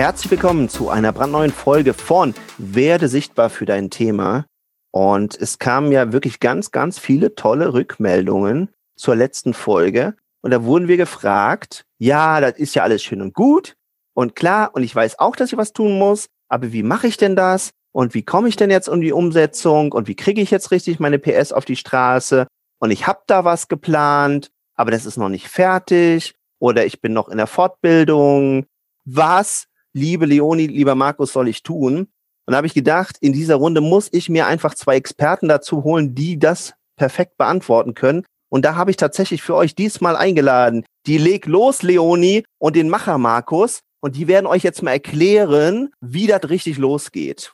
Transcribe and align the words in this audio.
Herzlich 0.00 0.30
willkommen 0.30 0.70
zu 0.70 0.88
einer 0.88 1.12
brandneuen 1.12 1.52
Folge 1.52 1.92
von 1.92 2.32
Werde 2.56 3.06
sichtbar 3.06 3.50
für 3.50 3.66
dein 3.66 3.90
Thema. 3.90 4.46
Und 4.90 5.38
es 5.38 5.58
kamen 5.58 5.92
ja 5.92 6.10
wirklich 6.10 6.40
ganz, 6.40 6.70
ganz 6.70 6.98
viele 6.98 7.34
tolle 7.34 7.74
Rückmeldungen 7.74 8.70
zur 8.96 9.14
letzten 9.14 9.52
Folge. 9.52 10.14
Und 10.40 10.52
da 10.52 10.64
wurden 10.64 10.88
wir 10.88 10.96
gefragt, 10.96 11.84
ja, 11.98 12.40
das 12.40 12.56
ist 12.56 12.74
ja 12.74 12.82
alles 12.82 13.02
schön 13.02 13.20
und 13.20 13.34
gut 13.34 13.74
und 14.14 14.34
klar. 14.34 14.70
Und 14.72 14.84
ich 14.84 14.94
weiß 14.94 15.18
auch, 15.18 15.36
dass 15.36 15.52
ich 15.52 15.58
was 15.58 15.74
tun 15.74 15.98
muss. 15.98 16.28
Aber 16.48 16.72
wie 16.72 16.82
mache 16.82 17.06
ich 17.06 17.18
denn 17.18 17.36
das? 17.36 17.68
Und 17.92 18.14
wie 18.14 18.24
komme 18.24 18.48
ich 18.48 18.56
denn 18.56 18.70
jetzt 18.70 18.88
um 18.88 19.02
die 19.02 19.12
Umsetzung? 19.12 19.92
Und 19.92 20.08
wie 20.08 20.16
kriege 20.16 20.40
ich 20.40 20.50
jetzt 20.50 20.70
richtig 20.70 20.98
meine 20.98 21.18
PS 21.18 21.52
auf 21.52 21.66
die 21.66 21.76
Straße? 21.76 22.46
Und 22.78 22.90
ich 22.90 23.06
habe 23.06 23.20
da 23.26 23.44
was 23.44 23.68
geplant, 23.68 24.48
aber 24.76 24.92
das 24.92 25.04
ist 25.04 25.18
noch 25.18 25.28
nicht 25.28 25.48
fertig. 25.48 26.32
Oder 26.58 26.86
ich 26.86 27.02
bin 27.02 27.12
noch 27.12 27.28
in 27.28 27.36
der 27.36 27.46
Fortbildung. 27.46 28.64
Was 29.04 29.66
liebe 29.92 30.26
Leonie, 30.26 30.66
lieber 30.66 30.94
Markus, 30.94 31.32
soll 31.32 31.48
ich 31.48 31.62
tun? 31.62 32.08
Und 32.46 32.52
da 32.52 32.56
habe 32.56 32.66
ich 32.66 32.74
gedacht, 32.74 33.16
in 33.20 33.32
dieser 33.32 33.56
Runde 33.56 33.80
muss 33.80 34.08
ich 34.12 34.28
mir 34.28 34.46
einfach 34.46 34.74
zwei 34.74 34.96
Experten 34.96 35.48
dazu 35.48 35.84
holen, 35.84 36.14
die 36.14 36.38
das 36.38 36.74
perfekt 36.96 37.36
beantworten 37.36 37.94
können. 37.94 38.24
Und 38.50 38.64
da 38.64 38.74
habe 38.74 38.90
ich 38.90 38.96
tatsächlich 38.96 39.42
für 39.42 39.54
euch 39.54 39.74
diesmal 39.74 40.16
eingeladen, 40.16 40.84
die 41.06 41.18
Leg 41.18 41.46
los 41.46 41.82
Leonie 41.82 42.44
und 42.58 42.76
den 42.76 42.88
Macher 42.88 43.18
Markus. 43.18 43.80
Und 44.00 44.16
die 44.16 44.26
werden 44.26 44.46
euch 44.46 44.64
jetzt 44.64 44.82
mal 44.82 44.92
erklären, 44.92 45.90
wie 46.00 46.26
das 46.26 46.48
richtig 46.48 46.78
losgeht. 46.78 47.52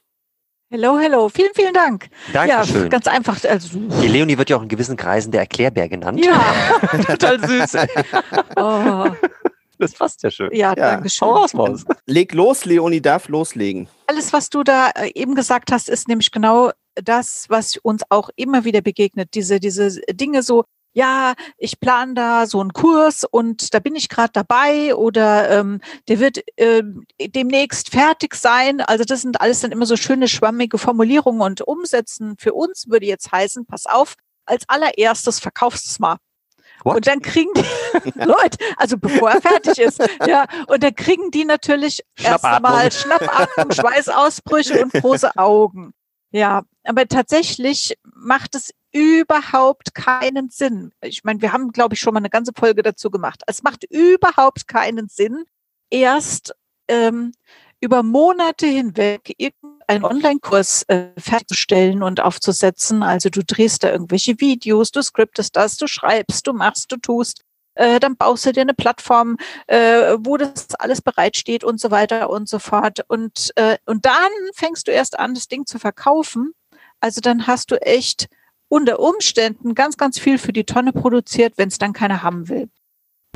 Hello, 0.68 0.98
hello. 0.98 1.28
Vielen, 1.28 1.52
vielen 1.54 1.74
Dank. 1.74 2.08
Dankeschön. 2.32 2.82
Ja, 2.82 2.88
ganz 2.88 3.06
einfach. 3.06 3.38
Also, 3.44 3.78
die 3.78 4.08
Leonie 4.08 4.36
wird 4.36 4.50
ja 4.50 4.56
auch 4.56 4.62
in 4.62 4.68
gewissen 4.68 4.96
Kreisen 4.96 5.30
der 5.30 5.42
Erklärbär 5.42 5.88
genannt. 5.88 6.24
Ja, 6.24 6.42
total 7.06 7.46
süß. 7.46 7.76
Oh. 8.56 9.06
Das 9.78 9.92
passt 9.92 10.22
ja 10.22 10.30
schön. 10.30 10.50
Ja, 10.52 10.70
ja. 10.70 10.74
danke 10.74 11.10
schön. 11.10 11.28
Raus, 11.28 11.54
Maus. 11.54 11.84
Leg 12.06 12.32
los, 12.32 12.64
Leonie 12.64 13.00
darf 13.00 13.28
loslegen. 13.28 13.88
Alles, 14.06 14.32
was 14.32 14.50
du 14.50 14.62
da 14.62 14.90
äh, 14.90 15.10
eben 15.14 15.34
gesagt 15.34 15.72
hast, 15.72 15.88
ist 15.88 16.08
nämlich 16.08 16.30
genau 16.30 16.70
das, 16.94 17.46
was 17.48 17.76
uns 17.78 18.02
auch 18.08 18.30
immer 18.36 18.64
wieder 18.64 18.80
begegnet. 18.80 19.30
Diese, 19.34 19.60
diese 19.60 20.00
Dinge 20.12 20.42
so, 20.42 20.64
ja, 20.96 21.34
ich 21.58 21.78
plane 21.78 22.14
da 22.14 22.46
so 22.46 22.58
einen 22.58 22.72
Kurs 22.72 23.24
und 23.30 23.74
da 23.74 23.80
bin 23.80 23.94
ich 23.94 24.08
gerade 24.08 24.30
dabei 24.32 24.94
oder 24.94 25.50
ähm, 25.50 25.80
der 26.08 26.20
wird 26.20 26.38
äh, 26.56 26.82
demnächst 27.20 27.90
fertig 27.90 28.34
sein. 28.34 28.80
Also 28.80 29.04
das 29.04 29.20
sind 29.20 29.40
alles 29.40 29.60
dann 29.60 29.72
immer 29.72 29.84
so 29.84 29.96
schöne 29.96 30.26
schwammige 30.26 30.78
Formulierungen 30.78 31.42
und 31.42 31.60
umsetzen. 31.60 32.36
Für 32.38 32.54
uns 32.54 32.88
würde 32.88 33.04
jetzt 33.04 33.30
heißen, 33.30 33.66
pass 33.66 33.84
auf, 33.84 34.14
als 34.46 34.66
allererstes 34.68 35.38
verkaufst 35.38 35.84
du 35.84 35.90
es 35.90 35.98
mal. 35.98 36.16
What? 36.84 36.96
Und 36.96 37.06
dann 37.06 37.20
kriegen 37.20 37.50
die 37.54 38.12
Leute, 38.24 38.58
also 38.76 38.96
bevor 38.98 39.30
er 39.30 39.40
fertig 39.40 39.78
ist, 39.78 40.00
ja, 40.26 40.46
und 40.66 40.82
dann 40.82 40.94
kriegen 40.94 41.30
die 41.30 41.44
natürlich 41.44 42.02
erstmal 42.16 42.92
Schnappatmung, 42.92 43.70
Schweißausbrüche 43.72 44.82
und 44.82 44.92
große 44.92 45.36
Augen. 45.36 45.92
Ja, 46.30 46.62
aber 46.84 47.06
tatsächlich 47.08 47.96
macht 48.14 48.54
es 48.54 48.72
überhaupt 48.92 49.94
keinen 49.94 50.50
Sinn. 50.50 50.92
Ich 51.02 51.24
meine, 51.24 51.40
wir 51.42 51.52
haben, 51.52 51.72
glaube 51.72 51.94
ich, 51.94 52.00
schon 52.00 52.14
mal 52.14 52.20
eine 52.20 52.30
ganze 52.30 52.52
Folge 52.56 52.82
dazu 52.82 53.10
gemacht. 53.10 53.42
Es 53.46 53.62
macht 53.62 53.84
überhaupt 53.90 54.68
keinen 54.68 55.08
Sinn, 55.08 55.44
erst 55.90 56.54
ähm, 56.88 57.32
über 57.80 58.02
Monate 58.02 58.66
hinweg 58.66 59.34
irgendeinen 59.88 60.16
Online-Kurs 60.16 60.84
äh, 60.88 61.08
fertigzustellen 61.18 62.02
und 62.02 62.20
aufzusetzen. 62.20 63.02
Also 63.02 63.28
du 63.28 63.42
drehst 63.44 63.84
da 63.84 63.90
irgendwelche 63.90 64.40
Videos, 64.40 64.90
du 64.90 65.02
skriptest 65.02 65.56
das, 65.56 65.76
du 65.76 65.86
schreibst, 65.86 66.46
du 66.46 66.52
machst, 66.52 66.90
du 66.90 66.96
tust. 66.96 67.42
Äh, 67.74 68.00
dann 68.00 68.16
baust 68.16 68.46
du 68.46 68.52
dir 68.52 68.62
eine 68.62 68.74
Plattform, 68.74 69.36
äh, 69.66 70.16
wo 70.18 70.36
das 70.36 70.74
alles 70.76 71.02
bereitsteht 71.02 71.62
und 71.62 71.78
so 71.80 71.90
weiter 71.90 72.30
und 72.30 72.48
so 72.48 72.58
fort. 72.58 73.00
Und, 73.08 73.52
äh, 73.56 73.76
und 73.86 74.06
dann 74.06 74.32
fängst 74.54 74.88
du 74.88 74.92
erst 74.92 75.18
an, 75.18 75.34
das 75.34 75.48
Ding 75.48 75.66
zu 75.66 75.78
verkaufen. 75.78 76.52
Also 77.00 77.20
dann 77.20 77.46
hast 77.46 77.70
du 77.70 77.80
echt 77.80 78.28
unter 78.68 78.98
Umständen 78.98 79.74
ganz, 79.74 79.96
ganz 79.96 80.18
viel 80.18 80.38
für 80.38 80.52
die 80.52 80.64
Tonne 80.64 80.92
produziert, 80.92 81.54
wenn 81.56 81.68
es 81.68 81.78
dann 81.78 81.92
keiner 81.92 82.22
haben 82.22 82.48
will. 82.48 82.68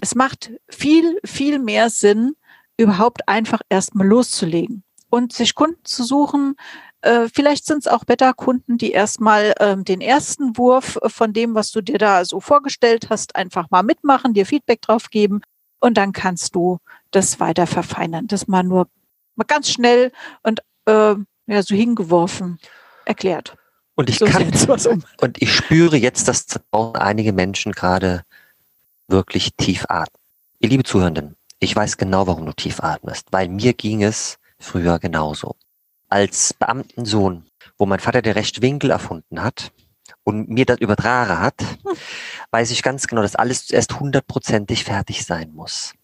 Es 0.02 0.14
macht 0.14 0.50
viel, 0.68 1.20
viel 1.24 1.58
mehr 1.58 1.90
Sinn, 1.90 2.34
überhaupt 2.78 3.28
einfach 3.28 3.60
erstmal 3.68 4.06
loszulegen 4.06 4.82
und 5.10 5.32
sich 5.32 5.54
Kunden 5.54 5.84
zu 5.84 6.04
suchen. 6.04 6.56
Äh, 7.02 7.28
vielleicht 7.32 7.66
sind 7.66 7.78
es 7.78 7.86
auch 7.86 8.04
Beta-Kunden, 8.04 8.78
die 8.78 8.92
erstmal 8.92 9.54
ähm, 9.60 9.84
den 9.84 10.00
ersten 10.00 10.56
Wurf 10.56 10.98
von 11.06 11.32
dem, 11.32 11.54
was 11.54 11.70
du 11.70 11.80
dir 11.80 11.98
da 11.98 12.24
so 12.24 12.40
vorgestellt 12.40 13.08
hast, 13.10 13.36
einfach 13.36 13.70
mal 13.70 13.82
mitmachen, 13.82 14.34
dir 14.34 14.46
Feedback 14.46 14.82
drauf 14.82 15.10
geben 15.10 15.40
und 15.80 15.96
dann 15.96 16.12
kannst 16.12 16.54
du 16.54 16.78
das 17.10 17.40
weiter 17.40 17.66
verfeinern. 17.66 18.26
Das 18.26 18.46
mal 18.46 18.62
nur 18.62 18.86
mal 19.34 19.44
ganz 19.44 19.70
schnell 19.70 20.12
und 20.42 20.60
äh, 20.86 21.14
ja, 21.46 21.62
so 21.62 21.74
hingeworfen 21.74 22.58
erklärt. 23.04 23.56
Und 23.94 24.08
ich 24.08 24.18
so 24.18 24.26
kann, 24.26 24.50
um. 24.86 25.02
und 25.20 25.42
ich 25.42 25.52
spüre 25.52 25.96
jetzt, 25.96 26.28
dass 26.28 26.46
einige 26.72 27.32
Menschen 27.32 27.72
gerade 27.72 28.22
wirklich 29.08 29.50
tief 29.56 29.84
atmen. 29.88 30.20
Ihr 30.60 30.68
liebe 30.68 30.84
Zuhörenden, 30.84 31.36
ich 31.58 31.74
weiß 31.74 31.96
genau, 31.96 32.26
warum 32.26 32.46
du 32.46 32.52
tief 32.52 32.80
atmest, 32.80 33.26
weil 33.30 33.48
mir 33.48 33.72
ging 33.72 34.02
es 34.02 34.38
früher 34.60 34.98
genauso. 34.98 35.56
Als 36.08 36.54
Beamtensohn, 36.54 37.46
wo 37.78 37.86
mein 37.86 38.00
Vater 38.00 38.22
der 38.22 38.36
Rechtwinkel 38.36 38.90
erfunden 38.90 39.42
hat 39.42 39.72
und 40.24 40.48
mir 40.48 40.66
das 40.66 40.78
übertragen 40.78 41.40
hat, 41.40 41.60
hm. 41.60 41.96
weiß 42.50 42.70
ich 42.70 42.82
ganz 42.82 43.06
genau, 43.06 43.22
dass 43.22 43.36
alles 43.36 43.66
zuerst 43.66 43.98
hundertprozentig 43.98 44.84
fertig 44.84 45.24
sein 45.24 45.52
muss. 45.52 45.94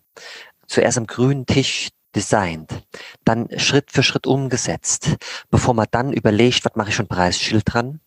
Zuerst 0.66 0.99
am 0.99 1.06
grünen 1.06 1.47
Tisch 1.47 1.89
designt, 2.15 2.83
dann 3.25 3.49
Schritt 3.59 3.93
für 3.93 4.03
Schritt 4.03 4.27
umgesetzt, 4.27 5.16
bevor 5.50 5.75
man 5.75 5.87
dann 5.91 6.12
überlegt, 6.12 6.65
was 6.65 6.75
mache 6.75 6.89
ich 6.89 6.97
schon 6.97 7.09
Preisschild 7.09 7.65
dran 7.66 8.00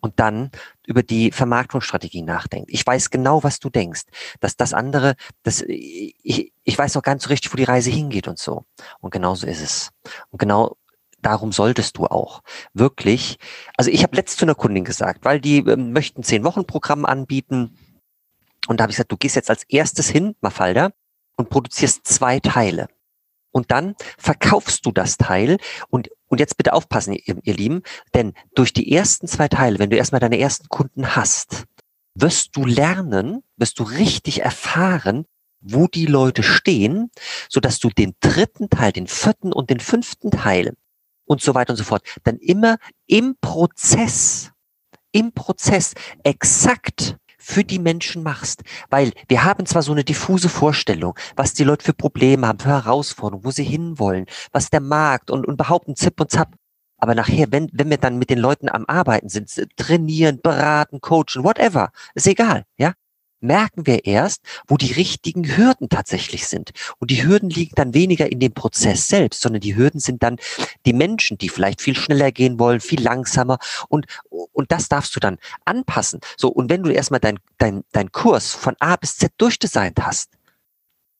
und 0.00 0.18
dann 0.18 0.50
über 0.90 1.04
die 1.04 1.30
Vermarktungsstrategie 1.30 2.22
nachdenkt. 2.22 2.68
Ich 2.72 2.84
weiß 2.84 3.10
genau, 3.10 3.44
was 3.44 3.60
du 3.60 3.70
denkst, 3.70 4.02
dass 4.40 4.56
das 4.56 4.74
andere, 4.74 5.14
das, 5.44 5.62
ich, 5.62 6.52
ich 6.64 6.78
weiß 6.78 6.96
noch 6.96 7.02
ganz 7.02 7.22
so 7.22 7.28
richtig, 7.28 7.52
wo 7.52 7.56
die 7.56 7.64
Reise 7.64 7.90
hingeht 7.90 8.26
und 8.26 8.40
so. 8.40 8.64
Und 8.98 9.12
genau 9.12 9.36
so 9.36 9.46
ist 9.46 9.62
es. 9.62 9.90
Und 10.30 10.40
genau 10.40 10.76
darum 11.22 11.52
solltest 11.52 11.96
du 11.96 12.06
auch 12.06 12.42
wirklich, 12.74 13.38
also 13.76 13.88
ich 13.88 14.02
habe 14.02 14.16
letzt 14.16 14.38
zu 14.38 14.44
einer 14.44 14.56
Kundin 14.56 14.84
gesagt, 14.84 15.24
weil 15.24 15.40
die 15.40 15.58
äh, 15.58 15.76
möchten 15.76 16.24
zehn 16.24 16.42
Wochen 16.42 16.66
Programm 16.66 17.04
anbieten 17.04 17.78
und 18.66 18.78
da 18.78 18.82
habe 18.82 18.90
ich 18.90 18.96
gesagt, 18.96 19.12
du 19.12 19.16
gehst 19.16 19.36
jetzt 19.36 19.50
als 19.50 19.62
erstes 19.68 20.08
hin, 20.08 20.34
Mafalda, 20.40 20.90
und 21.36 21.50
produzierst 21.50 22.06
zwei 22.06 22.40
Teile. 22.40 22.88
Und 23.52 23.70
dann 23.70 23.94
verkaufst 24.18 24.84
du 24.86 24.92
das 24.92 25.16
Teil 25.16 25.58
und, 25.88 26.10
und 26.30 26.40
jetzt 26.40 26.56
bitte 26.56 26.72
aufpassen, 26.72 27.12
ihr, 27.12 27.36
ihr 27.42 27.54
Lieben, 27.54 27.82
denn 28.14 28.32
durch 28.54 28.72
die 28.72 28.90
ersten 28.90 29.26
zwei 29.26 29.48
Teile, 29.48 29.78
wenn 29.78 29.90
du 29.90 29.96
erstmal 29.96 30.20
deine 30.20 30.38
ersten 30.38 30.68
Kunden 30.68 31.14
hast, 31.14 31.64
wirst 32.14 32.56
du 32.56 32.64
lernen, 32.64 33.42
wirst 33.56 33.78
du 33.78 33.82
richtig 33.82 34.42
erfahren, 34.42 35.26
wo 35.60 35.88
die 35.88 36.06
Leute 36.06 36.42
stehen, 36.42 37.10
so 37.48 37.60
dass 37.60 37.78
du 37.78 37.90
den 37.90 38.14
dritten 38.20 38.70
Teil, 38.70 38.92
den 38.92 39.08
vierten 39.08 39.52
und 39.52 39.70
den 39.70 39.80
fünften 39.80 40.30
Teil 40.30 40.74
und 41.26 41.42
so 41.42 41.54
weiter 41.54 41.72
und 41.72 41.76
so 41.76 41.84
fort, 41.84 42.02
dann 42.22 42.38
immer 42.38 42.78
im 43.06 43.36
Prozess, 43.40 44.52
im 45.12 45.32
Prozess 45.32 45.94
exakt 46.22 47.16
für 47.50 47.64
die 47.64 47.78
Menschen 47.78 48.22
machst. 48.22 48.62
Weil 48.88 49.12
wir 49.28 49.44
haben 49.44 49.66
zwar 49.66 49.82
so 49.82 49.92
eine 49.92 50.04
diffuse 50.04 50.48
Vorstellung, 50.48 51.18
was 51.36 51.52
die 51.52 51.64
Leute 51.64 51.84
für 51.84 51.92
Probleme 51.92 52.46
haben, 52.46 52.60
für 52.60 52.68
Herausforderungen, 52.68 53.44
wo 53.44 53.50
sie 53.50 53.64
hinwollen, 53.64 54.26
was 54.52 54.70
der 54.70 54.80
Markt 54.80 55.30
und, 55.30 55.46
und 55.46 55.56
behaupten 55.56 55.96
Zip 55.96 56.20
und 56.20 56.30
Zap. 56.30 56.54
Aber 56.98 57.14
nachher, 57.14 57.50
wenn, 57.50 57.68
wenn 57.72 57.90
wir 57.90 57.96
dann 57.96 58.18
mit 58.18 58.30
den 58.30 58.38
Leuten 58.38 58.68
am 58.68 58.84
Arbeiten 58.86 59.28
sind, 59.28 59.50
trainieren, 59.76 60.40
beraten, 60.42 61.00
coachen, 61.00 61.42
whatever, 61.42 61.90
ist 62.14 62.26
egal, 62.26 62.64
ja, 62.76 62.92
merken 63.40 63.86
wir 63.86 64.04
erst, 64.04 64.42
wo 64.66 64.76
die 64.76 64.92
richtigen 64.92 65.56
Hürden 65.56 65.88
tatsächlich 65.88 66.46
sind. 66.46 66.70
Und 66.98 67.10
die 67.10 67.24
Hürden 67.24 67.50
liegen 67.50 67.74
dann 67.74 67.94
weniger 67.94 68.30
in 68.30 68.40
dem 68.40 68.52
Prozess 68.52 69.08
selbst, 69.08 69.40
sondern 69.40 69.60
die 69.60 69.76
Hürden 69.76 70.00
sind 70.00 70.22
dann 70.22 70.36
die 70.86 70.92
Menschen, 70.92 71.38
die 71.38 71.48
vielleicht 71.48 71.80
viel 71.80 71.96
schneller 71.96 72.32
gehen 72.32 72.58
wollen, 72.58 72.80
viel 72.80 73.02
langsamer. 73.02 73.58
Und, 73.88 74.06
und 74.30 74.72
das 74.72 74.88
darfst 74.88 75.14
du 75.16 75.20
dann 75.20 75.38
anpassen. 75.64 76.20
So, 76.36 76.48
und 76.48 76.70
wenn 76.70 76.82
du 76.82 76.90
erstmal 76.90 77.20
dein, 77.20 77.38
dein, 77.58 77.82
dein 77.92 78.12
Kurs 78.12 78.52
von 78.52 78.76
A 78.80 78.96
bis 78.96 79.16
Z 79.16 79.32
durchdesignt 79.38 79.98
hast, 80.00 80.30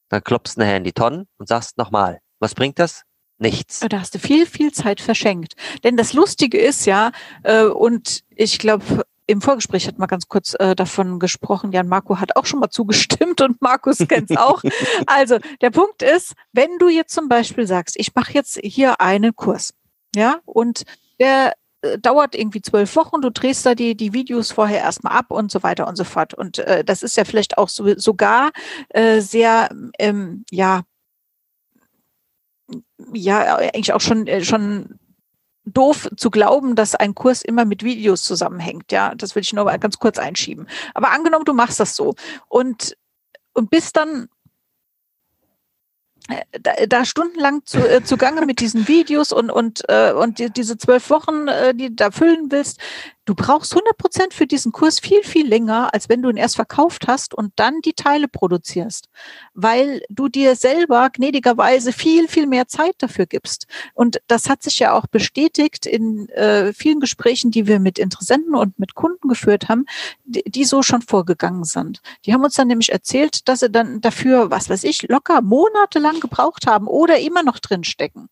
dann 0.09 0.23
klopfst 0.23 0.57
du 0.57 0.61
nachher 0.61 0.77
in 0.77 0.85
die 0.85 0.93
Tonnen 0.93 1.27
und 1.39 1.49
sagst 1.49 1.79
nochmal, 1.79 2.21
was 2.39 2.55
bringt 2.55 2.79
das? 2.79 3.03
Nichts. 3.39 3.81
Da 3.89 4.01
hast 4.01 4.15
du 4.15 4.19
viel, 4.19 4.45
viel 4.45 4.71
Zeit 4.71 5.01
verschenkt. 5.01 5.55
Denn 5.83 5.97
das 5.97 6.13
Lustige 6.13 6.59
ist 6.59 6.85
ja, 6.85 7.11
äh, 7.43 7.65
und 7.65 8.21
ich 8.37 8.59
glaube, 8.59 9.07
im 9.31 9.41
Vorgespräch 9.41 9.87
hat 9.87 9.99
man 9.99 10.09
ganz 10.09 10.29
kurz 10.29 10.55
äh, 10.59 10.75
davon 10.75 11.19
gesprochen. 11.19 11.73
Jan 11.73 11.89
Marco 11.89 12.19
hat 12.19 12.37
auch 12.37 12.47
schon 12.47 12.61
mal 12.61 12.71
zugestimmt 12.71 13.41
und 13.41 13.61
Markus 13.63 13.99
kennt 13.99 14.31
es 14.31 14.37
auch. 14.37 14.63
also 15.07 15.39
der 15.61 15.71
Punkt 15.71 16.03
ist, 16.03 16.35
wenn 16.53 16.79
du 16.79 16.89
jetzt 16.89 17.15
zum 17.15 17.29
Beispiel 17.29 17.67
sagst, 17.67 17.97
ich 17.99 18.15
mache 18.15 18.33
jetzt 18.33 18.59
hier 18.63 19.01
einen 19.01 19.35
Kurs, 19.35 19.75
ja, 20.15 20.41
und 20.45 20.85
der 21.21 21.55
äh, 21.83 21.99
dauert 21.99 22.35
irgendwie 22.35 22.63
zwölf 22.63 22.95
Wochen, 22.97 23.21
du 23.21 23.31
drehst 23.31 23.65
da 23.65 23.75
die, 23.75 23.97
die 23.97 24.13
Videos 24.13 24.53
vorher 24.53 24.81
erstmal 24.81 25.17
ab 25.17 25.31
und 25.31 25.51
so 25.51 25.63
weiter 25.63 25.87
und 25.87 25.97
so 25.97 26.05
fort. 26.05 26.35
Und 26.35 26.59
äh, 26.59 26.85
das 26.85 27.03
ist 27.03 27.17
ja 27.17 27.25
vielleicht 27.25 27.59
auch 27.59 27.69
so, 27.69 27.97
sogar 27.97 28.51
äh, 28.91 29.21
sehr, 29.21 29.71
ähm, 29.99 30.45
ja, 30.51 30.83
ja, 33.13 33.57
eigentlich 33.57 33.93
auch 33.93 34.01
schon, 34.01 34.27
äh, 34.27 34.45
schon 34.45 34.99
doof 35.73 36.09
zu 36.17 36.31
glauben, 36.31 36.77
dass 36.77 36.95
ein 36.95 37.15
Kurs 37.15 37.43
immer 37.43 37.65
mit 37.65 37.83
Videos 37.83 38.25
zusammenhängt. 38.25 38.93
Ja, 38.93 39.15
das 39.15 39.35
will 39.35 39.43
ich 39.43 39.53
nur 39.53 39.65
mal 39.65 39.79
ganz 39.79 39.99
kurz 39.99 40.19
einschieben. 40.19 40.67
Aber 40.95 41.11
angenommen, 41.11 41.45
du 41.45 41.55
machst 41.55 41.81
das 41.81 41.97
so 41.97 42.15
und, 42.49 42.97
und 43.53 43.71
bist 43.71 43.97
dann 43.97 44.29
äh, 46.29 46.45
da, 46.61 46.73
da 46.87 47.05
stundenlang 47.05 47.65
zu, 47.65 47.79
äh, 47.79 48.03
zugange 48.05 48.47
mit 48.47 48.61
diesen 48.61 48.87
Videos 48.89 49.33
und, 49.33 49.51
und, 49.51 49.83
äh, 49.89 50.13
und 50.13 50.39
die, 50.39 50.51
diese 50.51 50.79
zwölf 50.79 51.11
Wochen, 51.11 51.49
äh, 51.49 51.75
die 51.75 51.89
du 51.89 51.95
da 51.95 52.11
füllen 52.11 52.51
willst, 52.51 52.79
Du 53.31 53.37
brauchst 53.37 53.73
100 53.75 53.97
Prozent 53.97 54.35
für 54.35 54.49
diesen 54.49 54.73
Kurs 54.73 54.99
viel, 54.99 55.23
viel 55.23 55.47
länger, 55.47 55.95
als 55.95 56.09
wenn 56.09 56.21
du 56.21 56.31
ihn 56.31 56.37
erst 56.37 56.57
verkauft 56.57 57.07
hast 57.07 57.33
und 57.33 57.53
dann 57.55 57.81
die 57.81 57.93
Teile 57.93 58.27
produzierst, 58.27 59.09
weil 59.55 60.03
du 60.09 60.29
dir 60.29 60.57
selber 60.57 61.11
gnädigerweise 61.11 61.93
viel, 61.93 62.27
viel 62.27 62.49
mehr 62.49 62.67
Zeit 62.67 62.97
dafür 62.99 63.27
gibst. 63.27 63.69
Und 63.95 64.21
das 64.27 64.49
hat 64.49 64.65
sich 64.65 64.81
ja 64.81 64.95
auch 64.95 65.07
bestätigt 65.07 65.87
in 65.87 66.29
äh, 66.31 66.73
vielen 66.73 66.99
Gesprächen, 66.99 67.53
die 67.53 67.69
wir 67.69 67.79
mit 67.79 68.01
Interessenten 68.01 68.57
und 68.57 68.77
mit 68.81 68.97
Kunden 68.97 69.29
geführt 69.29 69.69
haben, 69.69 69.87
die, 70.25 70.43
die 70.43 70.65
so 70.65 70.83
schon 70.83 71.01
vorgegangen 71.01 71.63
sind. 71.63 72.01
Die 72.27 72.35
haben 72.35 72.43
uns 72.43 72.55
dann 72.55 72.67
nämlich 72.67 72.91
erzählt, 72.91 73.49
dass 73.49 73.61
sie 73.61 73.71
dann 73.71 74.01
dafür, 74.01 74.51
was 74.51 74.69
weiß 74.69 74.83
ich, 74.83 75.03
locker 75.03 75.41
monatelang 75.41 76.19
gebraucht 76.19 76.67
haben 76.67 76.89
oder 76.89 77.21
immer 77.21 77.45
noch 77.45 77.61
drin 77.61 77.85
stecken 77.85 78.29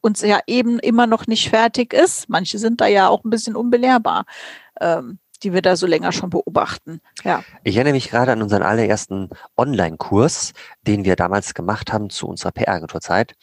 uns 0.00 0.22
ja 0.22 0.40
eben 0.46 0.78
immer 0.78 1.06
noch 1.06 1.26
nicht 1.26 1.50
fertig 1.50 1.92
ist. 1.92 2.28
Manche 2.28 2.58
sind 2.58 2.80
da 2.80 2.86
ja 2.86 3.08
auch 3.08 3.24
ein 3.24 3.30
bisschen 3.30 3.56
unbelehrbar, 3.56 4.24
ähm, 4.80 5.18
die 5.42 5.52
wir 5.52 5.62
da 5.62 5.76
so 5.76 5.86
länger 5.86 6.12
schon 6.12 6.30
beobachten. 6.30 7.00
Ja. 7.24 7.42
Ich 7.62 7.76
erinnere 7.76 7.94
mich 7.94 8.08
gerade 8.08 8.32
an 8.32 8.42
unseren 8.42 8.62
allerersten 8.62 9.30
Online-Kurs, 9.56 10.52
den 10.86 11.04
wir 11.04 11.16
damals 11.16 11.54
gemacht 11.54 11.92
haben 11.92 12.10
zu 12.10 12.26
unserer 12.26 12.52
PR-Agenturzeit. 12.52 13.34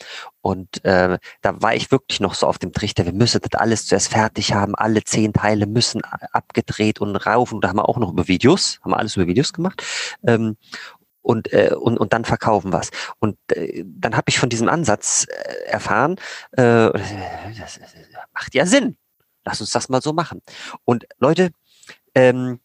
Und 0.42 0.84
äh, 0.86 1.18
da 1.42 1.62
war 1.62 1.76
ich 1.76 1.92
wirklich 1.92 2.20
noch 2.20 2.34
so 2.34 2.48
auf 2.48 2.58
dem 2.58 2.72
Trichter, 2.72 3.06
wir 3.06 3.14
müssen 3.14 3.42
das 3.42 3.60
alles 3.60 3.86
zuerst 3.86 4.10
fertig 4.10 4.54
haben, 4.54 4.76
alle 4.76 5.04
zehn 5.04 5.34
Teile 5.34 5.68
müssen 5.68 6.02
abgedreht 6.32 7.00
und 7.00 7.16
rauf. 7.16 7.52
Und 7.52 7.64
da 7.64 7.70
haben 7.70 7.78
wir 7.78 7.88
auch 7.88 7.98
noch 7.98 8.12
über 8.12 8.28
Videos, 8.28 8.80
haben 8.82 8.92
wir 8.92 8.98
alles 8.98 9.16
über 9.16 9.28
Videos 9.28 9.54
gemacht. 9.54 9.84
Ähm, 10.26 10.58
und, 11.24 11.52
äh, 11.52 11.74
und, 11.74 11.98
und 11.98 12.14
dann 12.14 12.26
verkaufen 12.26 12.72
was. 12.72 12.92
Und 13.20 13.38
äh, 13.52 13.84
dann 13.86 14.16
habe 14.16 14.26
ich 14.28 14.38
von 14.38 14.50
diesem 14.50 14.70
Ansatz 14.70 15.26
äh, 15.28 15.70
erfahren, 15.72 16.18
äh, 16.52 16.92
das, 16.92 17.80
das 17.80 17.96
macht 18.34 18.54
ja 18.54 18.68
Sinn. 18.68 18.98
Lass 19.44 19.60
uns 19.60 19.72
das 19.72 19.90
mal 19.90 20.02
so 20.02 20.14
machen. 20.14 20.42
Und 20.86 21.06
Leute, 21.20 21.52
ähm, 22.14 22.60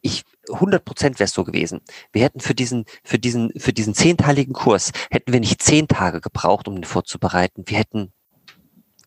ich 0.00 0.24
100 0.52 0.84
Prozent 0.84 1.18
wäre 1.18 1.26
es 1.26 1.32
so 1.32 1.44
gewesen. 1.44 1.80
Wir 2.12 2.22
hätten 2.22 2.40
für 2.40 2.54
diesen, 2.54 2.84
für 3.02 3.18
diesen, 3.18 3.52
für 3.56 3.72
diesen 3.72 3.94
zehnteiligen 3.94 4.52
Kurs 4.52 4.92
hätten 5.10 5.32
wir 5.32 5.40
nicht 5.40 5.62
zehn 5.62 5.88
Tage 5.88 6.20
gebraucht, 6.20 6.68
um 6.68 6.76
ihn 6.76 6.84
vorzubereiten. 6.84 7.64
Wir 7.66 7.78
hätten 7.78 8.12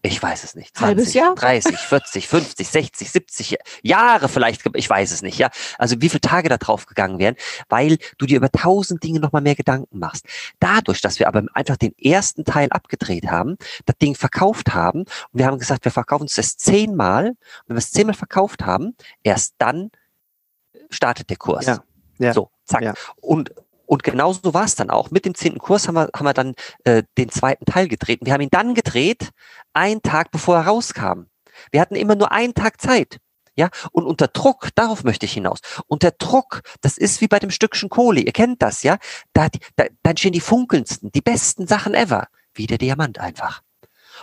ich 0.07 0.21
weiß 0.21 0.43
es 0.43 0.55
nicht. 0.55 0.75
20, 0.77 0.87
Halbes 0.87 1.13
Jahr? 1.13 1.35
30, 1.35 1.77
40, 1.77 2.27
50, 2.27 2.67
60, 2.67 3.11
70 3.11 3.57
Jahre 3.83 4.29
vielleicht, 4.29 4.63
ich 4.73 4.89
weiß 4.89 5.11
es 5.11 5.21
nicht, 5.21 5.37
ja. 5.37 5.49
Also 5.77 6.01
wie 6.01 6.09
viele 6.09 6.21
Tage 6.21 6.49
da 6.49 6.57
drauf 6.57 6.85
gegangen 6.85 7.19
wären, 7.19 7.35
weil 7.69 7.97
du 8.17 8.25
dir 8.25 8.37
über 8.37 8.51
tausend 8.51 9.03
Dinge 9.03 9.19
nochmal 9.19 9.41
mehr 9.41 9.55
Gedanken 9.55 9.99
machst. 9.99 10.25
Dadurch, 10.59 11.01
dass 11.01 11.19
wir 11.19 11.27
aber 11.27 11.43
einfach 11.53 11.77
den 11.77 11.97
ersten 11.97 12.45
Teil 12.45 12.69
abgedreht 12.71 13.27
haben, 13.27 13.57
das 13.85 13.97
Ding 13.97 14.15
verkauft 14.15 14.73
haben 14.73 15.01
und 15.01 15.07
wir 15.33 15.45
haben 15.45 15.59
gesagt, 15.59 15.85
wir 15.85 15.91
verkaufen 15.91 16.25
es 16.25 16.35
das 16.35 16.57
zehnmal 16.57 17.29
und 17.29 17.37
wenn 17.67 17.75
wir 17.75 17.79
es 17.79 17.91
zehnmal 17.91 18.15
verkauft 18.15 18.65
haben, 18.65 18.95
erst 19.23 19.55
dann 19.57 19.91
startet 20.89 21.29
der 21.29 21.37
Kurs. 21.37 21.65
Ja. 21.65 21.83
Ja. 22.19 22.33
So, 22.33 22.49
zack. 22.65 22.81
Ja. 22.81 22.93
Und 23.17 23.51
und 23.87 24.03
genauso 24.03 24.53
war 24.53 24.65
es 24.65 24.75
dann 24.75 24.91
auch. 24.91 25.09
Mit 25.09 25.25
dem 25.25 25.33
zehnten 25.33 25.59
Kurs 25.59 25.87
haben 25.87 25.95
wir, 25.95 26.09
haben 26.13 26.25
wir 26.25 26.33
dann 26.33 26.53
äh, 26.83 27.03
den 27.17 27.29
zweiten 27.29 27.65
Teil 27.65 27.87
gedreht. 27.87 28.19
wir 28.21 28.33
haben 28.33 28.41
ihn 28.41 28.49
dann 28.51 28.75
gedreht, 28.75 29.31
einen 29.73 30.01
Tag 30.03 30.29
bevor 30.31 30.57
er 30.57 30.67
rauskam. 30.67 31.23
Wir 31.71 31.81
hatten 31.81 31.95
immer 31.95 32.15
nur 32.15 32.31
einen 32.31 32.53
Tag 32.53 32.79
Zeit. 32.79 33.17
Ja, 33.55 33.69
und 33.91 34.05
unter 34.05 34.27
Druck, 34.27 34.69
darauf 34.75 35.03
möchte 35.03 35.25
ich 35.25 35.33
hinaus. 35.33 35.61
Unter 35.87 36.11
Druck, 36.11 36.61
das 36.81 36.99
ist 36.99 37.21
wie 37.21 37.27
bei 37.27 37.39
dem 37.39 37.49
Stückchen 37.49 37.89
Kohle, 37.89 38.19
ihr 38.21 38.31
kennt 38.31 38.61
das, 38.61 38.83
ja? 38.83 38.99
Da, 39.33 39.47
da, 39.75 39.85
da 40.03 40.09
entstehen 40.11 40.33
die 40.33 40.41
funkelndsten, 40.41 41.11
die 41.11 41.21
besten 41.21 41.65
Sachen 41.65 41.95
ever. 41.95 42.27
Wie 42.53 42.67
der 42.67 42.77
Diamant 42.77 43.19
einfach. 43.19 43.63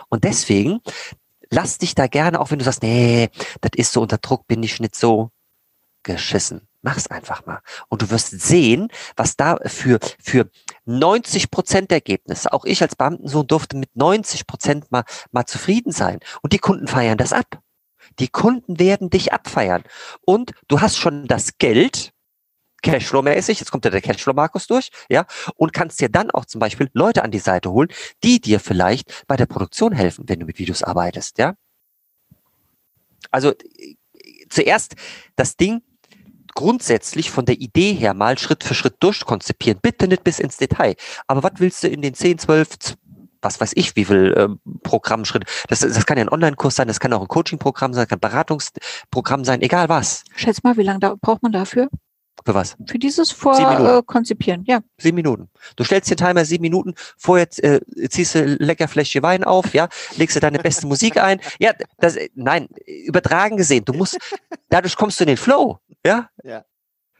Und 0.07 0.23
deswegen, 0.23 0.79
lass 1.49 1.77
dich 1.79 1.95
da 1.95 2.07
gerne, 2.07 2.39
auch 2.39 2.51
wenn 2.51 2.59
du 2.59 2.65
sagst, 2.65 2.81
nee, 2.81 3.29
das 3.59 3.71
ist 3.75 3.91
so 3.91 4.01
unter 4.01 4.19
Druck, 4.19 4.47
bin 4.47 4.63
ich 4.63 4.79
nicht 4.79 4.95
so 4.95 5.31
geschissen. 6.05 6.61
Mach's 6.81 7.07
einfach 7.07 7.45
mal. 7.45 7.61
Und 7.89 8.03
du 8.03 8.09
wirst 8.11 8.29
sehen, 8.29 8.89
was 9.17 9.35
da 9.35 9.57
für, 9.65 9.99
für 10.21 10.49
90 10.85 11.51
Prozent 11.51 11.91
Ergebnisse, 11.91 12.53
auch 12.53 12.63
ich 12.63 12.81
als 12.81 12.95
Beamtensohn 12.95 13.47
durfte 13.47 13.75
mit 13.75 13.95
90 13.95 14.47
Prozent 14.47 14.91
mal, 14.91 15.03
mal 15.31 15.45
zufrieden 15.45 15.91
sein. 15.91 16.19
Und 16.41 16.53
die 16.53 16.59
Kunden 16.59 16.87
feiern 16.87 17.17
das 17.17 17.33
ab. 17.33 17.59
Die 18.19 18.27
Kunden 18.27 18.79
werden 18.79 19.09
dich 19.09 19.33
abfeiern. 19.33 19.83
Und 20.21 20.51
du 20.67 20.79
hast 20.79 20.97
schon 20.97 21.27
das 21.27 21.57
Geld, 21.57 22.13
Cashflow-mäßig, 22.83 23.59
jetzt 23.59 23.71
kommt 23.71 23.83
ja 23.85 23.91
der 23.91 24.01
Cashflow-Markus 24.01 24.67
durch, 24.67 24.91
ja, 25.09 25.25
und 25.55 25.73
kannst 25.73 25.99
dir 25.99 26.09
dann 26.09 26.29
auch 26.29 26.45
zum 26.45 26.59
Beispiel 26.59 26.91
Leute 26.93 27.23
an 27.23 27.31
die 27.31 27.39
Seite 27.39 27.71
holen, 27.71 27.89
die 28.23 28.39
dir 28.39 28.59
vielleicht 28.59 29.25
bei 29.25 29.35
der 29.35 29.47
Produktion 29.47 29.91
helfen, 29.91 30.25
wenn 30.27 30.39
du 30.39 30.45
mit 30.45 30.59
Videos 30.59 30.83
arbeitest, 30.83 31.39
ja. 31.39 31.55
Also 33.31 33.53
zuerst 34.49 34.95
das 35.35 35.57
Ding 35.57 35.81
grundsätzlich 36.55 37.29
von 37.29 37.45
der 37.45 37.59
Idee 37.59 37.93
her 37.93 38.13
mal 38.13 38.37
Schritt 38.39 38.63
für 38.63 38.73
Schritt 38.73 38.95
durchkonzipieren. 39.01 39.79
Bitte 39.81 40.07
nicht 40.07 40.23
bis 40.23 40.39
ins 40.39 40.57
Detail. 40.57 40.95
Aber 41.27 41.43
was 41.43 41.53
willst 41.57 41.83
du 41.83 41.87
in 41.87 42.01
den 42.01 42.15
10, 42.15 42.39
12, 42.39 42.95
was 43.41 43.61
weiß 43.61 43.73
ich, 43.75 43.95
wie 43.95 44.05
viel 44.05 44.33
äh, 44.35 44.69
Programmschritte. 44.83 45.45
Das, 45.69 45.81
das 45.81 46.05
kann 46.05 46.17
ja 46.17 46.23
ein 46.23 46.29
Online-Kurs 46.29 46.75
sein, 46.75 46.87
das 46.87 46.99
kann 46.99 47.13
auch 47.13 47.21
ein 47.21 47.27
Coaching-Programm 47.27 47.93
sein, 47.93 48.01
das 48.01 48.09
kann 48.09 48.17
ein 48.17 48.31
Beratungsprogramm 48.31 49.45
sein, 49.45 49.61
egal 49.61 49.87
was. 49.87 50.23
Schätz 50.35 50.63
mal, 50.63 50.75
wie 50.77 50.83
lange 50.83 50.99
da 50.99 51.15
braucht 51.21 51.43
man 51.43 51.51
dafür? 51.51 51.89
Für 52.43 52.53
was? 52.53 52.75
Für 52.85 52.99
dieses 52.99 53.31
Vorkonzipieren, 53.31 54.65
äh, 54.67 54.73
ja. 54.73 54.79
Sieben 54.97 55.15
Minuten. 55.15 55.49
Du 55.75 55.83
stellst 55.83 56.09
den 56.09 56.17
Timer 56.17 56.45
sieben 56.45 56.61
Minuten, 56.61 56.93
vorher 57.17 57.47
äh, 57.63 57.79
ziehst 58.09 58.35
du 58.35 58.43
lecker 58.43 58.87
Fläschchen 58.87 59.23
Wein 59.23 59.43
auf, 59.43 59.73
ja, 59.73 59.87
legst 60.17 60.35
du 60.35 60.39
deine 60.39 60.59
beste 60.59 60.85
Musik 60.85 61.17
ein. 61.17 61.39
Ja, 61.59 61.73
das, 61.97 62.17
nein, 62.35 62.67
übertragen 62.85 63.57
gesehen, 63.57 63.85
du 63.85 63.93
musst, 63.93 64.17
dadurch 64.69 64.95
kommst 64.95 65.19
du 65.19 65.23
in 65.23 65.29
den 65.29 65.37
Flow, 65.37 65.79
ja. 66.05 66.29
Ja. 66.43 66.65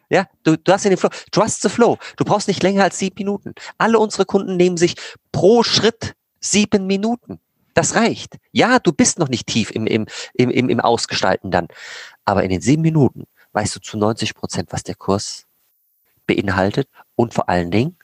Ja, 0.10 0.28
du, 0.44 0.56
du 0.56 0.72
hast 0.72 0.86
in 0.86 0.92
den 0.92 0.98
Flow. 1.00 1.10
Trust 1.32 1.64
the 1.64 1.70
Flow. 1.70 1.98
Du 2.18 2.26
brauchst 2.26 2.48
nicht 2.48 2.62
länger 2.62 2.84
als 2.84 3.00
sieben 3.00 3.16
Minuten. 3.18 3.54
Alle 3.80 3.98
unsere 3.98 4.26
Kunden 4.26 4.56
nehmen 4.56 4.78
sich 4.78 4.96
pro 5.32 5.64
Schritt 5.64 6.14
sieben 6.40 6.86
Minuten. 6.86 7.40
Das 7.74 7.96
reicht. 7.96 8.38
Ja, 8.52 8.78
du 8.78 8.94
bist 8.94 9.18
noch 9.18 9.30
nicht 9.30 9.48
tief 9.48 9.72
im, 9.72 9.88
im, 9.88 10.06
im, 10.36 10.52
im, 10.52 10.70
im 10.70 10.80
Ausgestalten 10.80 11.50
dann. 11.50 11.68
Aber 12.24 12.44
in 12.44 12.52
den 12.52 12.62
sieben 12.62 12.84
Minuten 12.84 13.26
weißt 13.56 13.76
du 13.76 13.80
zu 13.80 13.98
90 13.98 14.36
Prozent, 14.36 14.72
was 14.72 14.84
der 14.84 14.96
Kurs 14.96 15.48
beinhaltet 16.28 16.90
und 17.16 17.34
vor 17.34 17.50
allen 17.50 17.72
Dingen, 17.72 17.98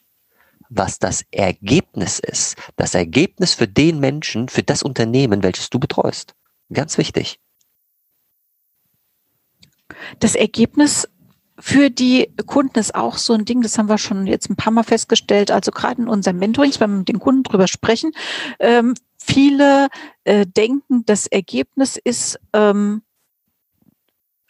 was 0.69 0.99
das 0.99 1.25
Ergebnis 1.31 2.19
ist. 2.19 2.55
Das 2.77 2.95
Ergebnis 2.95 3.53
für 3.53 3.67
den 3.67 3.99
Menschen, 3.99 4.47
für 4.47 4.63
das 4.63 4.81
Unternehmen, 4.83 5.43
welches 5.43 5.69
du 5.69 5.79
betreust. 5.79 6.33
Ganz 6.71 6.97
wichtig. 6.97 7.39
Das 10.19 10.35
Ergebnis 10.35 11.09
für 11.59 11.89
die 11.89 12.33
Kunden 12.45 12.79
ist 12.79 12.95
auch 12.95 13.17
so 13.17 13.33
ein 13.33 13.45
Ding, 13.45 13.61
das 13.61 13.77
haben 13.77 13.89
wir 13.89 13.97
schon 13.97 14.25
jetzt 14.25 14.49
ein 14.49 14.55
paar 14.55 14.71
Mal 14.71 14.83
festgestellt, 14.83 15.51
also 15.51 15.71
gerade 15.71 16.01
in 16.01 16.07
unseren 16.07 16.37
Mentorings, 16.37 16.79
wenn 16.79 16.89
wir 16.89 16.97
mit 16.99 17.09
den 17.09 17.19
Kunden 17.19 17.43
drüber 17.43 17.67
sprechen, 17.67 18.13
ähm, 18.59 18.95
viele 19.17 19.89
äh, 20.23 20.47
denken, 20.47 21.05
das 21.05 21.27
Ergebnis 21.27 21.97
ist 21.97 22.39
ähm, 22.53 23.03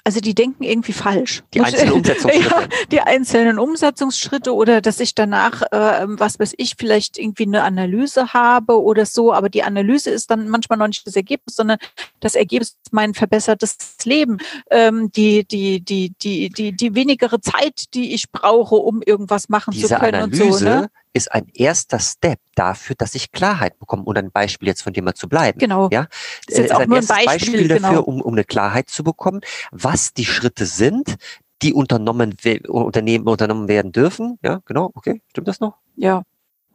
also 0.03 0.19
die 0.19 0.33
denken 0.33 0.63
irgendwie 0.63 0.93
falsch. 0.93 1.43
Die 1.53 1.61
einzelnen 1.61 1.93
Umsetzungsschritte. 1.93 2.49
ja, 2.49 2.67
die 2.91 3.01
einzelnen 3.01 3.59
Umsetzungsschritte 3.59 4.53
oder 4.53 4.81
dass 4.81 4.99
ich 4.99 5.15
danach, 5.15 5.61
äh, 5.71 6.05
was 6.07 6.39
weiß 6.39 6.53
ich, 6.57 6.75
vielleicht 6.77 7.17
irgendwie 7.17 7.43
eine 7.43 7.63
Analyse 7.63 8.33
habe 8.33 8.81
oder 8.81 9.05
so, 9.05 9.33
aber 9.33 9.49
die 9.49 9.63
Analyse 9.63 10.09
ist 10.09 10.31
dann 10.31 10.49
manchmal 10.49 10.77
noch 10.77 10.87
nicht 10.87 11.05
das 11.05 11.15
Ergebnis, 11.15 11.55
sondern 11.55 11.77
das 12.19 12.35
Ergebnis 12.35 12.77
ist 12.83 12.93
mein 12.93 13.13
verbessertes 13.13 13.77
Leben. 14.03 14.39
Ähm, 14.69 15.11
die, 15.11 15.45
die, 15.45 15.81
die, 15.81 16.13
die, 16.21 16.49
die, 16.49 16.71
die 16.71 16.95
wenigere 16.95 17.39
Zeit, 17.41 17.93
die 17.93 18.13
ich 18.13 18.31
brauche, 18.31 18.75
um 18.75 19.01
irgendwas 19.03 19.49
machen 19.49 19.71
Diese 19.71 19.87
zu 19.89 19.95
können 19.95 20.15
Analyse, 20.15 20.43
und 20.43 20.53
so. 20.53 20.65
Ne? 20.65 20.89
Ist 21.13 21.31
ein 21.31 21.47
erster 21.53 21.99
Step 21.99 22.39
dafür, 22.55 22.95
dass 22.97 23.15
ich 23.15 23.31
Klarheit 23.31 23.77
bekomme. 23.79 24.03
Und 24.03 24.17
ein 24.17 24.31
Beispiel 24.31 24.67
jetzt 24.67 24.81
von 24.81 24.93
dem 24.93 25.05
mal 25.05 25.13
zu 25.13 25.27
bleiben. 25.27 25.59
Genau. 25.59 25.89
Ja, 25.91 26.07
ist 26.47 26.57
jetzt 26.57 26.71
äh, 26.71 26.73
auch 26.73 26.79
ein 26.79 26.89
nur 26.89 26.99
ein 26.99 27.05
Beispiel, 27.05 27.25
Beispiel 27.25 27.67
dafür, 27.67 27.89
genau. 27.89 28.01
um, 28.03 28.21
um 28.21 28.33
eine 28.33 28.43
Klarheit 28.43 28.89
zu 28.89 29.03
bekommen, 29.03 29.41
was 29.71 30.13
die 30.13 30.25
Schritte 30.25 30.65
sind, 30.65 31.15
die 31.61 31.73
unternommen, 31.73 32.35
Unternehmen 32.67 33.27
unternommen 33.27 33.67
werden 33.67 33.91
dürfen. 33.91 34.39
Ja, 34.41 34.61
genau. 34.65 34.91
Okay, 34.93 35.21
stimmt 35.29 35.47
das 35.47 35.59
noch? 35.59 35.77
Ja. 35.95 36.23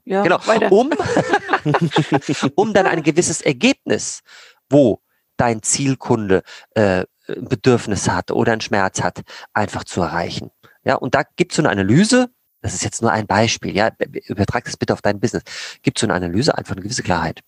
Ja, 0.05 0.23
Genau. 0.23 0.38
weiter. 0.47 0.71
Um, 0.71 0.90
um 2.55 2.73
dann 2.73 2.87
ein 2.87 3.02
gewisses 3.02 3.40
Ergebnis, 3.40 4.21
wo 4.71 5.00
dein 5.37 5.62
Zielkunde 5.62 6.43
äh, 6.75 7.05
ein 7.28 7.49
Bedürfnis 7.49 8.09
hat 8.09 8.31
oder 8.31 8.52
einen 8.52 8.61
Schmerz 8.61 9.02
hat, 9.02 9.23
einfach 9.52 9.83
zu 9.83 10.02
erreichen. 10.02 10.50
Ja, 10.85 10.95
und 10.95 11.16
da 11.16 11.23
gibt 11.35 11.50
es 11.52 11.57
so 11.57 11.62
eine 11.62 11.71
Analyse, 11.71 12.31
das 12.62 12.75
ist 12.75 12.84
jetzt 12.84 13.02
nur 13.02 13.12
ein 13.12 13.26
Beispiel, 13.26 13.76
ja, 13.76 13.90
übertrag 14.26 14.64
das 14.64 14.76
bitte 14.76 14.92
auf 14.92 15.02
dein 15.02 15.20
Business. 15.20 15.42
Gibt 15.82 15.98
so 15.98 16.06
eine 16.06 16.14
Analyse 16.14 16.56
einfach 16.56 16.72
eine 16.72 16.82
gewisse 16.82 17.02
Klarheit. 17.02 17.40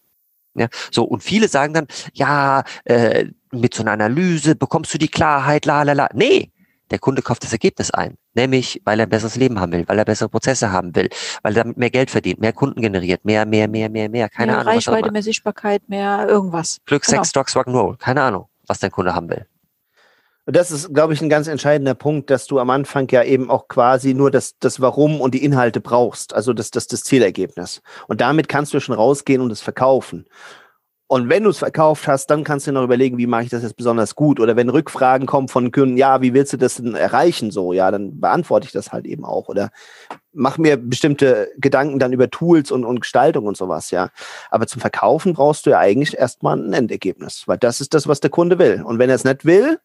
Ja, 0.54 0.68
so, 0.90 1.04
und 1.04 1.22
viele 1.22 1.48
sagen 1.48 1.74
dann, 1.74 1.86
ja, 2.14 2.64
äh, 2.84 3.26
mit 3.52 3.74
so 3.74 3.82
einer 3.82 3.92
Analyse 3.92 4.56
bekommst 4.56 4.92
du 4.92 4.98
die 4.98 5.08
Klarheit, 5.08 5.66
la 5.66 5.82
la 5.82 5.92
la. 5.92 6.08
Nee, 6.14 6.50
der 6.90 6.98
Kunde 6.98 7.22
kauft 7.22 7.44
das 7.44 7.52
Ergebnis 7.52 7.90
ein. 7.90 8.16
Nämlich, 8.34 8.80
weil 8.84 9.00
er 9.00 9.06
ein 9.06 9.10
besseres 9.10 9.36
Leben 9.36 9.60
haben 9.60 9.72
will, 9.72 9.84
weil 9.86 9.98
er 9.98 10.04
bessere 10.04 10.28
Prozesse 10.28 10.72
haben 10.72 10.94
will, 10.94 11.08
weil 11.42 11.56
er 11.56 11.64
damit 11.64 11.76
mehr 11.76 11.90
Geld 11.90 12.10
verdient, 12.10 12.40
mehr 12.40 12.52
Kunden 12.52 12.80
generiert, 12.80 13.24
mehr, 13.24 13.44
mehr, 13.46 13.68
mehr, 13.68 13.88
mehr, 13.88 14.08
mehr, 14.08 14.28
keine 14.28 14.52
mehr 14.52 14.60
Ahnung. 14.60 14.74
Reichweite, 14.74 15.10
mehr 15.10 15.22
Sichtbarkeit, 15.22 15.88
mehr 15.88 16.26
irgendwas. 16.28 16.78
Glück, 16.86 17.04
Genau. 17.04 17.18
Sex, 17.18 17.32
Drugs, 17.32 17.56
Rock'n'Roll. 17.56 17.96
Keine 17.98 18.22
Ahnung, 18.22 18.48
was 18.66 18.78
dein 18.78 18.90
Kunde 18.90 19.14
haben 19.14 19.28
will. 19.28 19.46
Und 20.48 20.56
das 20.56 20.70
ist, 20.70 20.94
glaube 20.94 21.12
ich, 21.12 21.20
ein 21.20 21.28
ganz 21.28 21.46
entscheidender 21.46 21.92
Punkt, 21.92 22.30
dass 22.30 22.46
du 22.46 22.58
am 22.58 22.70
Anfang 22.70 23.06
ja 23.10 23.22
eben 23.22 23.50
auch 23.50 23.68
quasi 23.68 24.14
nur 24.14 24.30
das, 24.30 24.58
das 24.58 24.80
Warum 24.80 25.20
und 25.20 25.34
die 25.34 25.44
Inhalte 25.44 25.82
brauchst, 25.82 26.34
also 26.34 26.54
das, 26.54 26.70
das, 26.70 26.86
das 26.86 27.04
Zielergebnis. 27.04 27.82
Und 28.06 28.22
damit 28.22 28.48
kannst 28.48 28.72
du 28.72 28.80
schon 28.80 28.94
rausgehen 28.94 29.42
und 29.42 29.52
es 29.52 29.60
verkaufen. 29.60 30.24
Und 31.06 31.28
wenn 31.28 31.44
du 31.44 31.50
es 31.50 31.58
verkauft 31.58 32.08
hast, 32.08 32.28
dann 32.28 32.44
kannst 32.44 32.66
du 32.66 32.70
dir 32.70 32.76
noch 32.76 32.84
überlegen, 32.84 33.18
wie 33.18 33.26
mache 33.26 33.42
ich 33.42 33.50
das 33.50 33.62
jetzt 33.62 33.76
besonders 33.76 34.14
gut? 34.14 34.40
Oder 34.40 34.56
wenn 34.56 34.70
Rückfragen 34.70 35.26
kommen 35.26 35.48
von 35.48 35.70
Kunden, 35.70 35.98
ja, 35.98 36.22
wie 36.22 36.32
willst 36.32 36.54
du 36.54 36.56
das 36.56 36.76
denn 36.76 36.94
erreichen? 36.94 37.50
So, 37.50 37.74
ja, 37.74 37.90
dann 37.90 38.18
beantworte 38.18 38.64
ich 38.64 38.72
das 38.72 38.90
halt 38.90 39.04
eben 39.04 39.26
auch. 39.26 39.48
Oder 39.48 39.68
mach 40.32 40.56
mir 40.56 40.78
bestimmte 40.78 41.50
Gedanken 41.58 41.98
dann 41.98 42.14
über 42.14 42.30
Tools 42.30 42.70
und, 42.70 42.86
und 42.86 43.00
Gestaltung 43.00 43.44
und 43.44 43.58
sowas, 43.58 43.90
ja. 43.90 44.08
Aber 44.50 44.66
zum 44.66 44.80
Verkaufen 44.80 45.34
brauchst 45.34 45.66
du 45.66 45.70
ja 45.70 45.78
eigentlich 45.78 46.16
erstmal 46.16 46.58
ein 46.58 46.72
Endergebnis, 46.72 47.42
weil 47.44 47.58
das 47.58 47.82
ist 47.82 47.92
das, 47.92 48.08
was 48.08 48.20
der 48.20 48.30
Kunde 48.30 48.58
will. 48.58 48.82
Und 48.82 48.98
wenn 48.98 49.10
er 49.10 49.16
es 49.16 49.24
nicht 49.24 49.44
will, 49.44 49.78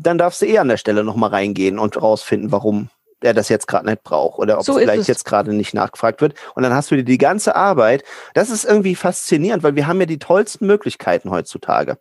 dann 0.00 0.18
darfst 0.18 0.42
du 0.42 0.46
eher 0.46 0.60
an 0.62 0.68
der 0.68 0.76
Stelle 0.76 1.04
nochmal 1.04 1.30
reingehen 1.30 1.78
und 1.78 2.00
rausfinden, 2.00 2.52
warum 2.52 2.88
er 3.20 3.34
das 3.34 3.48
jetzt 3.48 3.68
gerade 3.68 3.86
nicht 3.86 4.02
braucht 4.02 4.38
oder 4.38 4.58
ob 4.58 4.64
So 4.64 4.72
es 4.72 4.78
vielleicht 4.78 5.02
es. 5.02 5.06
jetzt 5.06 5.24
gerade 5.24 5.52
nicht 5.52 5.74
nachgefragt 5.74 6.20
wird. 6.20 6.34
Und 6.54 6.62
dann 6.62 6.74
hast 6.74 6.90
du 6.90 6.96
dir 6.96 7.04
die 7.04 7.18
ganze 7.18 7.54
Arbeit. 7.54 8.02
Das 8.34 8.50
ist 8.50 8.64
irgendwie 8.64 8.94
faszinierend, 8.94 9.62
weil 9.62 9.76
wir 9.76 9.86
haben 9.86 10.00
ja 10.00 10.06
die 10.06 10.18
tollsten 10.18 10.66
Möglichkeiten 10.66 11.30
heutzutage. 11.30 11.98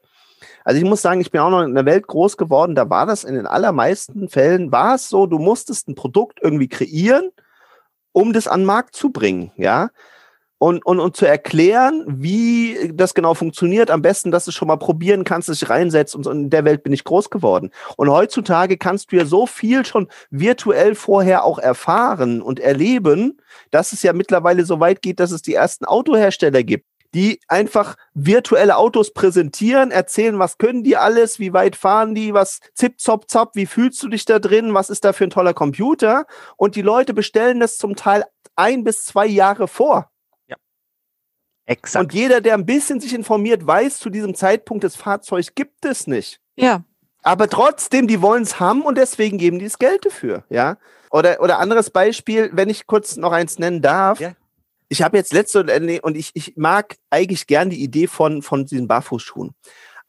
Also 0.64 0.80
ich 0.80 0.88
muss 0.88 1.02
sagen, 1.02 1.22
ich 1.22 1.32
bin 1.32 1.42
auch 1.42 1.50
noch 1.50 1.62
in 1.62 1.72
einer 1.72 1.86
Welt 1.86 2.08
groß 2.08 2.38
geworden, 2.38 2.76
da 2.76 2.90
war 2.90 3.06
das 3.06 3.24
in 3.24 3.36
den 3.36 3.48
allermeisten 3.48 4.30
Fällen, 4.30 4.72
war 4.72 4.96
es 4.96 5.10
so, 5.10 5.26
du 5.26 5.40
musstest 5.40 5.88
ein 5.88 5.96
Produkt 5.96 6.40
irgendwie 6.42 6.68
kreieren, 6.68 7.32
um 8.12 8.34
das 8.34 8.48
an 8.48 8.62
den 8.62 8.66
Markt 8.66 8.96
zu 8.96 9.12
bringen, 9.12 9.52
ja. 9.56 9.90
Und, 10.62 10.86
und, 10.86 11.00
und 11.00 11.18
zu 11.18 11.26
erklären, 11.26 12.04
wie 12.06 12.92
das 12.94 13.16
genau 13.16 13.34
funktioniert, 13.34 13.90
am 13.90 14.04
besten, 14.04 14.30
dass 14.30 14.46
du 14.46 14.52
schon 14.52 14.68
mal 14.68 14.76
probieren 14.76 15.24
kannst, 15.24 15.50
dich 15.50 15.68
reinsetzt 15.72 16.16
und 16.16 16.28
in 16.28 16.52
der 16.52 16.66
Welt 16.66 16.84
bin 16.84 16.94
ich 16.94 17.04
groß 17.04 17.32
geworden. 17.32 17.72
Und 17.98 18.12
heutzutage 18.12 18.78
kannst 18.78 19.12
du 19.12 19.16
ja 19.16 19.26
so 19.26 19.48
viel 19.48 19.84
schon 19.86 20.08
virtuell 20.30 20.94
vorher 20.94 21.46
auch 21.46 21.58
erfahren 21.58 22.44
und 22.44 22.60
erleben, 22.60 23.42
dass 23.72 23.92
es 23.92 24.04
ja 24.04 24.14
mittlerweile 24.14 24.64
so 24.64 24.80
weit 24.80 25.02
geht, 25.02 25.20
dass 25.20 25.32
es 25.32 25.42
die 25.42 25.56
ersten 25.56 25.86
Autohersteller 25.86 26.62
gibt, 26.62 26.86
die 27.16 27.40
einfach 27.48 27.96
virtuelle 28.14 28.78
Autos 28.78 29.14
präsentieren, 29.14 29.90
erzählen, 29.90 30.38
was 30.38 30.60
können 30.60 30.84
die 30.84 30.96
alles, 30.96 31.40
wie 31.40 31.54
weit 31.54 31.76
fahren 31.76 32.14
die, 32.14 32.36
was 32.36 32.60
zip, 32.76 33.00
zop, 33.00 33.32
zop, 33.32 33.56
wie 33.56 33.66
fühlst 33.66 34.04
du 34.04 34.10
dich 34.10 34.26
da 34.26 34.38
drin, 34.38 34.76
was 34.76 34.92
ist 34.92 35.06
da 35.06 35.12
für 35.12 35.24
ein 35.24 35.32
toller 35.32 35.56
Computer? 35.56 36.28
Und 36.56 36.76
die 36.76 36.84
Leute 36.84 37.16
bestellen 37.16 37.60
das 37.60 37.80
zum 37.80 37.96
Teil 37.96 38.26
ein 38.56 38.84
bis 38.84 39.06
zwei 39.06 39.26
Jahre 39.26 39.68
vor. 39.68 40.11
Exakt. 41.66 42.04
Und 42.04 42.14
jeder, 42.14 42.42
der 42.42 42.56
ein 42.56 42.66
bisschen 42.66 43.00
sich 43.00 43.14
informiert, 43.14 43.66
weiß, 43.66 44.00
zu 44.00 44.10
diesem 44.10 44.36
Zeitpunkt 44.36 44.84
das 44.84 44.96
Fahrzeug 44.96 45.56
gibt 45.56 45.86
es 45.86 46.08
nicht. 46.08 46.40
Ja, 46.56 46.84
Aber 47.24 47.48
trotzdem, 47.48 48.08
die 48.08 48.22
wollen 48.22 48.44
es 48.44 48.60
haben 48.60 48.82
und 48.82 48.98
deswegen 48.98 49.38
geben 49.38 49.60
die 49.60 49.66
das 49.66 49.80
Geld 49.80 50.06
dafür, 50.06 50.44
ja. 50.50 50.78
Oder, 51.12 51.42
oder 51.42 51.60
anderes 51.60 51.90
Beispiel, 51.90 52.50
wenn 52.54 52.70
ich 52.70 52.88
kurz 52.88 53.18
noch 53.18 53.32
eins 53.32 53.60
nennen 53.60 53.82
darf. 53.82 54.20
Ja. 54.20 54.34
Ich 54.90 55.02
habe 55.02 55.18
jetzt 55.18 55.34
letzte 55.34 55.66
und 56.02 56.18
ich, 56.18 56.32
ich 56.34 56.58
mag 56.58 56.96
eigentlich 57.10 57.48
gern 57.48 57.70
die 57.70 57.82
Idee 57.82 58.08
von, 58.08 58.42
von 58.42 58.66
diesen 58.66 58.88
Barfußschuhen. 58.88 59.54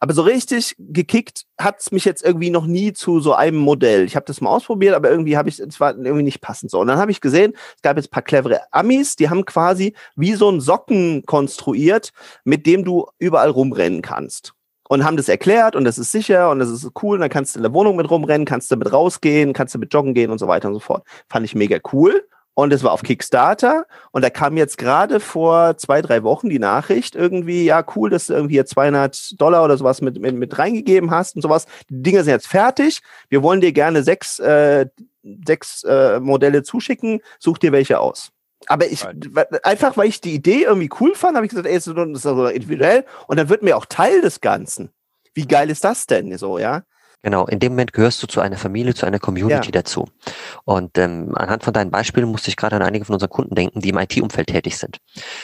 Aber 0.03 0.13
so 0.13 0.23
richtig 0.23 0.75
gekickt 0.79 1.45
hat 1.57 1.79
es 1.79 1.93
mich 1.93 2.03
jetzt 2.03 2.25
irgendwie 2.25 2.49
noch 2.49 2.65
nie 2.65 2.91
zu 2.91 3.21
so 3.21 3.35
einem 3.35 3.55
Modell. 3.55 4.03
Ich 4.03 4.17
habe 4.17 4.25
das 4.25 4.41
mal 4.41 4.49
ausprobiert, 4.49 4.95
aber 4.95 5.09
irgendwie 5.09 5.37
habe 5.37 5.47
ich 5.47 5.61
es 5.61 5.79
war 5.79 5.95
irgendwie 5.95 6.23
nicht 6.23 6.41
passend 6.41 6.71
so. 6.71 6.81
Und 6.81 6.87
dann 6.87 6.97
habe 6.97 7.09
ich 7.09 7.21
gesehen, 7.21 7.53
es 7.77 7.81
gab 7.81 7.95
jetzt 7.95 8.07
ein 8.07 8.11
paar 8.11 8.21
clevere 8.21 8.59
Amis, 8.71 9.15
die 9.15 9.29
haben 9.29 9.45
quasi 9.45 9.95
wie 10.17 10.33
so 10.33 10.49
ein 10.49 10.59
Socken 10.59 11.25
konstruiert, 11.25 12.11
mit 12.43 12.65
dem 12.65 12.83
du 12.83 13.07
überall 13.17 13.49
rumrennen 13.49 14.01
kannst 14.01 14.51
und 14.89 15.05
haben 15.05 15.15
das 15.15 15.29
erklärt 15.29 15.73
und 15.73 15.85
das 15.85 15.97
ist 15.97 16.11
sicher 16.11 16.49
und 16.49 16.59
das 16.59 16.69
ist 16.69 16.91
cool 17.01 17.15
und 17.15 17.21
dann 17.21 17.29
kannst 17.29 17.55
du 17.55 17.59
in 17.59 17.63
der 17.63 17.73
Wohnung 17.73 17.95
mit 17.95 18.09
rumrennen, 18.09 18.43
kannst 18.43 18.69
du 18.71 18.75
mit 18.75 18.91
rausgehen, 18.91 19.53
kannst 19.53 19.73
du 19.73 19.79
mit 19.79 19.93
joggen 19.93 20.13
gehen 20.13 20.31
und 20.31 20.37
so 20.37 20.49
weiter 20.49 20.67
und 20.67 20.73
so 20.73 20.81
fort. 20.81 21.07
Fand 21.29 21.45
ich 21.45 21.55
mega 21.55 21.79
cool. 21.93 22.27
Und 22.55 22.71
es 22.71 22.83
war 22.83 22.91
auf 22.91 23.01
Kickstarter 23.01 23.85
und 24.11 24.21
da 24.23 24.29
kam 24.29 24.57
jetzt 24.57 24.77
gerade 24.77 25.19
vor 25.19 25.75
zwei, 25.77 26.03
drei 26.03 26.21
Wochen 26.21 26.49
die 26.49 26.59
Nachricht 26.59 27.15
irgendwie, 27.15 27.65
ja 27.65 27.83
cool, 27.95 28.11
dass 28.11 28.27
du 28.27 28.33
irgendwie 28.33 28.53
hier 28.55 28.65
200 28.67 29.41
Dollar 29.41 29.63
oder 29.63 29.75
sowas 29.77 30.01
mit, 30.01 30.19
mit, 30.19 30.35
mit 30.35 30.57
reingegeben 30.59 31.09
hast 31.09 31.35
und 31.35 31.41
sowas. 31.41 31.65
Die 31.89 32.03
Dinge 32.03 32.23
sind 32.23 32.31
jetzt 32.31 32.47
fertig. 32.47 33.01
Wir 33.29 33.41
wollen 33.41 33.59
dir 33.59 33.71
gerne 33.71 34.03
sechs, 34.03 34.37
äh, 34.37 34.85
sechs 35.47 35.83
äh, 35.83 36.19
Modelle 36.19 36.61
zuschicken. 36.61 37.21
Such 37.39 37.57
dir 37.57 37.71
welche 37.71 37.99
aus. 37.99 38.29
Aber 38.67 38.85
ich, 38.85 39.03
einfach 39.63 39.97
weil 39.97 40.07
ich 40.07 40.21
die 40.21 40.35
Idee 40.35 40.63
irgendwie 40.63 40.89
cool 40.99 41.15
fand, 41.15 41.35
habe 41.35 41.45
ich 41.45 41.49
gesagt, 41.49 41.67
ey, 41.67 41.73
das 41.73 41.87
ist 41.87 41.95
so- 41.95 42.05
das 42.05 42.17
ist 42.17 42.23
so 42.23 42.47
individuell 42.47 43.03
und 43.27 43.37
dann 43.37 43.49
wird 43.49 43.63
mir 43.63 43.75
auch 43.75 43.85
Teil 43.85 44.21
des 44.21 44.41
Ganzen. 44.41 44.91
Wie 45.33 45.47
geil 45.47 45.69
ist 45.71 45.83
das 45.83 46.05
denn 46.05 46.37
so, 46.37 46.59
ja? 46.59 46.83
Genau, 47.25 47.45
in 47.47 47.59
dem 47.59 47.71
Moment 47.71 47.93
gehörst 47.93 48.21
du 48.21 48.27
zu 48.27 48.41
einer 48.41 48.57
Familie, 48.57 48.93
zu 48.93 49.05
einer 49.05 49.17
Community 49.17 49.67
Ja. 49.67 49.71
dazu. 49.71 50.05
Und 50.65 50.97
ähm, 50.97 51.31
anhand 51.35 51.63
von 51.63 51.73
deinen 51.73 51.89
Beispielen 51.89 52.27
musste 52.27 52.49
ich 52.49 52.57
gerade 52.57 52.75
an 52.75 52.81
einige 52.81 53.05
von 53.05 53.13
unseren 53.13 53.29
Kunden 53.29 53.55
denken, 53.55 53.79
die 53.79 53.89
im 53.89 53.97
IT-Umfeld 53.97 54.47
tätig 54.47 54.77
sind. 54.77 54.97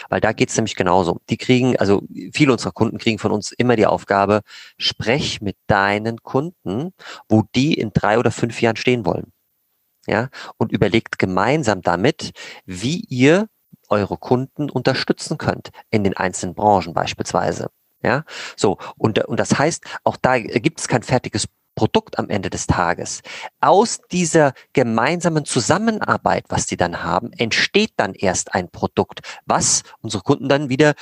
Weil 0.09 0.19
da 0.19 0.33
geht's 0.33 0.57
nämlich 0.57 0.75
genauso. 0.75 1.19
Die 1.29 1.37
kriegen, 1.37 1.77
also 1.77 2.03
viele 2.33 2.51
unserer 2.51 2.73
Kunden 2.73 2.97
kriegen 2.97 3.17
von 3.17 3.31
uns 3.31 3.53
immer 3.53 3.77
die 3.77 3.85
Aufgabe, 3.85 4.41
sprech 4.77 5.39
mit 5.41 5.55
deinen 5.67 6.21
Kunden, 6.21 6.91
wo 7.29 7.43
die 7.55 7.75
in 7.75 7.91
drei 7.93 8.19
oder 8.19 8.31
fünf 8.31 8.61
Jahren 8.61 8.75
stehen 8.75 9.05
wollen. 9.05 9.31
Ja, 10.05 10.29
und 10.57 10.71
überlegt 10.73 11.17
gemeinsam 11.17 11.81
damit, 11.81 12.31
wie 12.65 13.05
ihr 13.07 13.47
eure 13.87 14.17
Kunden 14.17 14.69
unterstützen 14.69 15.37
könnt 15.37 15.69
in 15.91 16.03
den 16.03 16.17
einzelnen 16.17 16.55
Branchen 16.55 16.93
beispielsweise. 16.93 17.69
Ja, 18.01 18.23
so, 18.55 18.77
und, 18.97 19.19
und 19.25 19.39
das 19.39 19.57
heißt, 19.59 19.83
auch 20.03 20.17
da 20.17 20.39
gibt 20.39 20.79
es 20.79 20.87
kein 20.87 21.03
fertiges 21.03 21.47
Produkt 21.79 22.19
am 22.19 22.27
Ende 22.29 22.49
des 22.49 22.67
Tages. 22.67 23.21
Aus 23.61 24.01
dieser 24.11 24.51
gemeinsamen 24.73 25.45
Zusammenarbeit, 25.45 26.43
was 26.49 26.65
die 26.65 26.75
dann 26.75 27.03
haben, 27.03 27.31
entsteht 27.31 27.93
dann 27.95 28.13
erst 28.15 28.53
ein 28.53 28.69
Produkt, 28.69 29.21
was 29.45 29.83
unsere 30.01 30.21
Kunden 30.21 30.49
dann 30.49 30.67
wieder 30.67 30.93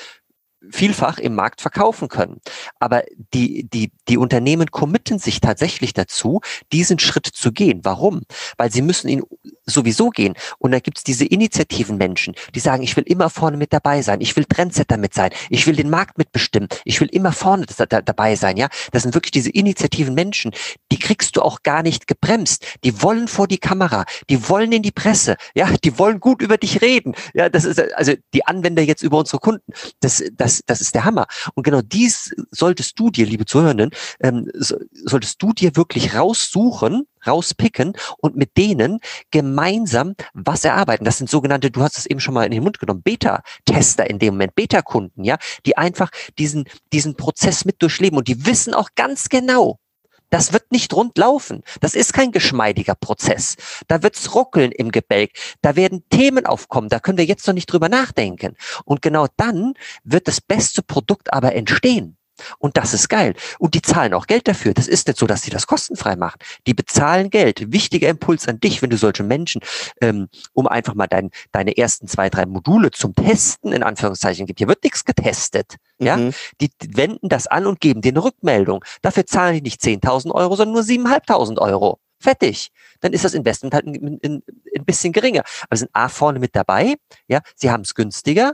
vielfach 0.69 1.19
im 1.19 1.35
Markt 1.35 1.61
verkaufen 1.61 2.07
können. 2.07 2.41
Aber 2.79 3.03
die, 3.33 3.67
die, 3.69 3.91
die 4.07 4.17
Unternehmen 4.17 4.71
committen 4.71 5.19
sich 5.19 5.39
tatsächlich 5.39 5.93
dazu, 5.93 6.41
diesen 6.71 6.99
Schritt 6.99 7.27
zu 7.27 7.51
gehen. 7.51 7.81
Warum? 7.83 8.21
Weil 8.57 8.71
sie 8.71 8.81
müssen 8.81 9.07
ihn 9.09 9.23
sowieso 9.65 10.09
gehen. 10.09 10.35
Und 10.59 10.71
da 10.71 10.79
gibt's 10.79 11.03
diese 11.03 11.25
Initiativen 11.25 11.97
Menschen, 11.97 12.35
die 12.55 12.59
sagen, 12.59 12.83
ich 12.83 12.95
will 12.95 13.03
immer 13.03 13.29
vorne 13.29 13.57
mit 13.57 13.73
dabei 13.73 14.01
sein, 14.01 14.21
ich 14.21 14.35
will 14.35 14.45
Trendsetter 14.45 14.97
mit 14.97 15.13
sein, 15.13 15.31
ich 15.49 15.67
will 15.67 15.75
den 15.75 15.89
Markt 15.89 16.17
mitbestimmen, 16.17 16.69
ich 16.85 17.01
will 17.01 17.09
immer 17.09 17.33
vorne 17.33 17.65
da, 17.77 17.85
da, 17.85 18.01
dabei 18.01 18.35
sein. 18.35 18.57
Ja, 18.57 18.69
Das 18.91 19.03
sind 19.03 19.13
wirklich 19.13 19.31
diese 19.31 19.49
Initiativen 19.49 20.13
Menschen, 20.13 20.51
die 20.91 20.99
kriegst 20.99 21.35
du 21.35 21.41
auch 21.41 21.63
gar 21.63 21.83
nicht 21.83 22.07
gebremst. 22.07 22.65
Die 22.83 23.01
wollen 23.01 23.27
vor 23.27 23.47
die 23.47 23.57
Kamera, 23.57 24.05
die 24.29 24.47
wollen 24.47 24.71
in 24.71 24.81
die 24.81 24.91
Presse, 24.91 25.35
ja, 25.53 25.69
die 25.83 25.99
wollen 25.99 26.19
gut 26.19 26.41
über 26.41 26.57
dich 26.57 26.81
reden. 26.81 27.13
Ja, 27.33 27.49
das 27.49 27.65
ist 27.65 27.79
also 27.93 28.13
die 28.33 28.45
Anwender 28.45 28.81
jetzt 28.81 29.03
über 29.03 29.17
unsere 29.17 29.39
Kunden. 29.39 29.73
Das, 29.99 30.23
das, 30.33 30.46
das 30.65 30.81
ist 30.81 30.95
der 30.95 31.05
Hammer. 31.05 31.27
Und 31.53 31.63
genau 31.63 31.81
dies 31.81 32.33
solltest 32.51 32.99
du 32.99 33.09
dir, 33.09 33.25
liebe 33.25 33.45
Zuhörenden, 33.45 33.91
ähm, 34.19 34.49
so, 34.53 34.77
solltest 34.91 35.41
du 35.41 35.53
dir 35.53 35.75
wirklich 35.75 36.15
raussuchen, 36.15 37.07
rauspicken 37.25 37.93
und 38.19 38.35
mit 38.35 38.57
denen 38.57 38.99
gemeinsam 39.31 40.15
was 40.33 40.65
erarbeiten. 40.65 41.05
Das 41.05 41.17
sind 41.17 41.29
sogenannte, 41.29 41.71
du 41.71 41.81
hast 41.81 41.97
es 41.97 42.05
eben 42.05 42.19
schon 42.19 42.33
mal 42.33 42.45
in 42.45 42.51
den 42.51 42.63
Mund 42.63 42.79
genommen, 42.79 43.01
Beta-Tester 43.01 44.09
in 44.09 44.19
dem 44.19 44.35
Moment, 44.35 44.55
Beta-Kunden, 44.55 45.23
ja, 45.23 45.37
die 45.65 45.77
einfach 45.77 46.09
diesen, 46.37 46.65
diesen 46.93 47.15
Prozess 47.15 47.65
mit 47.65 47.81
durchleben 47.81 48.17
und 48.17 48.27
die 48.27 48.45
wissen 48.45 48.73
auch 48.73 48.89
ganz 48.95 49.29
genau, 49.29 49.79
Das 50.29 50.51
wird 50.53 50.71
nicht 50.71 50.93
rund 50.93 51.17
laufen. 51.17 51.63
Das 51.79 51.95
ist 51.95 52.13
kein 52.13 52.31
geschmeidiger 52.31 52.95
Prozess. 52.95 53.55
Da 53.87 54.03
wird's 54.03 54.35
ruckeln 54.35 54.71
im 54.71 54.91
Gebälk. 54.91 55.31
Da 55.61 55.75
werden 55.75 56.03
Themen 56.09 56.45
aufkommen. 56.45 56.89
Da 56.89 56.99
können 56.99 57.17
wir 57.17 57.25
jetzt 57.25 57.47
noch 57.47 57.53
nicht 57.53 57.71
drüber 57.71 57.89
nachdenken. 57.89 58.55
Und 58.83 59.01
genau 59.01 59.27
dann 59.37 59.73
wird 60.03 60.27
das 60.27 60.41
beste 60.41 60.83
Produkt 60.83 61.31
aber 61.33 61.55
entstehen. 61.55 62.16
Und 62.59 62.77
das 62.77 62.93
ist 62.93 63.09
geil. 63.09 63.35
Und 63.59 63.73
die 63.73 63.81
zahlen 63.81 64.13
auch 64.13 64.27
Geld 64.27 64.47
dafür. 64.47 64.73
Das 64.73 64.87
ist 64.87 65.07
nicht 65.07 65.19
so, 65.19 65.27
dass 65.27 65.41
sie 65.41 65.51
das 65.51 65.67
kostenfrei 65.67 66.15
machen. 66.15 66.39
Die 66.65 66.73
bezahlen 66.73 67.29
Geld. 67.29 67.71
Wichtiger 67.71 68.09
Impuls 68.09 68.47
an 68.47 68.59
dich, 68.59 68.81
wenn 68.81 68.89
du 68.89 68.97
solche 68.97 69.23
Menschen, 69.23 69.61
ähm, 70.01 70.27
um 70.53 70.67
einfach 70.67 70.93
mal 70.93 71.07
dein, 71.07 71.31
deine 71.51 71.77
ersten 71.77 72.07
zwei, 72.07 72.29
drei 72.29 72.45
Module 72.45 72.91
zum 72.91 73.15
Testen 73.15 73.71
in 73.71 73.83
Anführungszeichen 73.83 74.45
gibt. 74.45 74.59
Hier 74.59 74.67
wird 74.67 74.83
nichts 74.83 75.05
getestet. 75.05 75.75
Ja, 75.99 76.17
mhm. 76.17 76.33
die 76.61 76.69
wenden 76.89 77.29
das 77.29 77.47
an 77.47 77.65
und 77.65 77.79
geben 77.79 78.01
dir 78.01 78.11
eine 78.11 78.23
Rückmeldung. 78.23 78.83
Dafür 79.01 79.25
zahlen 79.25 79.55
die 79.55 79.61
nicht 79.61 79.81
10.000 79.81 80.31
Euro, 80.31 80.55
sondern 80.55 80.73
nur 80.73 80.83
7.500 80.83 81.59
Euro. 81.59 81.99
Fertig. 82.19 82.71
Dann 82.99 83.13
ist 83.13 83.25
das 83.25 83.33
Investment 83.33 83.73
halt 83.73 83.85
ein, 83.85 84.19
ein, 84.23 84.43
ein 84.75 84.85
bisschen 84.85 85.13
geringer. 85.13 85.43
Aber 85.63 85.77
sind 85.77 85.91
A 85.93 86.09
vorne 86.09 86.39
mit 86.39 86.55
dabei, 86.55 86.95
ja, 87.27 87.41
sie 87.55 87.69
haben 87.69 87.81
es 87.81 87.93
günstiger 87.93 88.53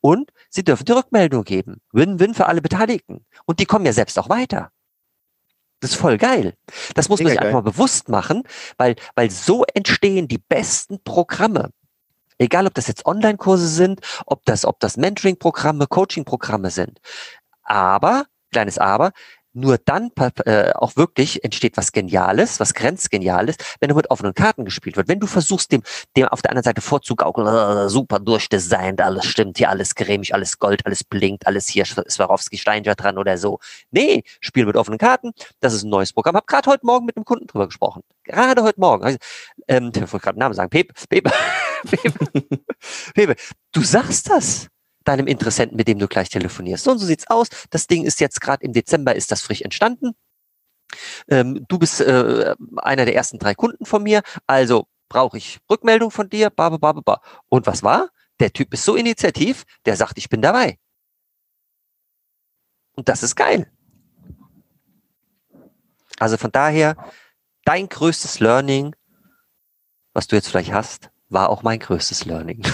und 0.00 0.32
sie 0.54 0.64
dürfen 0.64 0.84
die 0.84 0.92
Rückmeldung 0.92 1.44
geben. 1.44 1.80
Win-win 1.92 2.34
für 2.34 2.46
alle 2.46 2.62
Beteiligten. 2.62 3.26
Und 3.44 3.60
die 3.60 3.66
kommen 3.66 3.84
ja 3.84 3.92
selbst 3.92 4.18
auch 4.18 4.28
weiter. 4.28 4.70
Das 5.80 5.90
ist 5.90 5.96
voll 5.96 6.16
geil. 6.16 6.54
Das 6.94 7.08
muss 7.08 7.20
man 7.20 7.28
sich 7.28 7.38
geil. 7.38 7.48
einfach 7.48 7.62
mal 7.62 7.70
bewusst 7.70 8.08
machen, 8.08 8.44
weil, 8.78 8.94
weil 9.16 9.30
so 9.30 9.64
entstehen 9.74 10.28
die 10.28 10.38
besten 10.38 11.02
Programme. 11.02 11.70
Egal, 12.38 12.66
ob 12.66 12.74
das 12.74 12.86
jetzt 12.86 13.04
Online-Kurse 13.06 13.68
sind, 13.68 14.00
ob 14.26 14.44
das, 14.44 14.64
ob 14.64 14.80
das 14.80 14.96
Mentoring-Programme, 14.96 15.86
Coaching-Programme 15.86 16.70
sind. 16.70 17.00
Aber, 17.62 18.26
kleines 18.50 18.78
Aber, 18.78 19.12
nur 19.54 19.78
dann 19.78 20.10
äh, 20.44 20.72
auch 20.72 20.96
wirklich 20.96 21.44
entsteht 21.44 21.76
was 21.76 21.92
Geniales, 21.92 22.60
was 22.60 22.74
grenzgeniales, 22.74 23.56
wenn 23.80 23.90
er 23.90 23.96
mit 23.96 24.10
offenen 24.10 24.34
Karten 24.34 24.64
gespielt 24.64 24.96
wird. 24.96 25.08
Wenn 25.08 25.20
du 25.20 25.26
versuchst, 25.26 25.72
dem, 25.72 25.82
dem 26.16 26.26
auf 26.26 26.42
der 26.42 26.50
anderen 26.50 26.64
Seite 26.64 26.80
vorzugaukeln, 26.80 27.46
äh, 27.46 27.88
super 27.88 28.18
durchdesignt, 28.18 29.00
alles 29.00 29.24
stimmt, 29.26 29.58
hier 29.58 29.70
alles 29.70 29.94
cremig, 29.94 30.34
alles 30.34 30.58
Gold, 30.58 30.84
alles 30.84 31.04
blinkt, 31.04 31.46
alles 31.46 31.68
hier 31.68 31.84
Swarovski 31.86 32.58
Steinger 32.58 32.94
dran 32.94 33.16
oder 33.16 33.38
so. 33.38 33.60
Nee, 33.90 34.24
Spiel 34.40 34.66
mit 34.66 34.76
offenen 34.76 34.98
Karten, 34.98 35.32
das 35.60 35.72
ist 35.72 35.84
ein 35.84 35.90
neues 35.90 36.12
Programm. 36.12 36.36
Hab 36.36 36.46
gerade 36.46 36.70
heute 36.70 36.84
Morgen 36.84 37.06
mit 37.06 37.16
einem 37.16 37.24
Kunden 37.24 37.46
drüber 37.46 37.66
gesprochen. 37.66 38.02
Gerade 38.24 38.62
heute 38.62 38.80
Morgen. 38.80 39.04
Also, 39.04 39.18
ähm, 39.68 39.92
ich 39.94 40.00
wollte 40.00 40.18
gerade 40.18 40.38
Namen 40.38 40.54
sagen. 40.54 40.70
Pepe, 40.70 40.94
Pepe, 41.08 41.30
Pepe, 41.86 42.42
Pepe, 43.14 43.36
du 43.72 43.82
sagst 43.82 44.30
das 44.30 44.68
deinem 45.04 45.26
Interessenten, 45.26 45.76
mit 45.76 45.88
dem 45.88 45.98
du 45.98 46.08
gleich 46.08 46.28
telefonierst. 46.28 46.84
So 46.84 46.90
und 46.92 46.98
so 46.98 47.06
sieht's 47.06 47.28
aus. 47.28 47.48
Das 47.70 47.86
Ding 47.86 48.04
ist 48.04 48.20
jetzt 48.20 48.40
gerade 48.40 48.64
im 48.64 48.72
Dezember 48.72 49.14
ist 49.14 49.30
das 49.30 49.42
frisch 49.42 49.62
entstanden. 49.62 50.12
Ähm, 51.28 51.64
du 51.68 51.78
bist 51.78 52.00
äh, 52.00 52.54
einer 52.76 53.04
der 53.04 53.14
ersten 53.14 53.38
drei 53.38 53.54
Kunden 53.54 53.84
von 53.84 54.02
mir, 54.02 54.22
also 54.46 54.86
brauche 55.08 55.38
ich 55.38 55.58
Rückmeldung 55.70 56.10
von 56.10 56.28
dir. 56.28 56.50
Ba, 56.50 56.70
ba, 56.70 56.78
ba, 56.78 56.92
ba. 56.92 57.20
Und 57.48 57.66
was 57.66 57.82
war? 57.82 58.10
Der 58.40 58.52
Typ 58.52 58.72
ist 58.74 58.84
so 58.84 58.96
initiativ, 58.96 59.64
der 59.84 59.96
sagt, 59.96 60.18
ich 60.18 60.28
bin 60.28 60.42
dabei. 60.42 60.78
Und 62.96 63.08
das 63.08 63.22
ist 63.22 63.36
geil. 63.36 63.70
Also 66.18 66.36
von 66.36 66.52
daher, 66.52 66.96
dein 67.64 67.88
größtes 67.88 68.40
Learning, 68.40 68.94
was 70.12 70.26
du 70.26 70.36
jetzt 70.36 70.48
vielleicht 70.48 70.72
hast, 70.72 71.10
war 71.28 71.48
auch 71.48 71.62
mein 71.62 71.80
größtes 71.80 72.24
Learning. 72.24 72.62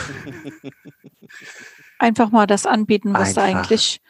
Einfach 2.00 2.30
mal 2.30 2.46
das 2.46 2.64
anbieten, 2.64 3.12
was 3.12 3.28
Einfach. 3.36 3.42
da 3.42 3.42
eigentlich 3.44 4.00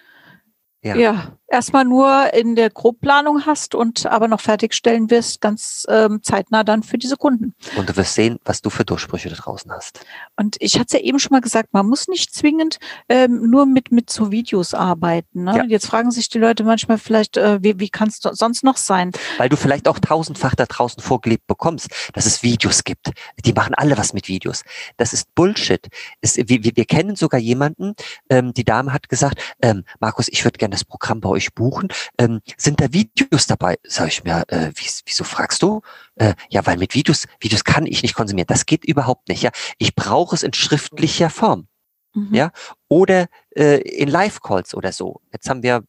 ja. 0.82 0.96
ja, 0.96 1.38
erstmal 1.50 1.84
nur 1.84 2.32
in 2.32 2.54
der 2.54 2.70
Grobplanung 2.70 3.44
hast 3.44 3.74
und 3.74 4.06
aber 4.06 4.28
noch 4.28 4.40
fertigstellen 4.40 5.10
wirst, 5.10 5.40
ganz 5.40 5.86
ähm, 5.88 6.22
zeitnah 6.22 6.64
dann 6.64 6.82
für 6.82 6.96
diese 6.96 7.16
Kunden. 7.16 7.54
Und 7.76 7.88
du 7.88 7.96
wirst 7.96 8.14
sehen, 8.14 8.38
was 8.44 8.62
du 8.62 8.70
für 8.70 8.84
Durchbrüche 8.84 9.28
da 9.28 9.34
draußen 9.34 9.70
hast. 9.70 10.00
Und 10.36 10.56
ich 10.60 10.74
hatte 10.74 10.86
es 10.86 10.92
ja 10.92 11.00
eben 11.00 11.18
schon 11.18 11.32
mal 11.32 11.40
gesagt, 11.40 11.70
man 11.72 11.86
muss 11.86 12.08
nicht 12.08 12.32
zwingend 12.34 12.78
ähm, 13.08 13.50
nur 13.50 13.66
mit, 13.66 13.92
mit 13.92 14.10
so 14.10 14.30
Videos 14.30 14.74
arbeiten. 14.74 15.44
Ne? 15.44 15.56
Ja. 15.56 15.64
Jetzt 15.64 15.86
fragen 15.86 16.10
sich 16.10 16.28
die 16.28 16.38
Leute 16.38 16.64
manchmal 16.64 16.98
vielleicht, 16.98 17.36
äh, 17.36 17.62
wie, 17.62 17.78
wie 17.80 17.88
kann 17.88 18.08
es 18.08 18.20
sonst 18.20 18.62
noch 18.62 18.76
sein? 18.76 19.10
Weil 19.38 19.48
du 19.48 19.56
vielleicht 19.56 19.88
auch 19.88 19.98
tausendfach 19.98 20.54
da 20.54 20.66
draußen 20.66 21.02
vorgelebt 21.02 21.46
bekommst, 21.46 21.88
dass 22.14 22.26
es 22.26 22.42
Videos 22.42 22.84
gibt. 22.84 23.10
Die 23.44 23.52
machen 23.52 23.74
alle 23.74 23.98
was 23.98 24.12
mit 24.12 24.28
Videos. 24.28 24.62
Das 24.96 25.12
ist 25.12 25.34
Bullshit. 25.34 25.88
Es, 26.20 26.36
wir, 26.36 26.64
wir, 26.64 26.72
wir 26.74 26.84
kennen 26.84 27.16
sogar 27.16 27.40
jemanden, 27.40 27.94
ähm, 28.28 28.54
die 28.54 28.64
Dame 28.64 28.92
hat 28.92 29.08
gesagt, 29.08 29.40
ähm, 29.62 29.84
Markus, 29.98 30.28
ich 30.28 30.44
würde 30.44 30.58
gerne 30.58 30.72
das 30.72 30.84
Programm 30.84 31.20
bei 31.20 31.28
euch 31.28 31.39
buchen. 31.48 31.88
Ähm, 32.18 32.40
sind 32.56 32.80
da 32.80 32.92
Videos 32.92 33.46
dabei? 33.46 33.78
Sag 33.84 34.08
ich 34.08 34.24
mir, 34.24 34.44
äh, 34.48 34.70
wie, 34.74 34.88
wieso 35.06 35.24
fragst 35.24 35.62
du? 35.62 35.80
Äh, 36.16 36.34
ja, 36.48 36.64
weil 36.66 36.76
mit 36.76 36.94
Videos, 36.94 37.26
Videos 37.40 37.64
kann 37.64 37.86
ich 37.86 38.02
nicht 38.02 38.14
konsumieren. 38.14 38.46
Das 38.46 38.66
geht 38.66 38.84
überhaupt 38.84 39.28
nicht. 39.28 39.42
Ja, 39.42 39.50
ich 39.78 39.94
brauche 39.94 40.34
es 40.34 40.42
in 40.42 40.52
schriftlicher 40.52 41.30
Form. 41.30 41.66
Mhm. 42.14 42.34
Ja, 42.34 42.50
oder 42.88 43.28
äh, 43.56 43.80
in 43.80 44.08
Live-Calls 44.08 44.74
oder 44.74 44.92
so. 44.92 45.20
Jetzt 45.32 45.48
haben 45.48 45.62
wir 45.62 45.84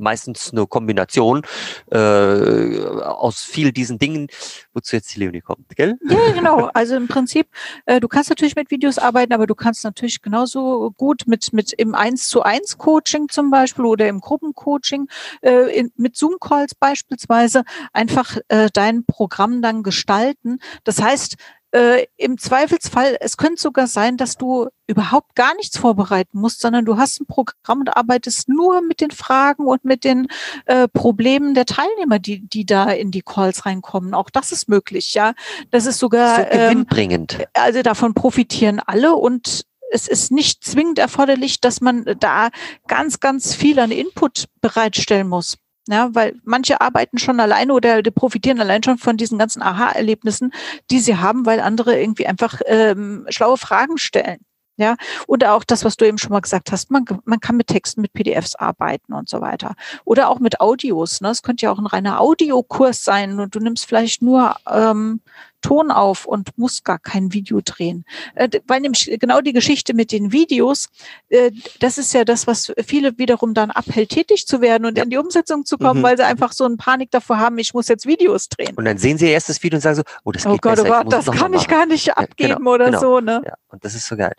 meistens 0.00 0.52
eine 0.52 0.66
Kombination 0.66 1.42
äh, 1.90 2.84
aus 2.84 3.42
viel 3.42 3.72
diesen 3.72 3.98
Dingen, 3.98 4.28
wozu 4.72 4.96
jetzt 4.96 5.14
die 5.14 5.20
Leonie 5.20 5.40
kommt, 5.40 5.68
gell? 5.76 5.96
Ja, 6.08 6.32
genau. 6.32 6.70
Also 6.74 6.96
im 6.96 7.08
Prinzip, 7.08 7.48
äh, 7.86 8.00
du 8.00 8.08
kannst 8.08 8.30
natürlich 8.30 8.56
mit 8.56 8.70
Videos 8.70 8.98
arbeiten, 8.98 9.32
aber 9.32 9.46
du 9.46 9.54
kannst 9.54 9.84
natürlich 9.84 10.22
genauso 10.22 10.90
gut 10.92 11.22
mit, 11.26 11.52
mit 11.52 11.72
im 11.72 11.94
1 11.94 12.28
zu 12.28 12.42
1 12.42 12.78
Coaching 12.78 13.28
zum 13.28 13.50
Beispiel 13.50 13.84
oder 13.84 14.08
im 14.08 14.20
Gruppencoaching, 14.20 15.08
äh, 15.42 15.78
in, 15.78 15.92
mit 15.96 16.16
Zoom-Calls 16.16 16.74
beispielsweise 16.74 17.64
einfach 17.92 18.36
äh, 18.48 18.68
dein 18.72 19.04
Programm 19.04 19.62
dann 19.62 19.82
gestalten. 19.82 20.58
Das 20.84 21.00
heißt, 21.00 21.36
äh, 21.72 22.06
im 22.16 22.38
Zweifelsfall, 22.38 23.16
es 23.20 23.36
könnte 23.36 23.60
sogar 23.60 23.86
sein, 23.86 24.16
dass 24.16 24.36
du 24.36 24.68
überhaupt 24.86 25.36
gar 25.36 25.54
nichts 25.54 25.78
vorbereiten 25.78 26.38
musst, 26.38 26.60
sondern 26.60 26.84
du 26.84 26.96
hast 26.96 27.20
ein 27.20 27.26
Programm 27.26 27.80
und 27.80 27.96
arbeitest 27.96 28.48
nur 28.48 28.82
mit 28.82 29.00
den 29.00 29.12
Fragen 29.12 29.66
und 29.66 29.84
mit 29.84 30.04
den 30.04 30.26
äh, 30.66 30.88
Problemen 30.88 31.54
der 31.54 31.66
Teilnehmer, 31.66 32.18
die, 32.18 32.46
die 32.48 32.66
da 32.66 32.90
in 32.90 33.10
die 33.10 33.22
Calls 33.22 33.66
reinkommen. 33.66 34.14
Auch 34.14 34.30
das 34.30 34.50
ist 34.50 34.68
möglich, 34.68 35.14
ja. 35.14 35.34
Das 35.70 35.86
ist 35.86 35.98
sogar 35.98 36.44
so 36.44 36.50
gewinnbringend. 36.50 37.38
Ähm, 37.38 37.46
also 37.54 37.82
davon 37.82 38.14
profitieren 38.14 38.80
alle 38.84 39.14
und 39.14 39.64
es 39.92 40.08
ist 40.08 40.30
nicht 40.30 40.64
zwingend 40.64 40.98
erforderlich, 40.98 41.60
dass 41.60 41.80
man 41.80 42.04
da 42.18 42.50
ganz, 42.86 43.20
ganz 43.20 43.54
viel 43.54 43.78
an 43.78 43.90
Input 43.90 44.46
bereitstellen 44.60 45.28
muss. 45.28 45.56
Ja, 45.88 46.10
weil 46.12 46.36
manche 46.44 46.80
arbeiten 46.80 47.18
schon 47.18 47.40
alleine 47.40 47.72
oder 47.72 48.02
profitieren 48.02 48.60
allein 48.60 48.82
schon 48.82 48.98
von 48.98 49.16
diesen 49.16 49.38
ganzen 49.38 49.62
Aha-Erlebnissen, 49.62 50.52
die 50.90 51.00
sie 51.00 51.16
haben, 51.16 51.46
weil 51.46 51.60
andere 51.60 51.98
irgendwie 51.98 52.26
einfach 52.26 52.60
ähm, 52.66 53.26
schlaue 53.30 53.56
Fragen 53.56 53.98
stellen. 53.98 54.44
Ja, 54.76 54.96
oder 55.26 55.54
auch 55.54 55.64
das, 55.64 55.84
was 55.84 55.98
du 55.98 56.06
eben 56.06 56.16
schon 56.16 56.32
mal 56.32 56.40
gesagt 56.40 56.72
hast, 56.72 56.90
man, 56.90 57.04
man 57.26 57.38
kann 57.38 57.58
mit 57.58 57.66
Texten, 57.66 58.00
mit 58.00 58.14
PDFs 58.14 58.54
arbeiten 58.54 59.12
und 59.12 59.28
so 59.28 59.42
weiter. 59.42 59.74
Oder 60.06 60.30
auch 60.30 60.38
mit 60.38 60.58
Audios. 60.60 61.20
Ne? 61.20 61.28
Es 61.28 61.42
könnte 61.42 61.66
ja 61.66 61.70
auch 61.70 61.78
ein 61.78 61.84
reiner 61.84 62.18
Audiokurs 62.18 63.04
sein 63.04 63.40
und 63.40 63.54
du 63.54 63.60
nimmst 63.60 63.84
vielleicht 63.84 64.22
nur 64.22 64.56
ähm, 64.66 65.20
Ton 65.60 65.90
auf 65.90 66.26
und 66.26 66.56
musst 66.56 66.84
gar 66.84 66.98
kein 66.98 67.32
Video 67.32 67.60
drehen. 67.64 68.04
Äh, 68.34 68.48
weil 68.66 68.80
nämlich 68.80 69.10
genau 69.20 69.40
die 69.40 69.52
Geschichte 69.52 69.94
mit 69.94 70.12
den 70.12 70.32
Videos, 70.32 70.88
äh, 71.28 71.50
das 71.80 71.98
ist 71.98 72.12
ja 72.14 72.24
das, 72.24 72.46
was 72.46 72.72
viele 72.84 73.18
wiederum 73.18 73.54
dann 73.54 73.70
abhält, 73.70 74.10
tätig 74.10 74.46
zu 74.46 74.60
werden 74.60 74.84
und 74.86 74.96
ja. 74.96 75.04
in 75.04 75.10
die 75.10 75.18
Umsetzung 75.18 75.64
zu 75.64 75.78
kommen, 75.78 76.00
mhm. 76.00 76.04
weil 76.04 76.16
sie 76.16 76.24
einfach 76.24 76.52
so 76.52 76.64
eine 76.64 76.76
Panik 76.76 77.10
davor 77.10 77.38
haben, 77.38 77.58
ich 77.58 77.74
muss 77.74 77.88
jetzt 77.88 78.06
Videos 78.06 78.48
drehen. 78.48 78.74
Und 78.76 78.84
dann 78.84 78.98
sehen 78.98 79.18
sie 79.18 79.26
ihr 79.26 79.32
erstes 79.32 79.62
Video 79.62 79.76
und 79.76 79.82
sagen 79.82 79.96
so, 79.96 80.02
oh, 80.24 80.32
das 80.32 80.46
oh 80.46 80.52
geht 80.52 80.60
oh 80.64 80.68
Gott, 80.68 80.76
besser, 80.76 81.00
oh 81.00 81.02
Gott, 81.04 81.12
das 81.12 81.26
kann 81.26 81.52
ich 81.54 81.68
gar 81.68 81.86
nicht 81.86 82.16
abgeben 82.16 82.50
ja, 82.50 82.56
genau, 82.56 82.72
oder 82.72 82.86
genau. 82.86 83.00
so. 83.00 83.20
Ne? 83.20 83.42
Ja, 83.44 83.54
und 83.68 83.84
das 83.84 83.94
ist 83.94 84.06
so 84.06 84.16
geil. 84.16 84.34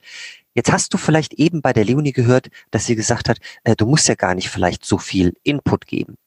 Jetzt 0.53 0.71
hast 0.71 0.93
du 0.93 0.97
vielleicht 0.97 1.33
eben 1.33 1.61
bei 1.61 1.71
der 1.73 1.85
Leonie 1.85 2.11
gehört, 2.11 2.49
dass 2.71 2.85
sie 2.85 2.95
gesagt 2.95 3.29
hat, 3.29 3.37
äh, 3.63 3.75
du 3.75 3.85
musst 3.85 4.07
ja 4.07 4.15
gar 4.15 4.35
nicht 4.35 4.49
vielleicht 4.49 4.85
so 4.85 4.97
viel 4.97 5.33
Input 5.43 5.87
geben. 5.87 6.17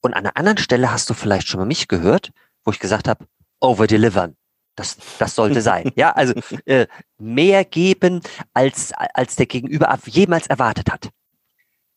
Und 0.00 0.14
an 0.14 0.24
einer 0.24 0.36
anderen 0.36 0.58
Stelle 0.58 0.92
hast 0.92 1.10
du 1.10 1.14
vielleicht 1.14 1.48
schon 1.48 1.60
mal 1.60 1.66
mich 1.66 1.88
gehört, 1.88 2.30
wo 2.64 2.70
ich 2.70 2.78
gesagt 2.78 3.08
habe, 3.08 3.26
overdelivern. 3.66 4.36
Das, 4.76 4.98
das 5.18 5.34
sollte 5.34 5.62
sein. 5.62 5.90
Ja, 5.96 6.12
also 6.12 6.34
äh, 6.66 6.86
mehr 7.18 7.64
geben, 7.64 8.20
als, 8.52 8.92
als 8.92 9.36
der 9.36 9.46
Gegenüber 9.46 9.98
jemals 10.04 10.46
erwartet 10.46 10.92
hat. 10.92 11.10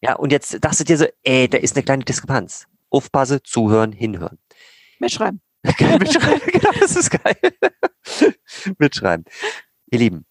Ja, 0.02 0.16
und 0.16 0.32
jetzt 0.32 0.64
dachtest 0.64 0.82
du 0.82 0.84
dir 0.86 0.98
so, 0.98 1.06
ey, 1.24 1.50
da 1.50 1.58
ist 1.58 1.76
eine 1.76 1.84
kleine 1.84 2.06
Diskrepanz. 2.06 2.68
Aufpasse, 2.90 3.44
zuhören, 3.44 3.92
hinhören. 3.92 4.40
Mitschreiben. 5.00 5.42
Mitschreiben, 5.64 6.52
genau, 6.52 6.72
das 6.80 6.96
ist 6.96 7.12
geil. 7.12 7.38
Mitschreiben. 8.78 9.26
Ihr 9.92 10.00
Lieben, 10.00 10.26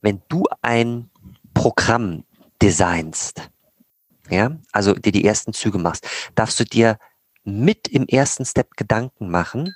wenn 0.00 0.22
du 0.28 0.44
ein 0.62 1.10
Programm 1.52 2.24
designst, 2.62 3.50
ja, 4.30 4.56
also 4.72 4.94
dir 4.94 5.12
die 5.12 5.24
ersten 5.24 5.52
Züge 5.52 5.78
machst, 5.78 6.06
darfst 6.34 6.60
du 6.60 6.64
dir 6.64 6.98
mit 7.42 7.88
im 7.88 8.06
ersten 8.06 8.44
Step 8.44 8.76
Gedanken 8.76 9.30
machen, 9.30 9.74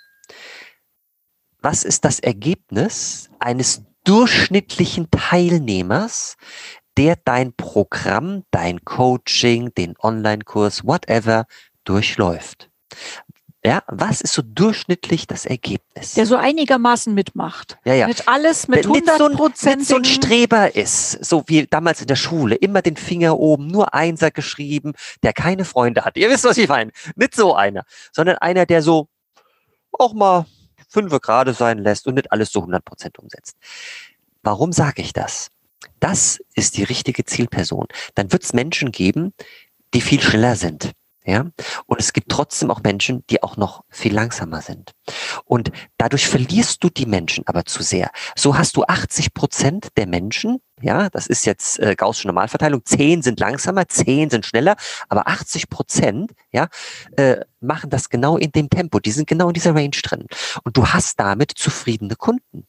was 1.60 1.84
ist 1.84 2.04
das 2.04 2.20
Ergebnis 2.20 3.30
eines 3.38 3.82
durchschnittlichen 4.04 5.10
Teilnehmers, 5.10 6.36
der 6.96 7.16
dein 7.24 7.52
Programm, 7.52 8.44
dein 8.50 8.84
Coaching, 8.84 9.72
den 9.74 9.94
Online-Kurs, 9.98 10.84
whatever, 10.84 11.46
durchläuft. 11.84 12.70
Ja, 13.64 13.82
was 13.88 14.20
ist 14.20 14.34
so 14.34 14.42
durchschnittlich 14.42 15.26
das 15.26 15.44
Ergebnis? 15.44 16.14
Der 16.14 16.26
so 16.26 16.36
einigermaßen 16.36 17.12
mitmacht. 17.12 17.76
Ja, 17.84 17.94
ja. 17.94 18.06
Mit 18.06 18.28
alles 18.28 18.68
mit 18.68 18.86
100 18.86 19.32
Prozent. 19.34 19.84
So 19.84 19.96
ein 19.96 20.04
Streber 20.04 20.76
ist, 20.76 21.24
so 21.24 21.42
wie 21.48 21.66
damals 21.66 22.00
in 22.00 22.06
der 22.06 22.16
Schule, 22.16 22.54
immer 22.54 22.82
den 22.82 22.96
Finger 22.96 23.38
oben, 23.38 23.66
nur 23.66 23.94
Einser 23.94 24.30
geschrieben, 24.30 24.92
der 25.22 25.32
keine 25.32 25.64
Freunde 25.64 26.04
hat. 26.04 26.16
Ihr 26.16 26.30
wisst, 26.30 26.44
was 26.44 26.56
ich 26.56 26.68
meine. 26.68 26.92
Nicht 27.16 27.34
so 27.34 27.54
einer, 27.54 27.84
sondern 28.12 28.38
einer, 28.38 28.64
der 28.64 28.80
so 28.80 29.08
auch 29.92 30.12
mal 30.14 30.46
fünf 30.88 31.12
gerade 31.20 31.55
sein 31.55 31.79
lässt 31.79 32.07
und 32.07 32.14
nicht 32.14 32.33
alles 32.33 32.51
so 32.51 32.61
100 32.61 32.85
Prozent 32.85 33.18
umsetzt. 33.18 33.57
Warum 34.42 34.72
sage 34.72 35.03
ich 35.03 35.12
das? 35.12 35.51
Das 36.01 36.40
ist 36.55 36.77
die 36.77 36.85
richtige 36.85 37.24
Zielperson. 37.24 37.87
Dann 38.14 38.33
wird 38.33 38.44
es 38.44 38.53
Menschen 38.53 38.92
geben, 38.92 39.33
die 39.94 40.01
viel 40.01 40.20
schneller 40.20 40.57
sind. 40.57 40.92
Ja, 41.28 41.44
und 41.84 42.00
es 42.00 42.14
gibt 42.14 42.30
trotzdem 42.30 42.70
auch 42.70 42.82
Menschen, 42.82 43.22
die 43.28 43.42
auch 43.42 43.58
noch 43.58 43.84
viel 43.90 44.14
langsamer 44.14 44.62
sind. 44.62 44.92
Und 45.44 45.70
dadurch 45.98 46.26
verlierst 46.26 46.82
du 46.82 46.88
die 46.88 47.04
Menschen 47.04 47.46
aber 47.46 47.66
zu 47.66 47.82
sehr. 47.82 48.10
So 48.34 48.56
hast 48.56 48.78
du 48.78 48.84
80 48.84 49.34
Prozent 49.34 49.88
der 49.98 50.06
Menschen, 50.06 50.62
ja, 50.80 51.10
das 51.10 51.26
ist 51.26 51.44
jetzt 51.44 51.80
äh, 51.80 51.96
Gaußsche 51.96 52.28
Normalverteilung, 52.28 52.82
10 52.82 53.20
sind 53.20 53.40
langsamer, 53.40 53.86
10 53.86 54.30
sind 54.30 54.46
schneller, 54.46 54.76
aber 55.10 55.28
80 55.28 55.68
Prozent, 55.68 56.32
ja, 56.50 56.68
äh, 57.18 57.44
machen 57.60 57.90
das 57.90 58.08
genau 58.08 58.38
in 58.38 58.52
dem 58.52 58.70
Tempo. 58.70 58.98
Die 58.98 59.10
sind 59.10 59.28
genau 59.28 59.48
in 59.48 59.54
dieser 59.54 59.74
Range 59.74 59.90
drin. 59.90 60.24
Und 60.64 60.78
du 60.78 60.86
hast 60.86 61.20
damit 61.20 61.52
zufriedene 61.54 62.16
Kunden. 62.16 62.66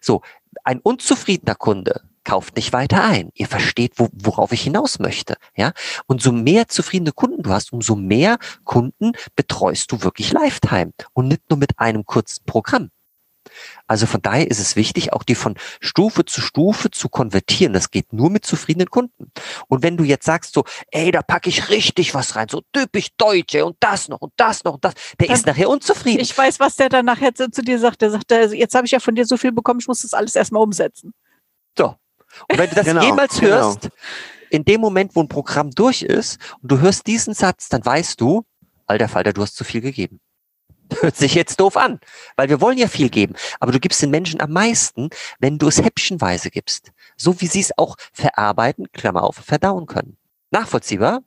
So, 0.00 0.22
ein 0.64 0.80
unzufriedener 0.80 1.54
Kunde 1.54 2.09
kauft 2.24 2.56
nicht 2.56 2.72
weiter 2.72 3.02
ein. 3.02 3.30
Ihr 3.34 3.46
versteht, 3.46 3.94
wo, 3.96 4.08
worauf 4.12 4.52
ich 4.52 4.62
hinaus 4.62 4.98
möchte. 4.98 5.36
Ja? 5.56 5.72
Und 6.06 6.22
so 6.22 6.32
mehr 6.32 6.68
zufriedene 6.68 7.12
Kunden 7.12 7.42
du 7.42 7.50
hast, 7.50 7.72
umso 7.72 7.96
mehr 7.96 8.38
Kunden 8.64 9.12
betreust 9.36 9.92
du 9.92 10.02
wirklich 10.02 10.32
Lifetime 10.32 10.92
und 11.12 11.28
nicht 11.28 11.42
nur 11.48 11.58
mit 11.58 11.78
einem 11.78 12.04
kurzen 12.04 12.44
Programm. 12.44 12.90
Also 13.86 14.06
von 14.06 14.22
daher 14.22 14.50
ist 14.50 14.60
es 14.60 14.76
wichtig, 14.76 15.12
auch 15.12 15.22
die 15.22 15.34
von 15.34 15.56
Stufe 15.80 16.24
zu 16.24 16.40
Stufe 16.40 16.90
zu 16.90 17.08
konvertieren. 17.08 17.72
Das 17.72 17.90
geht 17.90 18.12
nur 18.12 18.30
mit 18.30 18.44
zufriedenen 18.44 18.90
Kunden. 18.90 19.32
Und 19.68 19.82
wenn 19.82 19.96
du 19.96 20.04
jetzt 20.04 20.26
sagst 20.26 20.54
so, 20.54 20.64
ey, 20.90 21.10
da 21.10 21.22
packe 21.22 21.48
ich 21.48 21.70
richtig 21.70 22.14
was 22.14 22.36
rein, 22.36 22.48
so 22.48 22.62
typisch 22.72 23.08
Deutsche 23.16 23.64
und 23.64 23.76
das 23.80 24.08
noch 24.08 24.20
und 24.20 24.32
das 24.36 24.64
noch 24.64 24.74
und 24.74 24.84
das, 24.84 24.94
der 25.18 25.28
dann, 25.28 25.36
ist 25.36 25.46
nachher 25.46 25.68
unzufrieden. 25.68 26.20
Ich 26.20 26.36
weiß, 26.36 26.60
was 26.60 26.76
der 26.76 26.88
dann 26.88 27.06
nachher 27.06 27.34
zu, 27.34 27.50
zu 27.50 27.62
dir 27.62 27.78
sagt. 27.78 28.02
Der 28.02 28.10
sagt, 28.10 28.30
jetzt 28.30 28.74
habe 28.74 28.86
ich 28.86 28.92
ja 28.92 29.00
von 29.00 29.14
dir 29.14 29.26
so 29.26 29.36
viel 29.36 29.52
bekommen, 29.52 29.80
ich 29.80 29.88
muss 29.88 30.02
das 30.02 30.14
alles 30.14 30.36
erstmal 30.36 30.62
umsetzen. 30.62 31.12
So, 31.76 31.96
und 32.48 32.58
wenn 32.58 32.68
du 32.70 32.76
das 32.76 32.84
genau, 32.84 33.02
jemals 33.02 33.38
genau. 33.38 33.56
hörst, 33.56 33.90
in 34.50 34.64
dem 34.64 34.80
Moment, 34.80 35.14
wo 35.14 35.22
ein 35.22 35.28
Programm 35.28 35.70
durch 35.70 36.02
ist 36.02 36.38
und 36.62 36.70
du 36.72 36.80
hörst 36.80 37.06
diesen 37.06 37.34
Satz, 37.34 37.68
dann 37.68 37.84
weißt 37.84 38.20
du, 38.20 38.44
alter 38.86 39.08
Falter, 39.08 39.32
du 39.32 39.42
hast 39.42 39.56
zu 39.56 39.64
viel 39.64 39.80
gegeben. 39.80 40.20
Hört 41.00 41.16
sich 41.16 41.34
jetzt 41.34 41.60
doof 41.60 41.76
an, 41.76 42.00
weil 42.36 42.48
wir 42.48 42.60
wollen 42.60 42.76
ja 42.76 42.88
viel 42.88 43.10
geben. 43.10 43.34
Aber 43.60 43.70
du 43.70 43.78
gibst 43.78 44.02
den 44.02 44.10
Menschen 44.10 44.40
am 44.40 44.50
meisten, 44.50 45.10
wenn 45.38 45.56
du 45.58 45.68
es 45.68 45.80
häppchenweise 45.80 46.50
gibst. 46.50 46.90
So 47.16 47.40
wie 47.40 47.46
sie 47.46 47.60
es 47.60 47.76
auch 47.78 47.96
verarbeiten, 48.12 48.90
Klammer 48.92 49.22
auf, 49.22 49.36
verdauen 49.36 49.86
können. 49.86 50.16
Nachvollziehbar? 50.50 51.22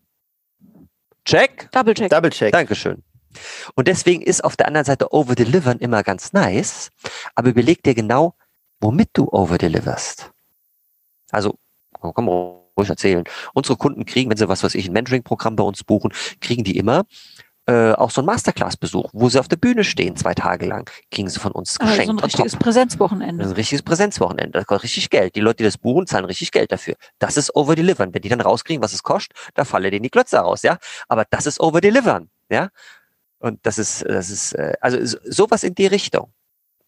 Check? 1.24 1.70
Double 1.72 1.94
check. 1.94 2.10
Double 2.10 2.30
check. 2.30 2.52
Dankeschön. 2.52 3.04
Und 3.76 3.88
deswegen 3.88 4.22
ist 4.22 4.44
auf 4.44 4.58
der 4.58 4.68
anderen 4.68 4.86
Seite 4.86 5.14
Overdelivern 5.14 5.80
immer 5.80 6.04
ganz 6.04 6.34
nice, 6.34 6.92
aber 7.36 7.50
überleg 7.50 7.82
dir 7.84 7.96
genau, 7.96 8.36
womit 8.80 9.10
du 9.14 9.30
overdeliverst. 9.32 10.33
Also, 11.34 11.58
komm 12.00 12.30
ruhig 12.30 12.90
erzählen. 12.90 13.24
Unsere 13.54 13.78
Kunden 13.78 14.06
kriegen, 14.06 14.30
wenn 14.30 14.38
sie 14.38 14.48
was 14.48 14.64
weiß 14.64 14.76
ich, 14.76 14.88
ein 14.88 14.94
Mentoring-Programm 14.94 15.56
bei 15.56 15.64
uns 15.64 15.84
buchen, 15.84 16.14
kriegen 16.42 16.64
die 16.64 16.78
immer 16.78 17.04
äh, 17.66 17.94
auch 17.94 18.12
so 18.12 18.22
ein 18.22 18.26
Masterclass-Besuch, 18.26 19.12
wo 19.14 19.30
sie 19.30 19.40
auf 19.40 19.48
der 19.48 19.56
Bühne 19.56 19.84
stehen, 19.86 20.18
zwei 20.18 20.34
Tage 20.34 20.66
lang, 20.66 20.90
kriegen 21.12 21.30
sie 21.30 21.40
von 21.40 21.54
uns 21.54 21.80
geschenkt. 21.80 22.02
Also 22.02 22.12
ein 22.12 22.20
richtiges 22.20 22.56
Präsenzwochenende. 22.58 23.46
Ein 23.46 23.52
richtiges 23.52 23.82
Präsenzwochenende. 23.84 24.52
Das 24.60 24.66
kostet 24.66 24.84
richtig 24.84 25.10
Geld. 25.10 25.36
Die 25.36 25.40
Leute, 25.40 25.58
die 25.58 25.64
das 25.64 25.78
buchen, 25.78 26.06
zahlen 26.06 26.26
richtig 26.26 26.52
Geld 26.52 26.72
dafür. 26.74 26.96
Das 27.20 27.38
ist 27.38 27.56
Overdelivern. 27.56 28.14
Wenn 28.14 28.22
die 28.22 28.30
dann 28.30 28.42
rauskriegen, 28.42 28.84
was 28.84 28.94
es 28.94 29.02
kostet, 29.02 29.38
da 29.54 29.64
fallen 29.64 29.92
denen 29.92 30.04
die 30.04 30.10
Klötze 30.10 30.40
raus, 30.40 30.62
ja. 30.64 30.78
Aber 31.08 31.26
das 31.30 31.46
ist 31.46 31.62
Overdelivern, 31.62 32.30
ja. 32.50 32.70
Und 33.40 33.66
das 33.66 33.78
ist, 33.78 34.04
das 34.08 34.30
ist, 34.30 34.54
äh, 34.54 34.74
also 34.82 35.18
sowas 35.24 35.64
in 35.64 35.74
die 35.74 35.88
Richtung 35.88 36.34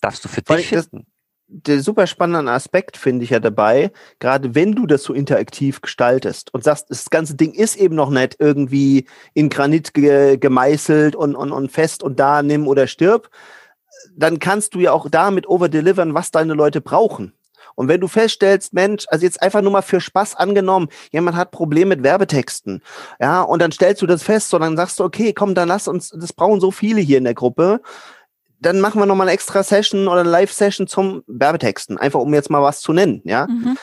darfst 0.01 0.25
du 0.25 0.27
für 0.27 0.41
dich 0.41 0.67
finden 0.67 1.07
der 1.47 1.81
super 1.81 2.07
spannende 2.07 2.51
Aspekt 2.51 2.97
finde 2.97 3.23
ich 3.23 3.29
ja 3.29 3.39
dabei, 3.39 3.91
gerade 4.19 4.55
wenn 4.55 4.73
du 4.73 4.87
das 4.87 5.03
so 5.03 5.13
interaktiv 5.13 5.81
gestaltest 5.81 6.53
und 6.53 6.63
sagst, 6.63 6.89
das 6.89 7.09
ganze 7.09 7.35
Ding 7.35 7.53
ist 7.53 7.75
eben 7.75 7.95
noch 7.95 8.09
nicht 8.09 8.37
irgendwie 8.39 9.07
in 9.33 9.49
Granit 9.49 9.93
ge 9.93 10.37
gemeißelt 10.37 11.15
und, 11.15 11.35
und, 11.35 11.51
und 11.51 11.71
fest 11.71 12.01
und 12.03 12.19
da 12.19 12.41
nimm 12.41 12.67
oder 12.67 12.87
stirb, 12.87 13.29
dann 14.15 14.39
kannst 14.39 14.73
du 14.73 14.79
ja 14.79 14.91
auch 14.91 15.07
damit 15.09 15.47
overdelivern, 15.47 16.13
was 16.13 16.31
deine 16.31 16.53
Leute 16.53 16.81
brauchen. 16.81 17.33
Und 17.75 17.89
wenn 17.89 18.01
du 18.01 18.07
feststellst, 18.07 18.73
Mensch, 18.73 19.05
also 19.09 19.25
jetzt 19.25 19.41
einfach 19.41 19.61
nur 19.61 19.71
mal 19.71 19.81
für 19.81 19.99
Spaß 19.99 20.35
angenommen, 20.35 20.87
jemand 21.11 21.35
hat 21.35 21.51
Probleme 21.51 21.95
mit 21.95 22.03
Werbetexten, 22.03 22.81
ja, 23.19 23.41
und 23.41 23.61
dann 23.61 23.71
stellst 23.71 24.01
du 24.01 24.07
das 24.07 24.23
fest, 24.23 24.51
dann 24.53 24.77
sagst 24.77 24.99
du, 24.99 25.03
okay, 25.03 25.33
komm, 25.33 25.55
dann 25.55 25.67
lass 25.67 25.87
uns, 25.87 26.09
das 26.09 26.33
brauchen 26.33 26.61
so 26.61 26.71
viele 26.71 27.01
hier 27.01 27.17
in 27.17 27.25
der 27.25 27.33
Gruppe, 27.33 27.81
dann 28.59 28.79
machen 28.79 28.99
wir 28.99 29.05
nochmal 29.05 29.27
eine 29.27 29.33
extra 29.33 29.63
Session 29.63 30.07
oder 30.07 30.21
eine 30.21 30.29
Live-Session 30.29 30.87
zum 30.87 31.23
Werbetexten, 31.27 31.97
einfach 31.97 32.19
um 32.19 32.33
jetzt 32.33 32.49
mal 32.49 32.61
was 32.61 32.81
zu 32.81 32.93
nennen, 32.93 33.21
ja. 33.23 33.47
Mhm. 33.47 33.77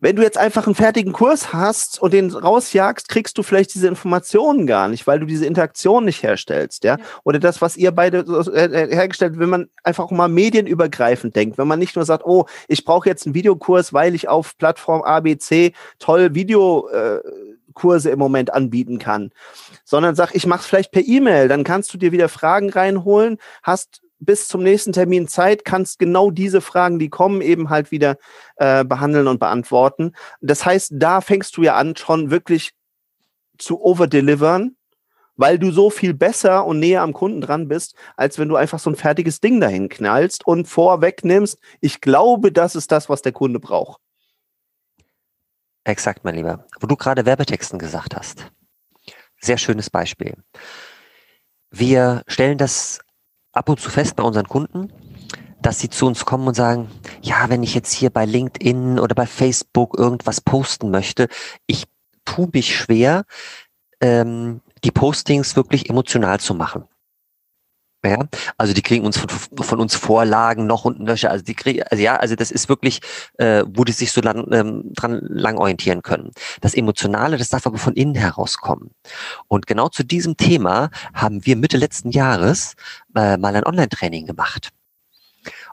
Wenn 0.00 0.14
du 0.14 0.22
jetzt 0.22 0.38
einfach 0.38 0.66
einen 0.66 0.76
fertigen 0.76 1.12
Kurs 1.12 1.52
hast 1.52 2.00
und 2.00 2.12
den 2.12 2.30
rausjagst, 2.30 3.08
kriegst 3.08 3.36
du 3.36 3.42
vielleicht 3.42 3.74
diese 3.74 3.88
Informationen 3.88 4.64
gar 4.64 4.86
nicht, 4.86 5.08
weil 5.08 5.18
du 5.18 5.26
diese 5.26 5.44
Interaktion 5.44 6.04
nicht 6.04 6.22
herstellst, 6.22 6.84
ja. 6.84 6.98
ja. 6.98 7.04
Oder 7.24 7.40
das, 7.40 7.60
was 7.60 7.76
ihr 7.76 7.90
beide 7.90 8.24
hergestellt, 8.54 9.40
wenn 9.40 9.48
man 9.48 9.68
einfach 9.82 10.08
mal 10.12 10.28
medienübergreifend 10.28 11.34
denkt, 11.34 11.58
wenn 11.58 11.66
man 11.66 11.80
nicht 11.80 11.96
nur 11.96 12.04
sagt, 12.04 12.24
oh, 12.24 12.46
ich 12.68 12.84
brauche 12.84 13.08
jetzt 13.08 13.26
einen 13.26 13.34
Videokurs, 13.34 13.92
weil 13.92 14.14
ich 14.14 14.28
auf 14.28 14.56
Plattform 14.56 15.02
ABC 15.02 15.72
toll 15.98 16.32
Video 16.32 16.88
äh, 16.90 17.18
Kurse 17.78 18.10
im 18.10 18.18
Moment 18.18 18.52
anbieten 18.52 18.98
kann, 18.98 19.30
sondern 19.84 20.14
sag, 20.14 20.34
ich 20.34 20.46
mache 20.46 20.60
es 20.60 20.66
vielleicht 20.66 20.92
per 20.92 21.06
E-Mail, 21.06 21.48
dann 21.48 21.64
kannst 21.64 21.92
du 21.94 21.98
dir 21.98 22.12
wieder 22.12 22.28
Fragen 22.28 22.70
reinholen, 22.70 23.38
hast 23.62 24.02
bis 24.20 24.48
zum 24.48 24.62
nächsten 24.62 24.92
Termin 24.92 25.28
Zeit, 25.28 25.64
kannst 25.64 25.98
genau 25.98 26.30
diese 26.30 26.60
Fragen, 26.60 26.98
die 26.98 27.08
kommen, 27.08 27.40
eben 27.40 27.70
halt 27.70 27.90
wieder 27.90 28.16
äh, 28.56 28.84
behandeln 28.84 29.28
und 29.28 29.38
beantworten. 29.38 30.12
Das 30.40 30.66
heißt, 30.66 30.92
da 30.94 31.20
fängst 31.20 31.56
du 31.56 31.62
ja 31.62 31.76
an, 31.76 31.96
schon 31.96 32.30
wirklich 32.30 32.72
zu 33.58 33.80
overdelivern, 33.80 34.76
weil 35.36 35.58
du 35.58 35.70
so 35.70 35.88
viel 35.88 36.14
besser 36.14 36.66
und 36.66 36.80
näher 36.80 37.02
am 37.02 37.12
Kunden 37.12 37.40
dran 37.40 37.68
bist, 37.68 37.94
als 38.16 38.38
wenn 38.38 38.48
du 38.48 38.56
einfach 38.56 38.80
so 38.80 38.90
ein 38.90 38.96
fertiges 38.96 39.40
Ding 39.40 39.60
dahin 39.60 39.88
knallst 39.88 40.46
und 40.46 40.66
vorwegnimmst, 40.66 41.58
ich 41.80 42.00
glaube, 42.00 42.50
das 42.50 42.74
ist 42.74 42.90
das, 42.90 43.08
was 43.08 43.22
der 43.22 43.32
Kunde 43.32 43.60
braucht. 43.60 44.00
Exakt, 45.88 46.22
mein 46.22 46.34
Lieber. 46.34 46.66
Wo 46.80 46.86
du 46.86 46.96
gerade 46.96 47.24
Werbetexten 47.24 47.78
gesagt 47.78 48.14
hast. 48.14 48.52
Sehr 49.40 49.56
schönes 49.56 49.88
Beispiel. 49.88 50.34
Wir 51.70 52.24
stellen 52.26 52.58
das 52.58 53.00
ab 53.52 53.70
und 53.70 53.80
zu 53.80 53.88
fest 53.88 54.14
bei 54.14 54.22
unseren 54.22 54.46
Kunden, 54.46 54.92
dass 55.62 55.80
sie 55.80 55.88
zu 55.88 56.06
uns 56.06 56.26
kommen 56.26 56.46
und 56.46 56.54
sagen, 56.54 56.90
ja, 57.22 57.48
wenn 57.48 57.62
ich 57.62 57.74
jetzt 57.74 57.92
hier 57.94 58.10
bei 58.10 58.26
LinkedIn 58.26 58.98
oder 58.98 59.14
bei 59.14 59.24
Facebook 59.24 59.98
irgendwas 59.98 60.42
posten 60.42 60.90
möchte, 60.90 61.26
ich 61.66 61.86
tue 62.26 62.50
mich 62.52 62.76
schwer, 62.76 63.24
ähm, 64.02 64.60
die 64.84 64.90
Postings 64.90 65.56
wirklich 65.56 65.88
emotional 65.88 66.38
zu 66.38 66.52
machen. 66.52 66.84
Ja, 68.04 68.28
also 68.56 68.74
die 68.74 68.82
kriegen 68.82 69.04
uns 69.04 69.18
von, 69.18 69.28
von, 69.28 69.80
uns 69.80 69.96
Vorlagen 69.96 70.68
noch 70.68 70.84
und 70.84 71.00
nöcher. 71.00 71.32
Also 71.32 71.44
die 71.44 71.54
kriegen, 71.54 71.82
also 71.82 72.00
ja, 72.00 72.14
also 72.14 72.36
das 72.36 72.52
ist 72.52 72.68
wirklich, 72.68 73.00
äh, 73.38 73.64
wo 73.66 73.82
die 73.82 73.90
sich 73.90 74.12
so 74.12 74.20
lang, 74.20 74.46
ähm, 74.52 74.92
dran 74.94 75.20
lang 75.22 75.58
orientieren 75.58 76.02
können. 76.02 76.30
Das 76.60 76.74
Emotionale, 76.74 77.38
das 77.38 77.48
darf 77.48 77.66
aber 77.66 77.78
von 77.78 77.94
innen 77.94 78.14
herauskommen. 78.14 78.92
Und 79.48 79.66
genau 79.66 79.88
zu 79.88 80.04
diesem 80.04 80.36
Thema 80.36 80.90
haben 81.12 81.44
wir 81.44 81.56
Mitte 81.56 81.76
letzten 81.76 82.10
Jahres 82.10 82.74
äh, 83.16 83.36
mal 83.36 83.56
ein 83.56 83.64
Online-Training 83.64 84.26
gemacht. 84.26 84.68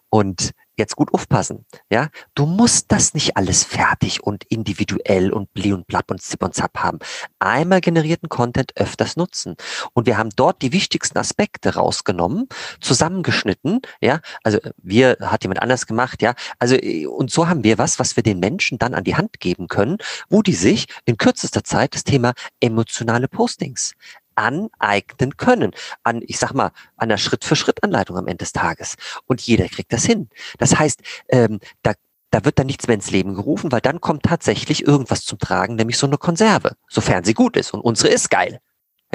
Und 0.09 0.51
jetzt 0.77 0.95
gut 0.95 1.13
aufpassen, 1.13 1.65
ja. 1.89 2.09
Du 2.33 2.45
musst 2.45 2.91
das 2.91 3.13
nicht 3.13 3.37
alles 3.37 3.63
fertig 3.63 4.23
und 4.23 4.43
individuell 4.45 5.31
und 5.31 5.53
bli 5.53 5.73
und 5.73 5.87
blapp 5.87 6.11
und 6.11 6.21
zip 6.21 6.43
und 6.43 6.53
zap 6.53 6.77
haben. 6.77 6.99
Einmal 7.39 7.81
generierten 7.81 8.29
Content 8.29 8.75
öfters 8.75 9.15
nutzen. 9.15 9.55
Und 9.93 10.05
wir 10.05 10.17
haben 10.17 10.29
dort 10.35 10.61
die 10.61 10.73
wichtigsten 10.73 11.17
Aspekte 11.17 11.75
rausgenommen, 11.75 12.47
zusammengeschnitten, 12.81 13.81
ja. 14.01 14.19
Also 14.43 14.59
wir, 14.81 15.17
hat 15.21 15.43
jemand 15.43 15.61
anders 15.61 15.87
gemacht, 15.87 16.21
ja. 16.21 16.33
Also, 16.59 16.77
und 17.09 17.31
so 17.31 17.47
haben 17.47 17.63
wir 17.63 17.77
was, 17.77 17.99
was 17.99 18.15
wir 18.15 18.23
den 18.23 18.39
Menschen 18.39 18.77
dann 18.77 18.93
an 18.93 19.03
die 19.03 19.15
Hand 19.15 19.39
geben 19.39 19.67
können, 19.67 19.97
wo 20.29 20.41
die 20.41 20.53
sich 20.53 20.87
in 21.05 21.17
kürzester 21.17 21.63
Zeit 21.63 21.95
das 21.95 22.03
Thema 22.03 22.33
emotionale 22.59 23.27
Postings 23.27 23.93
aneignen 24.35 25.37
können. 25.37 25.71
An, 26.03 26.21
ich 26.25 26.37
sag 26.37 26.53
mal, 26.53 26.71
an 26.97 27.09
der 27.09 27.17
Schritt-für-Schritt-Anleitung 27.17 28.17
am 28.17 28.27
Ende 28.27 28.43
des 28.43 28.53
Tages. 28.53 28.95
Und 29.25 29.41
jeder 29.41 29.67
kriegt 29.67 29.91
das 29.93 30.05
hin. 30.05 30.29
Das 30.57 30.77
heißt, 30.77 31.01
ähm, 31.29 31.59
da 31.83 31.93
da 32.31 32.43
wird 32.43 32.59
dann 32.59 32.67
nichts 32.67 32.87
mehr 32.87 32.95
ins 32.95 33.11
Leben 33.11 33.33
gerufen, 33.33 33.71
weil 33.71 33.79
dann 33.79 34.01
kommt 34.01 34.23
tatsächlich 34.23 34.85
irgendwas 34.85 35.23
zum 35.23 35.39
Tragen, 35.39 35.75
nämlich 35.75 35.97
so 35.97 36.05
eine 36.05 36.17
Konserve, 36.17 36.75
sofern 36.89 37.23
sie 37.23 37.33
gut 37.33 37.55
ist. 37.55 37.73
Und 37.73 37.79
unsere 37.79 38.09
ist 38.09 38.29
geil. 38.29 38.59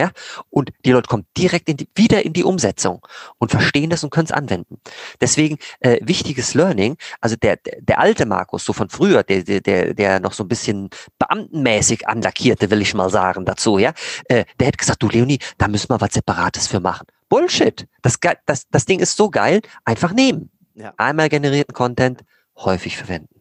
Ja? 0.01 0.11
Und 0.49 0.71
die 0.87 0.93
Leute 0.93 1.09
kommen 1.09 1.27
direkt 1.37 1.69
in 1.69 1.77
die, 1.77 1.89
wieder 1.95 2.25
in 2.25 2.33
die 2.33 2.43
Umsetzung 2.43 3.07
und 3.37 3.51
verstehen 3.51 3.91
das 3.91 4.03
und 4.03 4.09
können 4.09 4.25
es 4.25 4.33
anwenden. 4.33 4.81
Deswegen 5.21 5.59
äh, 5.81 5.99
wichtiges 6.01 6.55
Learning, 6.55 6.97
also 7.21 7.37
der, 7.37 7.57
der, 7.57 7.83
der 7.83 7.99
alte 7.99 8.25
Markus, 8.25 8.65
so 8.65 8.73
von 8.73 8.89
früher, 8.89 9.23
der, 9.23 9.43
der, 9.43 9.93
der 9.93 10.21
noch 10.21 10.33
so 10.33 10.45
ein 10.45 10.49
bisschen 10.49 10.89
beamtenmäßig 11.19 12.09
anlackierte, 12.09 12.71
will 12.71 12.81
ich 12.81 12.95
mal 12.95 13.11
sagen, 13.11 13.45
dazu, 13.45 13.77
ja, 13.77 13.93
äh, 14.29 14.47
der 14.59 14.69
hätte 14.69 14.79
gesagt, 14.79 15.03
du 15.03 15.09
Leonie, 15.09 15.39
da 15.59 15.69
müssen 15.69 15.91
wir 15.91 16.01
was 16.01 16.15
Separates 16.15 16.67
für 16.67 16.81
machen. 16.81 17.07
Bullshit. 17.29 17.87
Das, 18.01 18.19
das, 18.47 18.69
das 18.71 18.87
Ding 18.87 19.01
ist 19.01 19.19
so 19.19 19.29
geil, 19.29 19.61
einfach 19.85 20.13
nehmen. 20.13 20.51
Ja. 20.75 20.95
Einmal 20.97 21.29
generierten 21.29 21.75
Content 21.75 22.23
häufig 22.57 22.97
verwenden. 22.97 23.41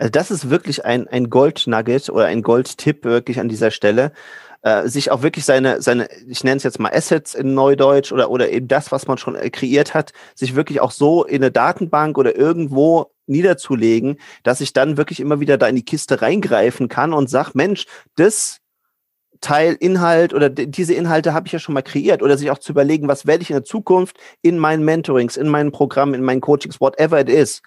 Also 0.00 0.10
das 0.10 0.30
ist 0.30 0.48
wirklich 0.48 0.86
ein, 0.86 1.08
ein 1.08 1.28
Gold-Nugget 1.28 2.08
oder 2.08 2.24
ein 2.24 2.40
Gold-Tipp 2.40 3.04
wirklich 3.04 3.38
an 3.38 3.50
dieser 3.50 3.70
Stelle 3.70 4.12
äh, 4.62 4.88
sich 4.88 5.10
auch 5.10 5.22
wirklich 5.22 5.44
seine, 5.44 5.80
seine, 5.82 6.08
ich 6.28 6.44
nenne 6.44 6.56
es 6.56 6.62
jetzt 6.62 6.78
mal 6.78 6.92
Assets 6.92 7.34
in 7.34 7.54
Neudeutsch 7.54 8.12
oder, 8.12 8.30
oder 8.30 8.50
eben 8.50 8.68
das, 8.68 8.92
was 8.92 9.06
man 9.06 9.18
schon 9.18 9.34
äh, 9.34 9.50
kreiert 9.50 9.94
hat, 9.94 10.12
sich 10.34 10.54
wirklich 10.54 10.80
auch 10.80 10.90
so 10.90 11.24
in 11.24 11.42
eine 11.42 11.50
Datenbank 11.50 12.18
oder 12.18 12.36
irgendwo 12.36 13.12
niederzulegen, 13.26 14.18
dass 14.42 14.60
ich 14.60 14.72
dann 14.72 14.96
wirklich 14.96 15.20
immer 15.20 15.40
wieder 15.40 15.56
da 15.56 15.68
in 15.68 15.76
die 15.76 15.84
Kiste 15.84 16.20
reingreifen 16.20 16.88
kann 16.88 17.12
und 17.12 17.30
sag, 17.30 17.54
Mensch, 17.54 17.86
das 18.16 18.60
Teil 19.40 19.76
Inhalt 19.80 20.34
oder 20.34 20.50
diese 20.50 20.92
Inhalte 20.92 21.32
habe 21.32 21.46
ich 21.46 21.52
ja 21.52 21.58
schon 21.58 21.72
mal 21.72 21.82
kreiert. 21.82 22.22
Oder 22.22 22.36
sich 22.36 22.50
auch 22.50 22.58
zu 22.58 22.72
überlegen, 22.72 23.08
was 23.08 23.26
werde 23.26 23.42
ich 23.42 23.50
in 23.50 23.56
der 23.56 23.64
Zukunft 23.64 24.18
in 24.42 24.58
meinen 24.58 24.84
Mentorings, 24.84 25.36
in 25.36 25.48
meinen 25.48 25.72
Programmen, 25.72 26.14
in 26.14 26.22
meinen 26.22 26.42
Coachings, 26.42 26.80
whatever 26.80 27.18
it 27.18 27.30
is, 27.30 27.62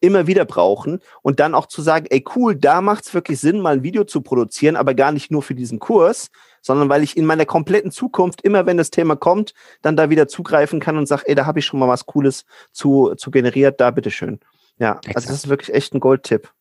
immer 0.00 0.26
wieder 0.26 0.44
brauchen 0.44 1.00
und 1.22 1.40
dann 1.40 1.54
auch 1.54 1.66
zu 1.66 1.82
sagen, 1.82 2.06
ey 2.10 2.24
cool, 2.34 2.54
da 2.54 2.80
macht 2.80 3.06
es 3.06 3.14
wirklich 3.14 3.40
Sinn, 3.40 3.60
mal 3.60 3.76
ein 3.76 3.82
Video 3.82 4.04
zu 4.04 4.20
produzieren, 4.20 4.76
aber 4.76 4.94
gar 4.94 5.12
nicht 5.12 5.30
nur 5.30 5.42
für 5.42 5.54
diesen 5.54 5.78
Kurs, 5.78 6.30
sondern 6.62 6.88
weil 6.88 7.02
ich 7.02 7.16
in 7.16 7.26
meiner 7.26 7.46
kompletten 7.46 7.90
Zukunft 7.90 8.42
immer, 8.42 8.66
wenn 8.66 8.76
das 8.76 8.90
Thema 8.90 9.16
kommt, 9.16 9.54
dann 9.82 9.96
da 9.96 10.10
wieder 10.10 10.28
zugreifen 10.28 10.80
kann 10.80 10.96
und 10.96 11.06
sage, 11.06 11.22
ey, 11.26 11.34
da 11.34 11.46
habe 11.46 11.58
ich 11.58 11.66
schon 11.66 11.80
mal 11.80 11.88
was 11.88 12.06
Cooles 12.06 12.44
zu, 12.72 13.14
zu 13.16 13.30
generiert, 13.30 13.80
da 13.80 13.90
bitteschön. 13.90 14.40
Ja, 14.78 14.92
Exakt. 14.96 15.16
also 15.16 15.28
das 15.28 15.36
ist 15.38 15.48
wirklich 15.48 15.74
echt 15.74 15.94
ein 15.94 16.00
Goldtipp. 16.00 16.52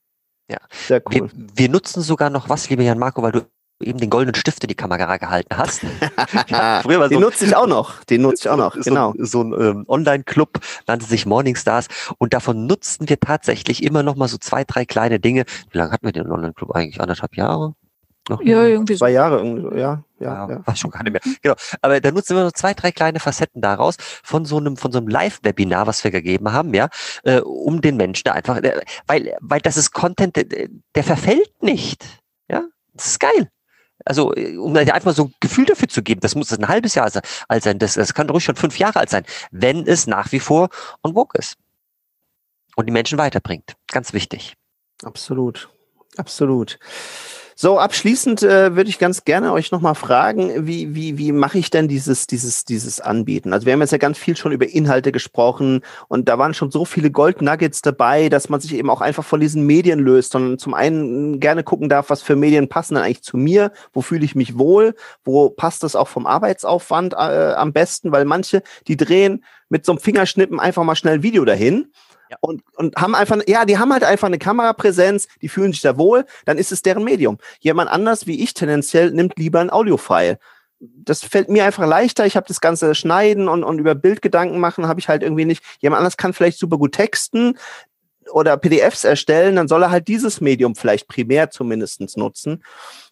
Ja, 0.48 0.60
sehr 0.70 1.02
cool. 1.08 1.32
Wir, 1.34 1.48
wir 1.56 1.70
nutzen 1.70 2.02
sogar 2.02 2.30
noch 2.30 2.50
was, 2.50 2.70
lieber 2.70 2.84
Jan 2.84 3.00
Marco, 3.00 3.22
weil 3.24 3.32
du 3.32 3.42
eben 3.82 4.00
den 4.00 4.10
goldenen 4.10 4.36
Stift 4.36 4.64
in 4.64 4.68
die 4.68 4.76
Kamera 4.76 5.18
gehalten 5.18 5.58
hast. 5.58 5.84
ja, 6.48 6.82
früher 6.82 7.00
war 7.00 7.10
so, 7.10 7.16
den 7.16 7.22
nutze 7.22 7.46
ich 7.46 7.56
auch 7.56 7.68
noch. 7.68 8.04
Den 8.06 8.22
nutze 8.22 8.48
ich 8.48 8.50
auch 8.50 8.58
noch, 8.58 8.76
so, 8.80 8.82
genau. 8.82 9.14
So, 9.18 9.42
ein 9.42 9.54
ähm, 9.54 9.86
Online-Club 9.88 10.60
nannte 10.88 11.06
sich 11.06 11.26
Morningstars 11.26 11.88
und 12.18 12.34
davon 12.34 12.66
nutzten 12.66 13.10
wir 13.10 13.20
tatsächlich 13.20 13.84
immer 13.84 14.04
noch 14.04 14.16
mal 14.16 14.28
so 14.28 14.38
zwei, 14.38 14.64
drei 14.64 14.86
kleine 14.86 15.20
Dinge. 15.20 15.46
Wie 15.72 15.78
lange 15.78 15.92
hatten 15.92 16.06
wir 16.06 16.14
den 16.14 16.32
Online-Club 16.32 16.72
eigentlich? 16.72 17.02
Anderthalb 17.02 17.36
Jahre? 17.36 17.74
Noch 18.28 18.42
ja, 18.42 18.64
irgendwie 18.64 18.96
zwei 18.96 19.12
so. 19.12 19.16
Jahre, 19.16 19.78
ja, 19.78 20.04
ja, 20.20 20.50
ja, 20.50 20.64
ja. 20.66 20.76
schon 20.76 20.90
gar 20.90 21.04
nicht 21.04 21.14
mehr. 21.14 21.22
Genau. 21.44 21.54
Aber 21.82 22.02
da 22.02 22.12
nutzen 22.12 22.36
wir 22.36 22.44
noch 22.44 22.54
zwei, 22.54 22.74
drei 22.74 22.92
kleine 22.92 23.20
Facetten 23.20 23.62
daraus 23.62 23.98
von 24.24 24.46
so 24.46 24.58
einem, 24.58 24.78
von 24.78 24.92
so 24.92 24.98
einem 24.98 25.08
Live-Webinar, 25.10 25.86
was 25.86 26.04
wir 26.04 26.10
gegeben 26.10 26.52
haben, 26.52 26.74
ja, 26.74 26.90
äh, 27.24 27.42
um 27.42 27.82
den 27.82 27.98
Menschen 27.98 28.24
da 28.26 28.32
einfach, 28.32 28.58
äh, 28.58 28.82
weil, 29.06 29.36
weil 29.42 29.60
das 29.60 29.78
ist 29.78 29.92
Content, 29.92 30.38
der, 30.38 30.46
der 30.96 31.04
verfällt 31.04 31.62
nicht. 31.62 32.04
Ja, 32.50 32.64
das 32.94 33.08
ist 33.08 33.20
geil. 33.20 33.50
Also, 34.06 34.34
äh, 34.36 34.56
um 34.58 34.76
einfach 34.76 35.04
mal 35.04 35.14
so 35.16 35.26
ein 35.26 35.34
Gefühl 35.40 35.66
dafür 35.66 35.88
zu 35.88 36.04
geben, 36.04 36.22
das 36.22 36.36
muss 36.36 36.54
ein 36.54 36.68
halbes 36.68 36.96
Jahr 36.96 37.12
alt 37.48 37.64
sein, 37.64 37.80
das, 37.80 37.96
das 37.96 38.14
kann 38.14 38.30
ruhig 38.30 38.44
schon 38.44 38.56
fünf 38.56 38.78
Jahre 38.78 39.00
alt 39.00 39.10
sein, 39.10 39.26
wenn 39.52 39.86
es 39.88 40.08
nach 40.08 40.32
wie 40.32 40.40
vor 40.40 40.70
on 41.04 41.14
vogue 41.14 41.38
ist. 41.40 41.58
Und 42.76 42.88
die 42.88 42.92
Menschen 42.92 43.18
weiterbringt. 43.18 43.76
Ganz 43.88 44.14
wichtig. 44.14 44.56
Absolut. 45.04 45.70
Absolut. 46.18 46.78
So, 47.58 47.80
abschließend 47.80 48.44
äh, 48.44 48.76
würde 48.76 48.90
ich 48.90 49.00
ganz 49.00 49.24
gerne 49.24 49.54
euch 49.54 49.72
nochmal 49.72 49.96
fragen, 49.96 50.68
wie, 50.68 50.94
wie, 50.94 51.18
wie 51.18 51.32
mache 51.32 51.58
ich 51.58 51.70
denn 51.70 51.88
dieses, 51.88 52.28
dieses, 52.28 52.66
dieses 52.66 53.00
Anbieten? 53.00 53.54
Also 53.54 53.66
wir 53.66 53.72
haben 53.72 53.80
jetzt 53.80 53.92
ja 53.92 53.98
ganz 53.98 54.18
viel 54.18 54.36
schon 54.36 54.52
über 54.52 54.68
Inhalte 54.68 55.14
gesprochen 55.14 55.80
und 56.10 56.28
da 56.28 56.38
waren 56.38 56.54
schon 56.54 56.70
so 56.70 56.84
viele 56.84 57.12
Gold 57.12 57.42
Nuggets 57.42 57.82
dabei, 57.82 58.28
dass 58.28 58.50
man 58.50 58.60
sich 58.60 58.76
eben 58.76 58.90
auch 58.90 59.00
einfach 59.00 59.24
von 59.24 59.40
diesen 59.40 59.66
Medien 59.66 60.00
löst, 60.00 60.34
sondern 60.34 60.58
zum 60.58 60.74
einen 60.74 61.40
gerne 61.40 61.64
gucken 61.64 61.88
darf, 61.88 62.10
was 62.10 62.22
für 62.22 62.36
Medien 62.36 62.68
passen 62.68 62.96
dann 62.96 63.06
eigentlich 63.06 63.24
zu 63.24 63.38
mir, 63.38 63.72
wo 63.94 64.02
fühle 64.02 64.26
ich 64.26 64.36
mich 64.36 64.58
wohl, 64.58 64.94
wo 65.24 65.50
passt 65.50 65.84
das 65.84 65.96
auch 65.96 66.10
vom 66.10 66.28
Arbeitsaufwand 66.28 67.14
äh, 67.14 67.54
am 67.54 67.72
besten, 67.72 68.12
weil 68.12 68.26
manche, 68.26 68.64
die 68.90 68.98
drehen 68.98 69.46
mit 69.70 69.86
so 69.86 69.94
einem 69.94 70.00
Fingerschnippen 70.00 70.60
einfach 70.60 70.84
mal 70.84 70.98
schnell 70.98 71.24
Video 71.24 71.46
dahin. 71.46 71.88
Und, 72.42 72.64
und 72.76 72.96
haben 72.96 73.16
einfach, 73.16 73.40
ja, 73.48 73.66
die 73.66 73.78
haben 73.78 73.92
halt 73.92 74.04
einfach 74.04 74.28
eine 74.28 74.40
Kamerapräsenz, 74.40 75.28
die 75.42 75.50
fühlen 75.50 75.72
sich 75.72 75.82
da 75.82 75.98
wohl, 75.98 76.26
dann 76.46 76.58
ist 76.58 76.72
es 76.72 76.82
deren 76.82 77.04
Medium. 77.04 77.38
Jemand 77.60 77.90
anders 77.90 78.28
wie 78.28 78.44
ich 78.44 78.54
tendenziell 78.54 79.12
nimmt 79.12 79.38
lieber 79.38 79.60
ein 79.60 79.70
Audiofile. 79.70 80.40
Das 80.80 81.24
fällt 81.24 81.50
mir 81.50 81.66
einfach 81.66 81.88
leichter. 81.88 82.26
Ich 82.26 82.36
habe 82.36 82.48
das 82.48 82.62
ganze 82.62 82.96
Schneiden 82.96 83.48
und, 83.48 83.64
und 83.64 83.80
über 83.80 83.96
Bildgedanken 83.96 84.60
machen, 84.60 84.88
habe 84.88 85.00
ich 85.00 85.08
halt 85.08 85.24
irgendwie 85.24 85.46
nicht. 85.46 85.64
Jemand 85.80 86.00
anders 86.00 86.18
kann 86.18 86.34
vielleicht 86.34 86.60
super 86.60 86.78
gut 86.78 86.94
texten 86.94 87.58
oder 88.32 88.58
PDFs 88.58 89.04
erstellen, 89.04 89.56
dann 89.56 89.68
soll 89.68 89.84
er 89.84 89.92
halt 89.92 90.08
dieses 90.08 90.42
Medium 90.42 90.76
vielleicht 90.76 91.08
primär 91.08 91.52
zumindest 91.52 92.18
nutzen. 92.18 92.64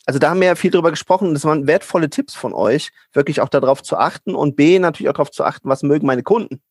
Also 0.06 0.20
da 0.20 0.30
haben 0.30 0.42
wir 0.42 0.48
ja 0.48 0.56
viel 0.56 0.72
drüber 0.72 0.92
gesprochen. 0.92 1.34
Das 1.34 1.46
waren 1.46 1.68
wertvolle 1.68 2.10
Tipps 2.10 2.36
von 2.36 2.54
euch, 2.54 2.92
wirklich 3.14 3.40
auch 3.40 3.50
darauf 3.50 3.84
zu 3.84 3.98
achten 3.98 4.36
und 4.36 4.56
B, 4.56 4.80
natürlich 4.80 5.10
auch 5.10 5.14
darauf 5.14 5.32
zu 5.32 5.44
achten, 5.44 5.70
was 5.70 5.84
mögen 5.84 6.08
meine 6.08 6.24
Kunden. 6.24 6.62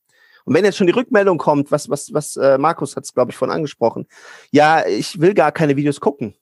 Und 0.45 0.53
wenn 0.53 0.65
jetzt 0.65 0.77
schon 0.77 0.87
die 0.87 0.93
Rückmeldung 0.93 1.37
kommt, 1.37 1.71
was, 1.71 1.89
was, 1.89 2.13
was 2.13 2.35
äh, 2.35 2.57
Markus 2.57 2.95
hat 2.95 3.03
es, 3.03 3.13
glaube 3.13 3.31
ich, 3.31 3.37
von 3.37 3.51
angesprochen, 3.51 4.07
ja, 4.51 4.85
ich 4.85 5.19
will 5.19 5.33
gar 5.33 5.51
keine 5.51 5.75
Videos 5.75 5.99
gucken. 5.99 6.35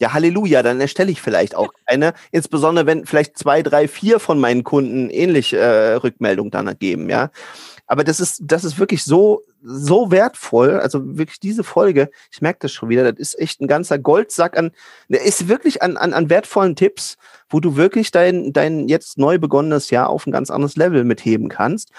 Ja, 0.00 0.14
Halleluja, 0.14 0.62
dann 0.62 0.80
erstelle 0.80 1.10
ich 1.12 1.20
vielleicht 1.20 1.54
auch 1.54 1.72
eine, 1.84 2.14
insbesondere 2.32 2.86
wenn 2.86 3.04
vielleicht 3.04 3.36
zwei, 3.36 3.62
drei, 3.62 3.86
vier 3.86 4.18
von 4.18 4.40
meinen 4.40 4.64
Kunden 4.64 5.10
ähnlich 5.10 5.52
äh, 5.52 5.94
Rückmeldung 5.94 6.50
dann 6.50 6.78
geben, 6.78 7.10
ja. 7.10 7.30
Aber 7.86 8.02
das 8.02 8.18
ist, 8.18 8.40
das 8.42 8.64
ist 8.64 8.78
wirklich 8.78 9.04
so, 9.04 9.42
so 9.62 10.10
wertvoll. 10.10 10.80
Also 10.80 11.18
wirklich 11.18 11.40
diese 11.40 11.64
Folge, 11.64 12.10
ich 12.30 12.40
merke 12.40 12.60
das 12.60 12.72
schon 12.72 12.88
wieder, 12.88 13.10
das 13.10 13.18
ist 13.18 13.38
echt 13.38 13.60
ein 13.60 13.66
ganzer 13.66 13.98
Goldsack 13.98 14.56
an, 14.56 14.70
ist 15.08 15.48
wirklich 15.48 15.82
an, 15.82 15.96
an, 15.96 16.12
an 16.12 16.30
wertvollen 16.30 16.76
Tipps, 16.76 17.16
wo 17.48 17.60
du 17.60 17.76
wirklich 17.76 18.10
dein, 18.10 18.52
dein 18.52 18.88
jetzt 18.88 19.18
neu 19.18 19.38
begonnenes 19.38 19.90
Jahr 19.90 20.08
auf 20.10 20.26
ein 20.26 20.32
ganz 20.32 20.50
anderes 20.50 20.76
Level 20.76 21.04
mitheben 21.04 21.48
kannst. 21.48 21.90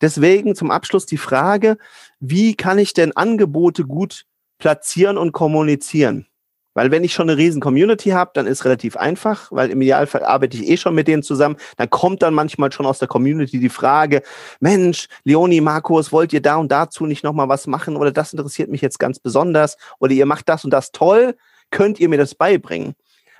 Deswegen 0.00 0.54
zum 0.54 0.70
Abschluss 0.70 1.06
die 1.06 1.18
Frage, 1.18 1.78
wie 2.20 2.54
kann 2.54 2.78
ich 2.78 2.94
denn 2.94 3.16
Angebote 3.16 3.84
gut 3.84 4.26
platzieren 4.58 5.18
und 5.18 5.32
kommunizieren? 5.32 6.26
Weil 6.74 6.90
wenn 6.90 7.04
ich 7.04 7.14
schon 7.14 7.30
eine 7.30 7.38
riesen 7.38 7.60
Community 7.60 8.10
habe, 8.10 8.32
dann 8.34 8.46
ist 8.46 8.64
relativ 8.64 8.96
einfach, 8.96 9.50
weil 9.50 9.70
im 9.70 9.80
Idealfall 9.80 10.24
arbeite 10.24 10.56
ich 10.56 10.68
eh 10.68 10.76
schon 10.76 10.94
mit 10.94 11.08
denen 11.08 11.22
zusammen. 11.22 11.56
Dann 11.76 11.88
kommt 11.88 12.22
dann 12.22 12.34
manchmal 12.34 12.72
schon 12.72 12.86
aus 12.86 12.98
der 12.98 13.08
Community 13.08 13.60
die 13.60 13.68
Frage, 13.68 14.22
Mensch, 14.60 15.08
Leonie, 15.24 15.60
Markus, 15.60 16.12
wollt 16.12 16.32
ihr 16.32 16.42
da 16.42 16.56
und 16.56 16.70
dazu 16.70 17.06
nicht 17.06 17.24
nochmal 17.24 17.48
was 17.48 17.66
machen? 17.66 17.96
Oder 17.96 18.12
das 18.12 18.32
interessiert 18.32 18.70
mich 18.70 18.80
jetzt 18.80 18.98
ganz 18.98 19.18
besonders. 19.18 19.76
Oder 20.00 20.12
ihr 20.12 20.26
macht 20.26 20.48
das 20.48 20.64
und 20.64 20.70
das 20.70 20.92
toll. 20.92 21.36
Könnt 21.70 22.00
ihr 22.00 22.08
mir 22.08 22.18
das 22.18 22.34
beibringen? 22.34 22.94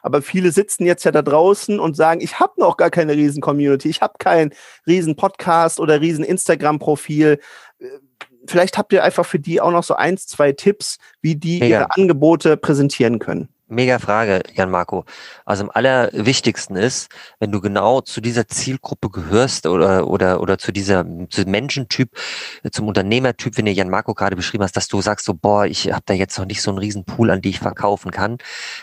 Aber 0.05 0.21
viele 0.21 0.53
sitzen 0.53 0.85
jetzt 0.85 1.05
ja 1.05 1.13
da 1.13 1.23
draußen 1.23 1.81
und 1.81 1.97
sagen, 1.97 2.21
ich 2.21 2.39
habe 2.39 2.53
noch 2.59 2.77
gar 2.77 2.91
keine 2.91 3.15
riesen 3.15 3.41
Community, 3.41 3.89
ich 3.89 4.03
habe 4.03 4.13
keinen 4.19 4.53
riesen 4.87 5.17
Podcast 5.17 5.81
oder 5.81 6.03
riesen 6.03 6.27
Instagram-Profil. 6.27 7.41
Vielleicht 8.47 8.79
habt 8.79 8.93
ihr 8.93 9.03
einfach 9.03 9.27
für 9.27 9.39
die 9.39 9.61
auch 9.61 9.71
noch 9.71 9.85
so 9.85 9.95
eins, 9.95 10.27
zwei 10.27 10.53
Tipps, 10.53 10.99
wie 11.21 11.37
die 11.37 11.61
Mega. 11.61 11.81
ihre 11.81 11.91
Angebote 11.97 12.57
präsentieren 12.57 13.19
können. 13.19 13.49
Mega 13.67 13.99
Frage, 13.99 14.43
Jan 14.53 14.71
Marco. 14.71 15.07
Also 15.47 15.65
am 15.65 15.71
allerwichtigsten 15.73 16.77
ist, 16.77 17.09
wenn 17.41 17.51
du 17.51 17.63
genau 17.63 18.03
zu 18.03 18.21
dieser 18.21 18.47
Zielgruppe 18.47 19.09
gehörst 19.09 19.67
oder 19.67 20.07
oder 20.07 20.43
oder 20.43 20.59
zu 20.59 20.71
dieser 20.71 21.07
zu 21.31 21.45
Menschentyp, 21.45 22.11
zum 22.71 22.89
Unternehmertyp, 22.89 23.57
wenn 23.57 23.65
du 23.65 23.73
Jan 23.73 23.89
Marco 23.89 24.13
gerade 24.13 24.37
beschrieben 24.37 24.65
hast, 24.65 24.77
dass 24.77 24.89
du 24.89 25.01
sagst 25.01 25.25
so, 25.25 25.33
boah, 25.33 25.65
ich 25.65 25.91
habe 25.91 26.03
da 26.05 26.13
jetzt 26.13 26.39
noch 26.39 26.45
nicht 26.45 26.61
so 26.61 26.71
einen 26.71 26.79
riesen 26.79 27.05
Pool, 27.05 27.31
an 27.31 27.41
die 27.41 27.51
ich 27.51 27.59
verkaufen 27.59 28.11
kann, 28.11 28.37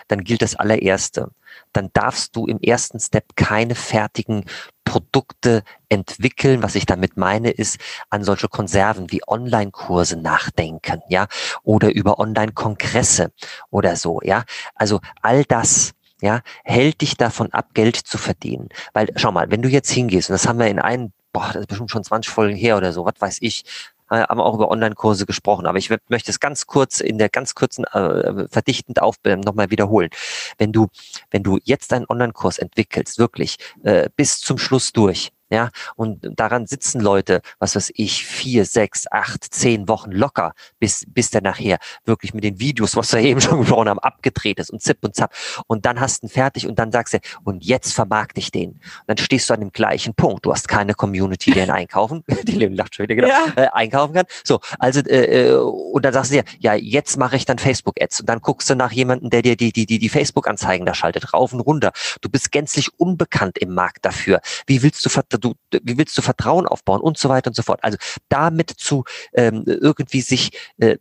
dann 0.07 0.23
gilt 0.23 0.41
das 0.41 0.55
allererste. 0.55 1.29
Dann 1.73 1.89
darfst 1.93 2.35
du 2.35 2.47
im 2.47 2.59
ersten 2.59 2.99
Step 2.99 3.35
keine 3.35 3.75
fertigen 3.75 4.45
Produkte 4.83 5.63
entwickeln. 5.89 6.63
Was 6.63 6.75
ich 6.75 6.85
damit 6.85 7.17
meine, 7.17 7.51
ist 7.51 7.77
an 8.09 8.23
solche 8.23 8.47
Konserven 8.47 9.11
wie 9.11 9.21
Online-Kurse 9.27 10.17
nachdenken, 10.17 11.01
ja, 11.09 11.27
oder 11.63 11.93
über 11.93 12.19
Online-Kongresse 12.19 13.31
oder 13.69 13.95
so, 13.95 14.19
ja. 14.23 14.43
Also 14.75 14.99
all 15.21 15.43
das, 15.45 15.91
ja, 16.21 16.41
hält 16.63 17.01
dich 17.01 17.17
davon 17.17 17.51
ab, 17.51 17.73
Geld 17.73 17.95
zu 17.95 18.17
verdienen. 18.17 18.69
Weil, 18.93 19.09
schau 19.15 19.31
mal, 19.31 19.49
wenn 19.51 19.61
du 19.61 19.69
jetzt 19.69 19.91
hingehst, 19.91 20.29
und 20.29 20.33
das 20.33 20.47
haben 20.47 20.59
wir 20.59 20.67
in 20.67 20.79
einem, 20.79 21.11
boah, 21.33 21.47
das 21.47 21.61
ist 21.61 21.67
bestimmt 21.67 21.91
schon 21.91 22.03
20 22.03 22.31
Folgen 22.31 22.55
her 22.55 22.77
oder 22.77 22.93
so, 22.93 23.05
was 23.05 23.15
weiß 23.19 23.37
ich, 23.41 23.63
äh, 24.11 24.23
haben 24.23 24.39
auch 24.39 24.55
über 24.55 24.69
Online-Kurse 24.69 25.25
gesprochen, 25.25 25.65
aber 25.65 25.77
ich 25.77 25.89
möchte 26.09 26.29
es 26.31 26.39
ganz 26.39 26.67
kurz 26.67 26.99
in 26.99 27.17
der 27.17 27.29
ganz 27.29 27.55
kurzen 27.55 27.85
äh, 27.85 28.47
verdichtend 28.49 29.01
auf 29.01 29.15
nochmal 29.23 29.71
wiederholen. 29.71 30.09
Wenn 30.57 30.71
du 30.71 30.87
wenn 31.31 31.43
du 31.43 31.59
jetzt 31.63 31.93
einen 31.93 32.05
Online-Kurs 32.07 32.59
entwickelst, 32.59 33.17
wirklich 33.17 33.57
äh, 33.83 34.09
bis 34.15 34.39
zum 34.39 34.57
Schluss 34.57 34.91
durch, 34.93 35.31
Ja, 35.51 35.69
und 35.97 36.25
daran 36.39 36.65
sitzen 36.65 37.01
Leute, 37.01 37.41
was 37.59 37.75
weiß 37.75 37.91
ich, 37.95 38.25
vier, 38.25 38.63
sechs, 38.63 39.05
acht, 39.11 39.43
zehn 39.53 39.89
Wochen 39.89 40.11
locker, 40.11 40.53
bis, 40.79 41.03
bis 41.09 41.29
der 41.29 41.41
nachher 41.41 41.77
wirklich 42.05 42.33
mit 42.33 42.45
den 42.45 42.61
Videos, 42.61 42.95
was 42.95 43.11
wir 43.11 43.19
eben 43.21 43.41
schon 43.41 43.59
gesprochen 43.59 43.89
haben, 43.89 43.99
abgedreht 43.99 44.59
ist 44.59 44.69
und 44.69 44.81
zip 44.81 44.99
und 45.01 45.13
zap. 45.13 45.33
Und 45.67 45.85
dann 45.85 45.99
hast 45.99 46.23
du 46.23 46.27
ihn 46.27 46.29
fertig 46.29 46.67
und 46.67 46.79
dann 46.79 46.93
sagst 46.93 47.15
du, 47.15 47.19
und 47.43 47.65
jetzt 47.65 47.91
vermarkte 47.91 48.39
ich 48.39 48.51
den. 48.51 48.71
Und 48.71 48.81
dann 49.07 49.17
stehst 49.17 49.49
du 49.49 49.53
an 49.53 49.59
dem 49.59 49.73
gleichen 49.73 50.13
Punkt. 50.13 50.45
Du 50.45 50.53
hast 50.53 50.69
keine 50.69 50.93
Community, 50.93 51.51
die 51.51 51.59
ihn 51.59 51.69
einkaufen, 51.69 52.23
die 52.43 52.53
Leon 52.53 52.73
lacht 52.73 52.95
schon 52.95 53.03
wieder, 53.03 53.15
genau, 53.15 53.27
ja. 53.27 53.45
äh, 53.57 53.67
einkaufen 53.73 54.13
kann. 54.13 54.25
So, 54.45 54.61
also, 54.79 55.01
äh, 55.01 55.49
äh, 55.49 55.55
und 55.57 56.05
dann 56.05 56.13
sagst 56.13 56.31
du 56.31 56.35
dir, 56.35 56.45
ja, 56.59 56.75
jetzt 56.75 57.17
mache 57.17 57.35
ich 57.35 57.43
dann 57.43 57.59
Facebook-Ads. 57.59 58.21
Und 58.21 58.29
dann 58.29 58.39
guckst 58.39 58.69
du 58.69 58.75
nach 58.75 58.93
jemandem, 58.93 59.29
der 59.29 59.41
dir 59.41 59.57
die, 59.57 59.73
die, 59.73 59.85
die, 59.85 59.99
die 59.99 60.09
Facebook-Anzeigen 60.09 60.85
da 60.85 60.93
schaltet, 60.93 61.33
rauf 61.33 61.51
und 61.51 61.59
runter. 61.59 61.91
Du 62.21 62.29
bist 62.29 62.53
gänzlich 62.53 62.97
unbekannt 62.97 63.57
im 63.57 63.73
Markt 63.73 64.05
dafür. 64.05 64.39
Wie 64.65 64.81
willst 64.81 65.03
du 65.05 65.09
du, 65.41 65.53
wie 65.71 65.97
willst 65.97 66.17
du 66.17 66.21
Vertrauen 66.21 66.65
aufbauen 66.67 67.01
und 67.01 67.17
so 67.17 67.29
weiter 67.29 67.49
und 67.49 67.55
so 67.55 67.63
fort. 67.63 67.83
Also 67.83 67.97
damit 68.29 68.69
zu 68.69 69.03
ähm, 69.33 69.63
irgendwie 69.65 70.21
sich 70.21 70.51
äh, 70.77 70.97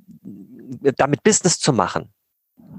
damit 0.96 1.22
Business 1.22 1.58
zu 1.58 1.72
machen, 1.72 2.12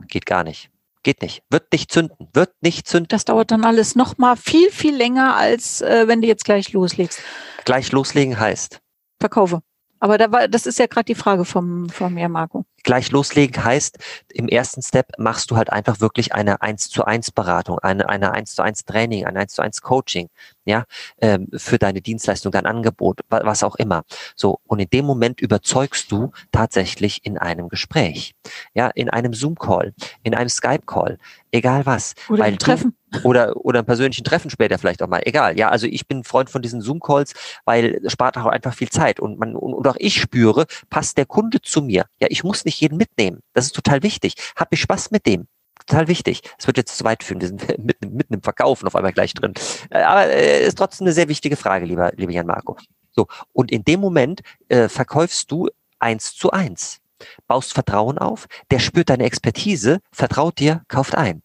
geht 0.08 0.26
gar 0.26 0.44
nicht. 0.44 0.70
Geht 1.04 1.22
nicht. 1.24 1.42
Wird 1.50 1.72
nicht 1.72 1.92
zünden. 1.92 2.28
Wird 2.34 2.54
nicht 2.62 2.88
zünden. 2.88 3.08
Das 3.08 3.26
dauert 3.26 3.50
dann 3.50 3.66
alles 3.66 3.96
noch 3.96 4.20
mal 4.20 4.36
viel, 4.36 4.70
viel 4.72 4.96
länger, 4.96 5.36
als 5.36 5.82
äh, 5.82 6.08
wenn 6.08 6.22
du 6.22 6.28
jetzt 6.28 6.46
gleich 6.46 6.74
loslegst. 6.74 7.20
Gleich 7.66 7.92
loslegen 7.92 8.40
heißt? 8.40 8.80
Verkaufe. 9.20 9.62
Aber 10.00 10.18
da 10.18 10.32
war, 10.32 10.48
das 10.48 10.66
ist 10.66 10.78
ja 10.80 10.86
gerade 10.86 11.06
die 11.06 11.16
Frage 11.16 11.46
vom, 11.46 11.90
von 11.90 12.14
mir, 12.14 12.30
Marco. 12.30 12.66
Gleich 12.84 13.12
loslegen 13.12 13.64
heißt, 13.64 13.98
im 14.34 14.48
ersten 14.48 14.82
Step 14.82 15.12
machst 15.18 15.52
du 15.52 15.58
halt 15.58 15.72
einfach 15.72 16.00
wirklich 16.00 16.34
eine 16.34 16.62
1 16.62 16.90
zu 16.90 17.06
1 17.06 17.32
Beratung, 17.32 17.80
eine, 17.80 18.10
eine 18.10 18.32
1 18.32 18.56
zu 18.56 18.64
1 18.64 18.86
Training, 18.86 19.26
ein 19.26 19.38
1 19.38 19.54
zu 19.54 19.62
1 19.62 19.82
Coaching, 19.82 20.30
ja, 20.66 20.86
ähm, 21.20 21.48
für 21.56 21.78
deine 21.78 22.02
Dienstleistung, 22.02 22.52
dein 22.52 22.66
Angebot, 22.66 23.22
was 23.30 23.64
auch 23.64 23.76
immer. 23.76 24.04
So. 24.36 24.60
Und 24.66 24.80
in 24.80 24.90
dem 24.90 25.06
Moment 25.06 25.42
überzeugst 25.42 26.12
du 26.12 26.32
tatsächlich 26.52 27.26
in 27.26 27.38
einem 27.38 27.70
Gespräch, 27.70 28.34
ja, 28.74 28.88
in 28.88 29.10
einem 29.10 29.34
Zoom-Call, 29.34 29.94
in 30.24 30.36
einem 30.36 30.50
Skype-Call, 30.50 31.18
egal 31.52 31.86
was. 31.86 32.14
Oder 32.30 32.44
weil 32.44 32.58
Treffen. 32.58 32.96
oder, 33.24 33.56
oder 33.58 33.80
ein 33.80 33.86
persönlichen 33.86 34.24
Treffen 34.24 34.50
später 34.50 34.78
vielleicht 34.78 35.02
auch 35.04 35.08
mal. 35.08 35.22
Egal. 35.26 35.58
Ja, 35.58 35.70
also 35.70 35.88
ich 35.88 36.08
bin 36.08 36.24
Freund 36.24 36.50
von 36.50 36.62
diesen 36.62 36.82
Zoom-Calls, 36.82 37.34
weil 37.66 38.00
es 38.04 38.12
spart 38.12 38.38
auch 38.38 38.46
einfach 38.46 38.74
viel 38.74 38.90
Zeit. 38.90 39.20
Und 39.20 39.40
man, 39.40 39.56
und, 39.56 39.74
und 39.74 39.88
auch 39.88 39.98
ich 39.98 40.22
spüre, 40.22 40.66
passt 40.90 41.18
der 41.18 41.26
Kunde 41.26 41.62
zu 41.62 41.82
mir. 41.82 42.06
Ja, 42.20 42.28
ich 42.30 42.44
muss 42.44 42.66
nicht 42.66 42.71
jeden 42.80 42.98
mitnehmen. 42.98 43.40
Das 43.54 43.66
ist 43.66 43.76
total 43.76 44.04
wichtig. 44.04 44.36
Hab 44.56 44.72
ich 44.72 44.82
Spaß 44.82 45.12
mit 45.12 45.26
dem? 45.26 45.48
Total 45.88 46.08
wichtig. 46.08 46.42
Es 46.58 46.68
wird 46.68 46.78
jetzt 46.78 46.96
zu 46.98 47.04
weit 47.04 47.24
führen. 47.24 47.42
Wir 47.42 47.48
sind 47.48 47.68
mitten, 47.84 48.14
mitten 48.14 48.36
im 48.36 48.44
Verkaufen 48.44 48.88
auf 48.88 48.96
einmal 48.96 49.14
gleich 49.14 49.34
drin. 49.34 49.54
Äh, 49.90 50.04
aber 50.04 50.28
äh, 50.28 50.66
ist 50.66 50.78
trotzdem 50.78 51.06
eine 51.08 51.14
sehr 51.14 51.28
wichtige 51.28 51.56
Frage, 51.56 51.86
lieber, 51.86 52.12
lieber 52.16 52.32
Jan 52.32 52.46
Marco. 52.46 52.78
So. 53.12 53.28
Und 53.52 53.72
in 53.72 53.84
dem 53.84 54.00
Moment 54.00 54.42
äh, 54.70 54.88
verkaufst 54.88 55.52
du 55.52 55.70
eins 56.00 56.36
zu 56.36 56.52
eins 56.52 57.02
baust 57.48 57.74
Vertrauen 57.74 58.18
auf, 58.18 58.48
der 58.72 58.80
spürt 58.80 59.10
deine 59.10 59.26
Expertise, 59.26 60.00
vertraut 60.12 60.60
dir, 60.60 60.84
kauft 60.88 61.16
ein. 61.16 61.42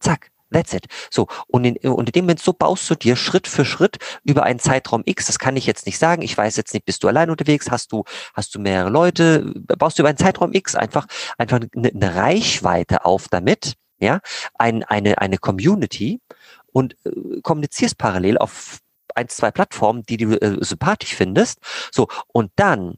Zack. 0.00 0.30
That's 0.50 0.72
it. 0.72 0.86
So, 1.10 1.26
und 1.46 1.64
in, 1.64 1.76
und 1.90 2.08
in 2.08 2.12
dem 2.12 2.24
Moment 2.24 2.40
so 2.40 2.52
baust 2.52 2.88
du 2.88 2.94
dir 2.94 3.16
Schritt 3.16 3.46
für 3.46 3.64
Schritt 3.64 3.98
über 4.24 4.44
einen 4.44 4.58
Zeitraum 4.58 5.02
X, 5.04 5.26
das 5.26 5.38
kann 5.38 5.56
ich 5.56 5.66
jetzt 5.66 5.86
nicht 5.86 5.98
sagen, 5.98 6.22
ich 6.22 6.36
weiß 6.36 6.56
jetzt 6.56 6.72
nicht, 6.72 6.86
bist 6.86 7.02
du 7.04 7.08
allein 7.08 7.30
unterwegs, 7.30 7.70
hast 7.70 7.92
du, 7.92 8.04
hast 8.34 8.54
du 8.54 8.58
mehrere 8.58 8.90
Leute, 8.90 9.52
baust 9.54 9.98
du 9.98 10.02
über 10.02 10.08
einen 10.08 10.18
Zeitraum 10.18 10.52
X 10.52 10.74
einfach, 10.74 11.06
einfach 11.36 11.60
eine, 11.74 11.88
eine 11.88 12.14
Reichweite 12.14 13.04
auf 13.04 13.28
damit, 13.28 13.74
ja, 14.00 14.20
ein, 14.54 14.84
eine, 14.84 15.18
eine 15.18 15.38
Community 15.38 16.20
und 16.72 16.96
äh, 17.04 17.40
kommunizierst 17.42 17.98
parallel 17.98 18.38
auf 18.38 18.78
ein, 19.14 19.28
zwei 19.28 19.50
Plattformen, 19.50 20.04
die 20.04 20.16
du 20.16 20.40
äh, 20.40 20.64
sympathisch 20.64 21.14
findest. 21.14 21.58
So, 21.92 22.08
und 22.28 22.52
dann, 22.56 22.94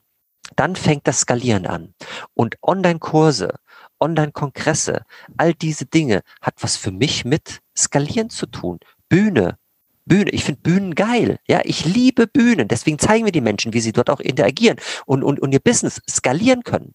dann 0.57 0.77
fängt 0.77 1.07
das 1.07 1.21
Skalieren 1.21 1.67
an. 1.67 1.95
Und 2.35 2.57
Online-Kurse, 2.63 3.55
Online-Kongresse, 4.01 5.05
all 5.37 5.55
diese 5.55 5.87
Dinge 5.87 6.23
hat 6.41 6.55
was 6.61 6.77
für 6.77 6.91
mich 6.91 7.25
mit 7.25 7.61
Skalieren 7.77 8.31
zu 8.31 8.47
tun. 8.47 8.79
Bühne, 9.09 9.59
Bühne. 10.07 10.31
Ich 10.31 10.45
finde 10.45 10.61
Bühnen 10.63 10.95
geil. 10.95 11.39
Ja, 11.47 11.61
ich 11.65 11.85
liebe 11.85 12.27
Bühnen. 12.27 12.69
Deswegen 12.69 12.99
zeigen 12.99 13.25
wir 13.25 13.33
die 13.33 13.41
Menschen, 13.41 13.73
wie 13.73 13.81
sie 13.81 13.93
dort 13.93 14.11
auch 14.11 14.21
interagieren 14.21 14.79
und, 15.07 15.23
und, 15.23 15.41
und 15.41 15.53
ihr 15.53 15.61
Business 15.61 16.01
skalieren 16.09 16.63
können. 16.65 16.95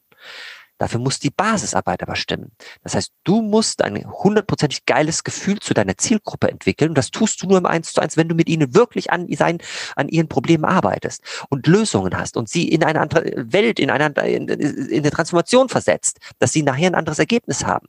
Dafür 0.78 1.00
muss 1.00 1.20
die 1.20 1.30
Basisarbeit 1.30 2.04
aber 2.04 2.16
stimmen. 2.16 2.52
Das 2.84 2.96
heißt, 2.96 3.14
du 3.24 3.42
musst 3.42 3.82
ein 3.82 4.06
hundertprozentig 4.06 4.86
geiles 4.86 5.24
Gefühl 5.24 5.60
zu 5.60 5.74
deiner 5.74 5.98
Zielgruppe 5.98 6.50
entwickeln. 6.50 6.90
Und 6.90 6.98
das 6.98 7.12
tust 7.12 7.42
du 7.42 7.48
nur 7.48 7.58
im 7.58 7.66
Eins 7.66 7.94
zu 7.94 8.02
eins, 8.02 8.18
wenn 8.18 8.28
du 8.28 8.36
mit 8.36 8.50
ihnen 8.50 8.74
wirklich 8.76 9.10
an, 9.10 9.28
sein, 9.32 9.60
an 9.96 10.10
ihren 10.10 10.28
Problemen 10.28 10.66
arbeitest 10.66 11.24
und 11.50 11.66
Lösungen 11.66 12.18
hast 12.18 12.36
und 12.36 12.50
sie 12.50 12.68
in 12.68 12.84
eine 12.84 13.00
andere 13.00 13.24
Welt, 13.36 13.80
in 13.80 13.90
eine, 13.90 14.08
in, 14.26 14.50
in 14.50 15.00
eine 15.00 15.12
Transformation 15.12 15.70
versetzt, 15.70 16.20
dass 16.40 16.52
sie 16.52 16.64
nachher 16.64 16.88
ein 16.88 16.96
anderes 16.96 17.20
Ergebnis 17.20 17.66
haben. 17.66 17.88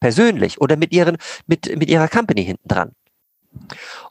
Persönlich 0.00 0.60
oder 0.60 0.76
mit 0.76 0.92
ihren, 0.92 1.18
mit, 1.46 1.76
mit 1.78 1.88
ihrer 1.88 2.08
Company 2.08 2.44
hinten 2.44 2.68
dran. 2.68 2.92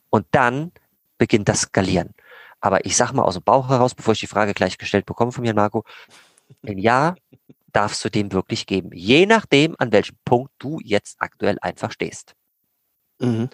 Und 0.09 0.25
dann 0.31 0.71
beginnt 1.17 1.49
das 1.49 1.61
Skalieren. 1.61 2.13
Aber 2.61 2.85
ich 2.85 2.95
sag 2.95 3.11
mal 3.11 3.23
aus 3.23 3.35
dem 3.35 3.43
Bauch 3.43 3.69
heraus, 3.69 3.93
bevor 3.93 4.13
ich 4.13 4.21
die 4.21 4.27
Frage 4.27 4.53
gleich 4.53 4.77
gestellt 4.77 5.05
bekomme 5.05 5.33
von 5.33 5.41
mir, 5.43 5.53
Marco, 5.53 5.83
ein 6.65 6.77
Ja 6.77 7.15
darfst 7.75 8.03
du 8.05 8.09
dem 8.09 8.31
wirklich 8.31 8.65
geben. 8.65 8.91
Je 8.93 9.25
nachdem, 9.25 9.75
an 9.79 9.91
welchem 9.91 10.17
Punkt 10.23 10.51
du 10.59 10.79
jetzt 10.83 11.17
aktuell 11.19 11.57
einfach 11.61 11.91
stehst. 11.91 12.33
Mhm. 13.19 13.49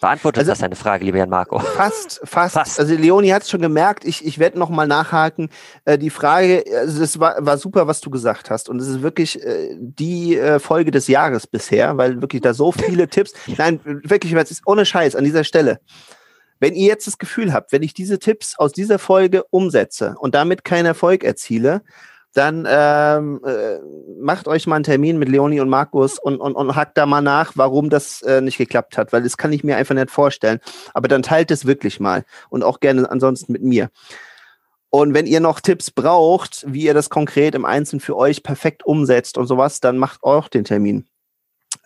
Beantwortet 0.00 0.38
also, 0.38 0.52
das 0.52 0.58
deine 0.60 0.76
Frage, 0.76 1.04
lieber 1.04 1.18
Jan 1.18 1.28
Marco? 1.28 1.58
Fast, 1.76 2.20
fast. 2.22 2.54
fast. 2.54 2.78
Also 2.78 2.94
Leonie 2.94 3.32
hat 3.32 3.42
es 3.42 3.50
schon 3.50 3.60
gemerkt, 3.60 4.04
ich, 4.04 4.24
ich 4.24 4.38
werde 4.38 4.58
nochmal 4.58 4.86
nachhaken. 4.86 5.48
Äh, 5.84 5.98
die 5.98 6.10
Frage, 6.10 6.64
also 6.72 7.00
das 7.00 7.18
war, 7.18 7.44
war 7.44 7.58
super, 7.58 7.88
was 7.88 8.00
du 8.00 8.08
gesagt 8.10 8.48
hast. 8.48 8.68
Und 8.68 8.80
es 8.80 8.86
ist 8.86 9.02
wirklich 9.02 9.42
äh, 9.42 9.74
die 9.76 10.36
äh, 10.36 10.60
Folge 10.60 10.92
des 10.92 11.08
Jahres 11.08 11.48
bisher, 11.48 11.96
weil 11.96 12.20
wirklich 12.20 12.42
da 12.42 12.54
so 12.54 12.70
viele 12.70 13.08
Tipps. 13.10 13.32
Nein, 13.56 13.80
wirklich, 13.84 14.32
es 14.32 14.50
ist 14.52 14.62
ohne 14.66 14.86
Scheiß 14.86 15.16
an 15.16 15.24
dieser 15.24 15.42
Stelle. 15.42 15.80
Wenn 16.60 16.74
ihr 16.74 16.86
jetzt 16.86 17.06
das 17.06 17.18
Gefühl 17.18 17.52
habt, 17.52 17.72
wenn 17.72 17.82
ich 17.82 17.94
diese 17.94 18.20
Tipps 18.20 18.56
aus 18.56 18.72
dieser 18.72 18.98
Folge 19.00 19.44
umsetze 19.50 20.14
und 20.18 20.34
damit 20.34 20.64
keinen 20.64 20.86
Erfolg 20.86 21.24
erziele, 21.24 21.82
dann 22.34 22.66
ähm, 22.68 23.40
äh, 23.44 23.78
macht 24.20 24.48
euch 24.48 24.66
mal 24.66 24.76
einen 24.76 24.84
Termin 24.84 25.18
mit 25.18 25.28
Leonie 25.28 25.60
und 25.60 25.68
Markus 25.68 26.18
und, 26.18 26.38
und, 26.38 26.54
und 26.54 26.76
hackt 26.76 26.98
da 26.98 27.06
mal 27.06 27.22
nach, 27.22 27.52
warum 27.54 27.90
das 27.90 28.22
äh, 28.22 28.40
nicht 28.40 28.58
geklappt 28.58 28.98
hat, 28.98 29.12
weil 29.12 29.22
das 29.22 29.36
kann 29.36 29.52
ich 29.52 29.64
mir 29.64 29.76
einfach 29.76 29.94
nicht 29.94 30.10
vorstellen. 30.10 30.60
Aber 30.94 31.08
dann 31.08 31.22
teilt 31.22 31.50
es 31.50 31.66
wirklich 31.66 32.00
mal 32.00 32.24
und 32.50 32.62
auch 32.62 32.80
gerne 32.80 33.10
ansonsten 33.10 33.52
mit 33.52 33.62
mir. 33.62 33.90
Und 34.90 35.14
wenn 35.14 35.26
ihr 35.26 35.40
noch 35.40 35.60
Tipps 35.60 35.90
braucht, 35.90 36.64
wie 36.66 36.84
ihr 36.84 36.94
das 36.94 37.10
konkret 37.10 37.54
im 37.54 37.64
Einzelnen 37.64 38.00
für 38.00 38.16
euch 38.16 38.42
perfekt 38.42 38.86
umsetzt 38.86 39.36
und 39.36 39.46
sowas, 39.46 39.80
dann 39.80 39.98
macht 39.98 40.22
auch 40.22 40.48
den 40.48 40.64
Termin. 40.64 41.06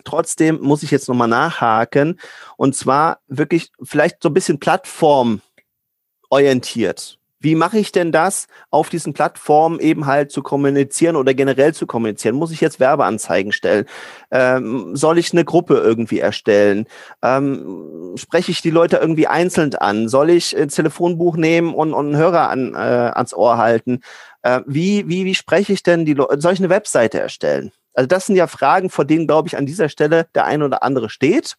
Trotzdem 0.04 0.60
muss 0.60 0.82
ich 0.82 0.90
jetzt 0.90 1.08
nochmal 1.08 1.28
nachhaken 1.28 2.20
und 2.56 2.76
zwar 2.76 3.18
wirklich 3.26 3.72
vielleicht 3.82 4.22
so 4.22 4.28
ein 4.28 4.34
bisschen 4.34 4.60
plattformorientiert 4.60 7.18
wie 7.42 7.54
mache 7.54 7.78
ich 7.78 7.92
denn 7.92 8.12
das, 8.12 8.46
auf 8.70 8.88
diesen 8.88 9.12
Plattformen 9.12 9.80
eben 9.80 10.06
halt 10.06 10.30
zu 10.30 10.42
kommunizieren 10.42 11.16
oder 11.16 11.34
generell 11.34 11.74
zu 11.74 11.86
kommunizieren? 11.86 12.36
Muss 12.36 12.52
ich 12.52 12.60
jetzt 12.60 12.80
Werbeanzeigen 12.80 13.52
stellen? 13.52 13.86
Ähm, 14.30 14.94
soll 14.94 15.18
ich 15.18 15.32
eine 15.32 15.44
Gruppe 15.44 15.74
irgendwie 15.74 16.20
erstellen? 16.20 16.86
Ähm, 17.22 18.14
spreche 18.16 18.50
ich 18.50 18.62
die 18.62 18.70
Leute 18.70 18.96
irgendwie 18.96 19.26
einzeln 19.26 19.74
an? 19.74 20.08
Soll 20.08 20.30
ich 20.30 20.56
ein 20.56 20.68
Telefonbuch 20.68 21.36
nehmen 21.36 21.74
und, 21.74 21.92
und 21.92 22.06
einen 22.06 22.16
Hörer 22.16 22.48
an, 22.48 22.74
äh, 22.74 22.78
ans 22.78 23.34
Ohr 23.34 23.58
halten? 23.58 24.00
Äh, 24.42 24.60
wie, 24.66 25.08
wie, 25.08 25.24
wie 25.24 25.34
spreche 25.34 25.72
ich 25.72 25.82
denn 25.82 26.04
die 26.04 26.14
Leute? 26.14 26.40
Soll 26.40 26.52
ich 26.52 26.60
eine 26.60 26.70
Webseite 26.70 27.20
erstellen? 27.20 27.72
Also 27.94 28.06
das 28.06 28.26
sind 28.26 28.36
ja 28.36 28.46
Fragen, 28.46 28.90
vor 28.90 29.04
denen, 29.04 29.26
glaube 29.26 29.48
ich, 29.48 29.56
an 29.56 29.66
dieser 29.66 29.88
Stelle 29.88 30.26
der 30.34 30.46
eine 30.46 30.64
oder 30.64 30.82
andere 30.82 31.10
steht. 31.10 31.56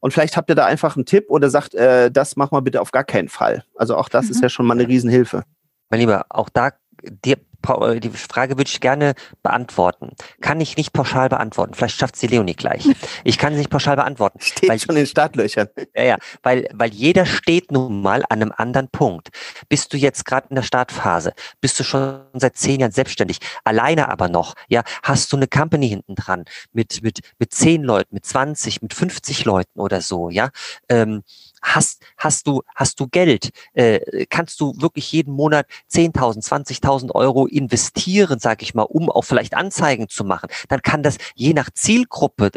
Und 0.00 0.12
vielleicht 0.12 0.36
habt 0.36 0.50
ihr 0.50 0.54
da 0.54 0.66
einfach 0.66 0.96
einen 0.96 1.06
Tipp 1.06 1.26
oder 1.28 1.50
sagt, 1.50 1.74
äh, 1.74 2.10
das 2.10 2.36
machen 2.36 2.52
wir 2.52 2.62
bitte 2.62 2.80
auf 2.80 2.92
gar 2.92 3.04
keinen 3.04 3.28
Fall. 3.28 3.64
Also 3.74 3.96
auch 3.96 4.08
das 4.08 4.26
mhm. 4.26 4.30
ist 4.32 4.42
ja 4.42 4.48
schon 4.48 4.66
mal 4.66 4.74
eine 4.74 4.88
Riesenhilfe. 4.88 5.42
Mein 5.90 6.00
Lieber, 6.00 6.26
auch 6.28 6.48
da 6.48 6.70
dir 7.24 7.36
die 8.00 8.10
Frage 8.10 8.56
würde 8.56 8.68
ich 8.68 8.80
gerne 8.80 9.14
beantworten. 9.42 10.10
Kann 10.40 10.60
ich 10.60 10.76
nicht 10.76 10.92
pauschal 10.92 11.28
beantworten. 11.28 11.74
Vielleicht 11.74 11.98
schafft 11.98 12.16
sie 12.16 12.26
Leonie 12.26 12.54
gleich. 12.54 12.88
Ich 13.24 13.38
kann 13.38 13.52
sie 13.52 13.58
nicht 13.58 13.70
pauschal 13.70 13.96
beantworten. 13.96 14.40
Steht 14.40 14.68
weil, 14.68 14.78
schon 14.78 14.96
in 14.96 15.06
Startlöchern. 15.06 15.68
Ja, 15.94 16.02
ja, 16.02 16.16
weil, 16.42 16.68
weil 16.72 16.92
jeder 16.92 17.26
steht 17.26 17.72
nun 17.72 18.02
mal 18.02 18.22
an 18.28 18.42
einem 18.42 18.52
anderen 18.56 18.88
Punkt. 18.88 19.28
Bist 19.68 19.92
du 19.92 19.96
jetzt 19.96 20.24
gerade 20.24 20.48
in 20.50 20.56
der 20.56 20.62
Startphase? 20.62 21.32
Bist 21.60 21.78
du 21.80 21.84
schon 21.84 22.20
seit 22.34 22.56
zehn 22.56 22.80
Jahren 22.80 22.92
selbstständig? 22.92 23.38
Alleine 23.64 24.08
aber 24.08 24.28
noch? 24.28 24.54
Ja, 24.68 24.82
hast 25.02 25.32
du 25.32 25.36
eine 25.36 25.48
Company 25.48 25.88
hinten 25.88 26.14
dran 26.14 26.44
mit, 26.72 27.02
mit, 27.02 27.20
mit 27.38 27.52
zehn 27.52 27.82
Leuten, 27.82 28.14
mit 28.14 28.24
20, 28.24 28.82
mit 28.82 28.94
50 28.94 29.44
Leuten 29.44 29.80
oder 29.80 30.00
so? 30.00 30.30
Ja, 30.30 30.50
ähm, 30.88 31.22
hast, 31.74 32.02
hast 32.16 32.46
du, 32.46 32.62
hast 32.74 33.00
du 33.00 33.08
Geld? 33.08 33.50
Äh, 33.74 34.26
kannst 34.26 34.60
du 34.60 34.72
wirklich 34.80 35.10
jeden 35.12 35.32
Monat 35.34 35.66
10.000, 35.92 36.44
20.000 36.46 37.10
Euro 37.12 37.46
investieren, 37.46 38.38
sage 38.38 38.62
ich 38.62 38.74
mal, 38.74 38.82
um 38.82 39.10
auch 39.10 39.22
vielleicht 39.22 39.54
Anzeigen 39.54 40.08
zu 40.08 40.24
machen? 40.24 40.48
Dann 40.68 40.82
kann 40.82 41.02
das 41.02 41.18
je 41.34 41.52
nach 41.52 41.70
Zielgruppe 41.70 42.50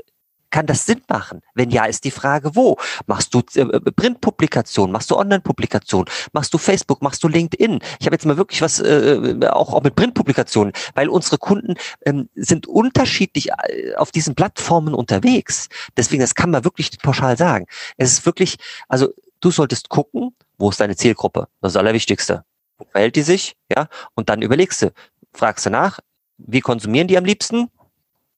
kann 0.50 0.66
das 0.66 0.86
Sinn 0.86 1.02
machen? 1.08 1.42
Wenn 1.54 1.70
ja, 1.70 1.86
ist 1.86 2.04
die 2.04 2.12
Frage, 2.12 2.56
wo? 2.56 2.78
Machst 3.08 3.34
du 3.34 3.42
äh, 3.56 3.62
äh 3.62 3.80
Printpublikation, 3.92 4.92
machst 4.92 5.12
du 5.12 5.18
Online-Publikation, 5.18 6.06
machst 6.34 6.54
du 6.54 6.58
Facebook, 6.58 7.02
machst 7.02 7.24
du 7.24 7.28
LinkedIn? 7.28 7.80
Ich 8.00 8.06
habe 8.06 8.16
jetzt 8.16 8.26
mal 8.26 8.38
wirklich 8.38 8.62
was 8.62 8.80
äh, 8.80 9.16
äh 9.16 9.48
auch, 9.48 9.74
auch 9.74 9.84
mit 9.84 9.96
Printpublikationen, 9.96 10.74
weil 10.96 11.10
unsere 11.10 11.38
Kunden 11.38 11.76
ähm, 12.06 12.30
sind 12.36 12.68
unterschiedlich 12.68 13.50
äh, 13.50 13.96
auf 13.96 14.12
diesen 14.12 14.36
Plattformen 14.36 14.94
unterwegs. 14.94 15.68
Deswegen, 15.98 16.22
das 16.22 16.36
kann 16.36 16.52
man 16.52 16.64
wirklich 16.64 16.98
pauschal 17.00 17.38
sagen. 17.38 17.66
Es 17.98 18.12
ist 18.12 18.26
wirklich, 18.26 18.58
also 18.88 19.10
du 19.40 19.52
solltest 19.52 19.90
gucken, 19.90 20.36
wo 20.58 20.70
ist 20.70 20.80
deine 20.80 20.96
Zielgruppe? 20.96 21.48
Das 21.62 21.70
ist 21.70 21.76
das 21.76 21.80
Allerwichtigste. 21.80 22.44
Wo 22.78 22.86
verhält 22.86 23.16
die 23.16 23.22
sich? 23.22 23.56
Ja, 23.72 23.88
und 24.16 24.30
dann 24.30 24.42
überlegst 24.42 24.82
du, 24.82 24.92
fragst 25.34 25.66
du 25.66 25.70
nach, 25.70 26.00
wie 26.38 26.62
konsumieren 26.62 27.08
die 27.08 27.18
am 27.18 27.26
liebsten? 27.26 27.70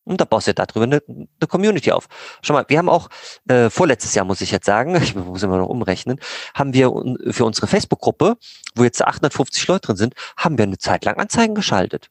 Und 0.03 0.19
da 0.19 0.25
baust 0.25 0.47
du 0.47 0.53
darüber 0.53 0.83
eine, 0.83 1.01
eine 1.07 1.47
Community 1.47 1.91
auf. 1.91 2.07
Schau 2.41 2.53
mal, 2.53 2.65
wir 2.67 2.77
haben 2.77 2.89
auch 2.89 3.09
äh, 3.47 3.69
vorletztes 3.69 4.15
Jahr, 4.15 4.25
muss 4.25 4.41
ich 4.41 4.51
jetzt 4.51 4.65
sagen, 4.65 4.95
ich 5.01 5.15
muss 5.15 5.43
immer 5.43 5.57
noch 5.57 5.67
umrechnen, 5.67 6.19
haben 6.53 6.73
wir 6.73 6.91
für 7.31 7.45
unsere 7.45 7.67
Facebook-Gruppe, 7.67 8.37
wo 8.75 8.83
jetzt 8.83 9.03
850 9.03 9.67
Leute 9.67 9.87
drin 9.87 9.97
sind, 9.97 10.15
haben 10.37 10.57
wir 10.57 10.63
eine 10.63 10.77
Zeit 10.77 11.05
lang 11.05 11.17
Anzeigen 11.17 11.55
geschaltet. 11.55 12.09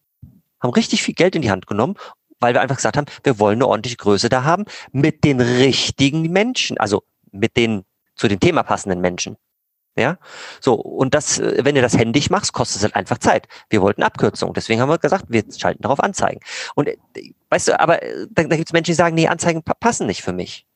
Haben 0.60 0.72
richtig 0.72 1.02
viel 1.02 1.14
Geld 1.14 1.34
in 1.34 1.42
die 1.42 1.50
Hand 1.50 1.66
genommen, 1.66 1.96
weil 2.38 2.54
wir 2.54 2.60
einfach 2.60 2.76
gesagt 2.76 2.96
haben, 2.96 3.06
wir 3.22 3.38
wollen 3.38 3.56
eine 3.56 3.66
ordentliche 3.66 3.96
Größe 3.96 4.28
da 4.28 4.44
haben 4.44 4.64
mit 4.92 5.24
den 5.24 5.40
richtigen 5.40 6.22
Menschen, 6.30 6.78
also 6.78 7.02
mit 7.32 7.56
den 7.56 7.84
zu 8.14 8.28
dem 8.28 8.40
Thema 8.40 8.62
passenden 8.62 9.00
Menschen. 9.00 9.36
Ja, 9.96 10.18
so 10.60 10.74
und 10.74 11.14
das, 11.14 11.38
äh, 11.38 11.64
wenn 11.64 11.74
du 11.74 11.82
das 11.82 11.98
händisch 11.98 12.30
machst, 12.30 12.52
kostet 12.52 12.78
es 12.78 12.82
halt 12.84 12.94
einfach 12.94 13.18
Zeit. 13.18 13.48
Wir 13.70 13.82
wollten 13.82 14.02
Abkürzung, 14.02 14.54
deswegen 14.54 14.80
haben 14.80 14.88
wir 14.88 14.98
gesagt, 14.98 15.26
wir 15.28 15.42
schalten 15.56 15.82
darauf 15.82 16.00
Anzeigen. 16.00 16.40
Und 16.74 16.88
äh, 16.88 16.96
weißt 17.50 17.68
du, 17.68 17.80
aber 17.80 18.02
äh, 18.02 18.26
da, 18.30 18.44
da 18.44 18.56
gibt 18.56 18.68
es 18.68 18.72
Menschen, 18.72 18.92
die 18.92 18.94
sagen, 18.94 19.16
nee, 19.16 19.26
Anzeigen 19.26 19.62
passen 19.62 20.06
nicht 20.06 20.22
für 20.22 20.32
mich. 20.32 20.66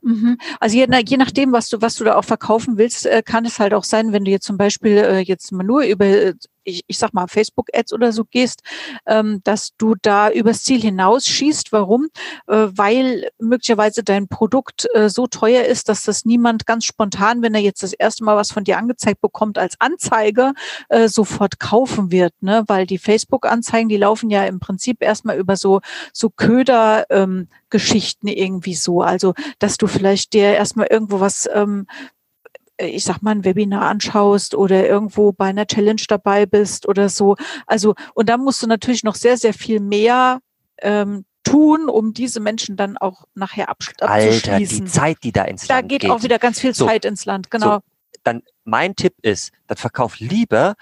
Mhm. 0.00 0.38
Also 0.58 0.76
je, 0.76 0.86
je, 1.06 1.16
nachdem, 1.16 1.52
was 1.52 1.68
du, 1.68 1.80
was 1.80 1.96
du 1.96 2.04
da 2.04 2.16
auch 2.16 2.24
verkaufen 2.24 2.78
willst, 2.78 3.08
kann 3.26 3.44
es 3.44 3.60
halt 3.60 3.74
auch 3.74 3.84
sein, 3.84 4.12
wenn 4.12 4.24
du 4.24 4.30
jetzt 4.30 4.46
zum 4.46 4.56
Beispiel 4.56 5.22
jetzt 5.24 5.52
mal 5.52 5.62
nur 5.62 5.82
über 5.82 6.32
ich, 6.64 6.82
ich 6.86 6.98
sag 6.98 7.12
mal, 7.14 7.26
Facebook-Ads 7.28 7.92
oder 7.92 8.12
so 8.12 8.24
gehst, 8.24 8.62
ähm, 9.06 9.40
dass 9.44 9.72
du 9.78 9.94
da 10.00 10.30
übers 10.30 10.62
Ziel 10.62 10.80
hinausschießt. 10.80 11.72
Warum? 11.72 12.08
Äh, 12.46 12.68
weil 12.70 13.30
möglicherweise 13.38 14.02
dein 14.02 14.28
Produkt 14.28 14.86
äh, 14.94 15.08
so 15.08 15.26
teuer 15.26 15.64
ist, 15.64 15.88
dass 15.88 16.04
das 16.04 16.24
niemand 16.24 16.66
ganz 16.66 16.84
spontan, 16.84 17.42
wenn 17.42 17.54
er 17.54 17.60
jetzt 17.60 17.82
das 17.82 17.92
erste 17.92 18.24
Mal 18.24 18.36
was 18.36 18.52
von 18.52 18.64
dir 18.64 18.78
angezeigt 18.78 19.20
bekommt 19.20 19.58
als 19.58 19.76
Anzeige, 19.80 20.52
äh, 20.88 21.08
sofort 21.08 21.58
kaufen 21.58 22.10
wird. 22.10 22.34
Ne? 22.40 22.64
Weil 22.66 22.86
die 22.86 22.98
Facebook-Anzeigen, 22.98 23.88
die 23.88 23.96
laufen 23.96 24.30
ja 24.30 24.44
im 24.44 24.60
Prinzip 24.60 25.02
erstmal 25.02 25.38
über 25.38 25.56
so, 25.56 25.80
so 26.12 26.30
Köder. 26.30 27.06
Ähm, 27.10 27.48
Geschichten 27.72 28.28
irgendwie 28.28 28.74
so. 28.74 29.00
Also, 29.00 29.34
dass 29.58 29.78
du 29.78 29.88
vielleicht 29.88 30.34
dir 30.34 30.52
erstmal 30.52 30.86
irgendwo 30.88 31.18
was 31.18 31.48
ähm, 31.52 31.86
äh, 31.88 32.21
ich 32.86 33.04
sag 33.04 33.22
mal, 33.22 33.32
ein 33.32 33.44
Webinar 33.44 33.82
anschaust 33.82 34.54
oder 34.54 34.86
irgendwo 34.86 35.32
bei 35.32 35.46
einer 35.46 35.66
Challenge 35.66 36.02
dabei 36.08 36.46
bist 36.46 36.88
oder 36.88 37.08
so. 37.08 37.36
Also, 37.66 37.94
und 38.14 38.28
da 38.28 38.36
musst 38.36 38.62
du 38.62 38.66
natürlich 38.66 39.04
noch 39.04 39.14
sehr, 39.14 39.36
sehr 39.36 39.54
viel 39.54 39.80
mehr 39.80 40.40
ähm, 40.80 41.24
tun, 41.44 41.88
um 41.88 42.12
diese 42.12 42.40
Menschen 42.40 42.76
dann 42.76 42.96
auch 42.96 43.24
nachher 43.34 43.68
abschließen. 43.68 44.08
Alter, 44.08 44.58
die 44.58 44.84
Zeit, 44.84 45.18
die 45.22 45.32
da 45.32 45.44
ins 45.44 45.66
da 45.66 45.76
Land 45.76 45.88
geht. 45.88 46.02
Da 46.02 46.08
geht 46.08 46.14
auch 46.14 46.22
wieder 46.22 46.38
ganz 46.38 46.60
viel 46.60 46.74
so, 46.74 46.86
Zeit 46.86 47.04
ins 47.04 47.24
Land, 47.24 47.50
genau. 47.50 47.76
So, 47.76 47.80
dann 48.22 48.42
mein 48.64 48.94
Tipp 48.94 49.14
ist, 49.22 49.52
dann 49.66 49.76
verkauf 49.76 50.18
lieber 50.18 50.74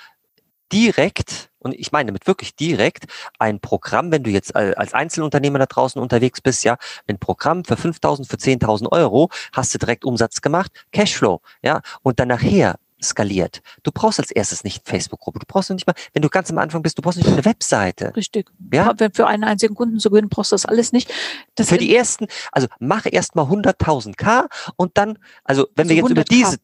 direkt 0.73 1.50
und 1.61 1.75
ich 1.75 1.93
meine 1.93 2.09
damit 2.09 2.27
wirklich 2.27 2.55
direkt 2.57 3.05
ein 3.39 3.61
Programm, 3.61 4.11
wenn 4.11 4.23
du 4.23 4.31
jetzt 4.31 4.55
als 4.57 4.95
Einzelunternehmer 4.95 5.59
da 5.59 5.67
draußen 5.67 6.01
unterwegs 6.01 6.41
bist, 6.41 6.65
ja, 6.65 6.77
ein 7.07 7.19
Programm 7.19 7.65
für 7.65 7.75
5.000, 7.75 8.29
für 8.29 8.37
10.000 8.37 8.91
Euro, 8.91 9.31
hast 9.53 9.75
du 9.75 9.79
direkt 9.79 10.05
Umsatz 10.05 10.41
gemacht, 10.41 10.73
Cashflow, 10.93 11.41
ja, 11.63 11.83
und 12.03 12.19
dann 12.19 12.29
nachher 12.29 12.77
skaliert. 13.03 13.63
Du 13.83 13.91
brauchst 13.93 14.21
als 14.21 14.31
erstes 14.31 14.65
nicht 14.65 14.87
Facebook-Gruppe. 14.87 15.39
Du 15.39 15.47
brauchst 15.47 15.71
nicht 15.71 15.87
mal, 15.87 15.95
wenn 16.13 16.23
du 16.23 16.29
ganz 16.29 16.51
am 16.51 16.59
Anfang 16.59 16.83
bist, 16.83 16.99
du 16.99 17.03
brauchst 17.03 17.19
nicht 17.19 17.29
eine 17.29 17.45
Webseite. 17.45 18.15
Richtig. 18.15 18.51
Ja. 18.73 18.95
Für 19.15 19.27
einen 19.27 19.45
einzigen 19.45 19.75
Kunden 19.75 19.99
zu 19.99 20.11
gewinnen, 20.11 20.29
brauchst 20.29 20.53
du 20.53 20.55
das 20.55 20.67
alles 20.67 20.93
nicht. 20.93 21.11
Das 21.55 21.69
Für 21.69 21.79
die 21.79 21.95
ersten, 21.95 22.27
also 22.53 22.69
mach 22.79 23.07
erst 23.11 23.37
mal 23.37 23.47
100.000 23.47 24.17
K 24.17 24.49
und 24.77 24.97
dann, 24.99 25.19
also 25.45 25.67
wenn 25.75 25.85
also 25.85 25.91
wir 25.91 25.97
jetzt 25.97 26.11
über 26.11 26.25
diese, 26.25 26.59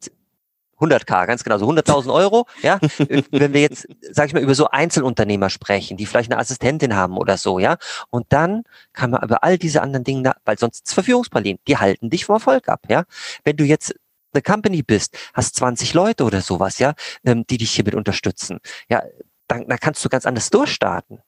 100k, 0.81 1.27
ganz 1.27 1.45
genau, 1.45 1.59
so 1.59 1.68
100.000 1.68 2.12
Euro, 2.12 2.47
ja. 2.62 2.79
Wenn 3.31 3.53
wir 3.53 3.61
jetzt, 3.61 3.87
sag 4.11 4.27
ich 4.27 4.35
mal, 4.35 4.43
über 4.43 4.55
so 4.55 4.68
Einzelunternehmer 4.68 5.51
sprechen, 5.51 5.97
die 5.97 6.07
vielleicht 6.07 6.31
eine 6.31 6.41
Assistentin 6.41 6.95
haben 6.95 7.16
oder 7.16 7.39
so, 7.39 7.59
ja. 7.59 7.77
Und 8.11 8.27
dann 8.31 8.64
kann 8.93 9.11
man 9.11 9.22
über 9.22 9.43
all 9.43 9.59
diese 9.59 9.83
anderen 9.83 10.05
Dinge, 10.05 10.35
weil 10.45 10.59
sonst 10.59 10.93
Verführungspralinen, 10.93 11.61
die 11.66 11.79
halten 11.79 12.11
dich 12.11 12.27
vom 12.27 12.37
Erfolg 12.37 12.68
ab, 12.68 12.83
ja. 12.89 13.05
Wenn 13.45 13.57
du 13.57 13.64
jetzt 13.64 13.95
eine 14.35 14.43
Company 14.43 14.83
bist, 14.83 15.16
hast 15.35 15.57
20 15.57 15.95
Leute 15.95 16.24
oder 16.24 16.41
sowas, 16.41 16.79
ja, 16.79 16.95
ähm, 17.24 17.47
die 17.47 17.59
dich 17.59 17.70
hiermit 17.70 17.95
unterstützen, 17.95 18.59
ja, 18.89 19.03
dann, 19.49 19.66
dann 19.66 19.79
kannst 19.79 20.05
du 20.05 20.09
ganz 20.09 20.27
anders 20.27 20.51
durchstarten. 20.51 21.20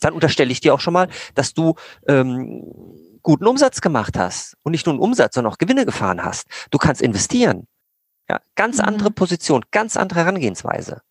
Dann 0.00 0.12
unterstelle 0.12 0.52
ich 0.52 0.60
dir 0.60 0.74
auch 0.74 0.80
schon 0.80 0.92
mal, 0.92 1.08
dass 1.34 1.54
du 1.54 1.74
ähm, 2.06 2.64
guten 3.22 3.46
Umsatz 3.46 3.80
gemacht 3.80 4.18
hast 4.18 4.56
und 4.62 4.72
nicht 4.72 4.86
nur 4.86 4.94
einen 4.94 5.02
Umsatz, 5.02 5.34
sondern 5.34 5.52
auch 5.52 5.58
Gewinne 5.58 5.86
gefahren 5.86 6.22
hast. 6.22 6.46
Du 6.70 6.78
kannst 6.78 7.00
investieren. 7.00 7.66
Ja, 8.28 8.40
ganz 8.54 8.78
mhm. 8.78 8.84
andere 8.84 9.10
Position, 9.10 9.64
ganz 9.70 9.96
andere 9.96 10.20
Herangehensweise. 10.20 11.02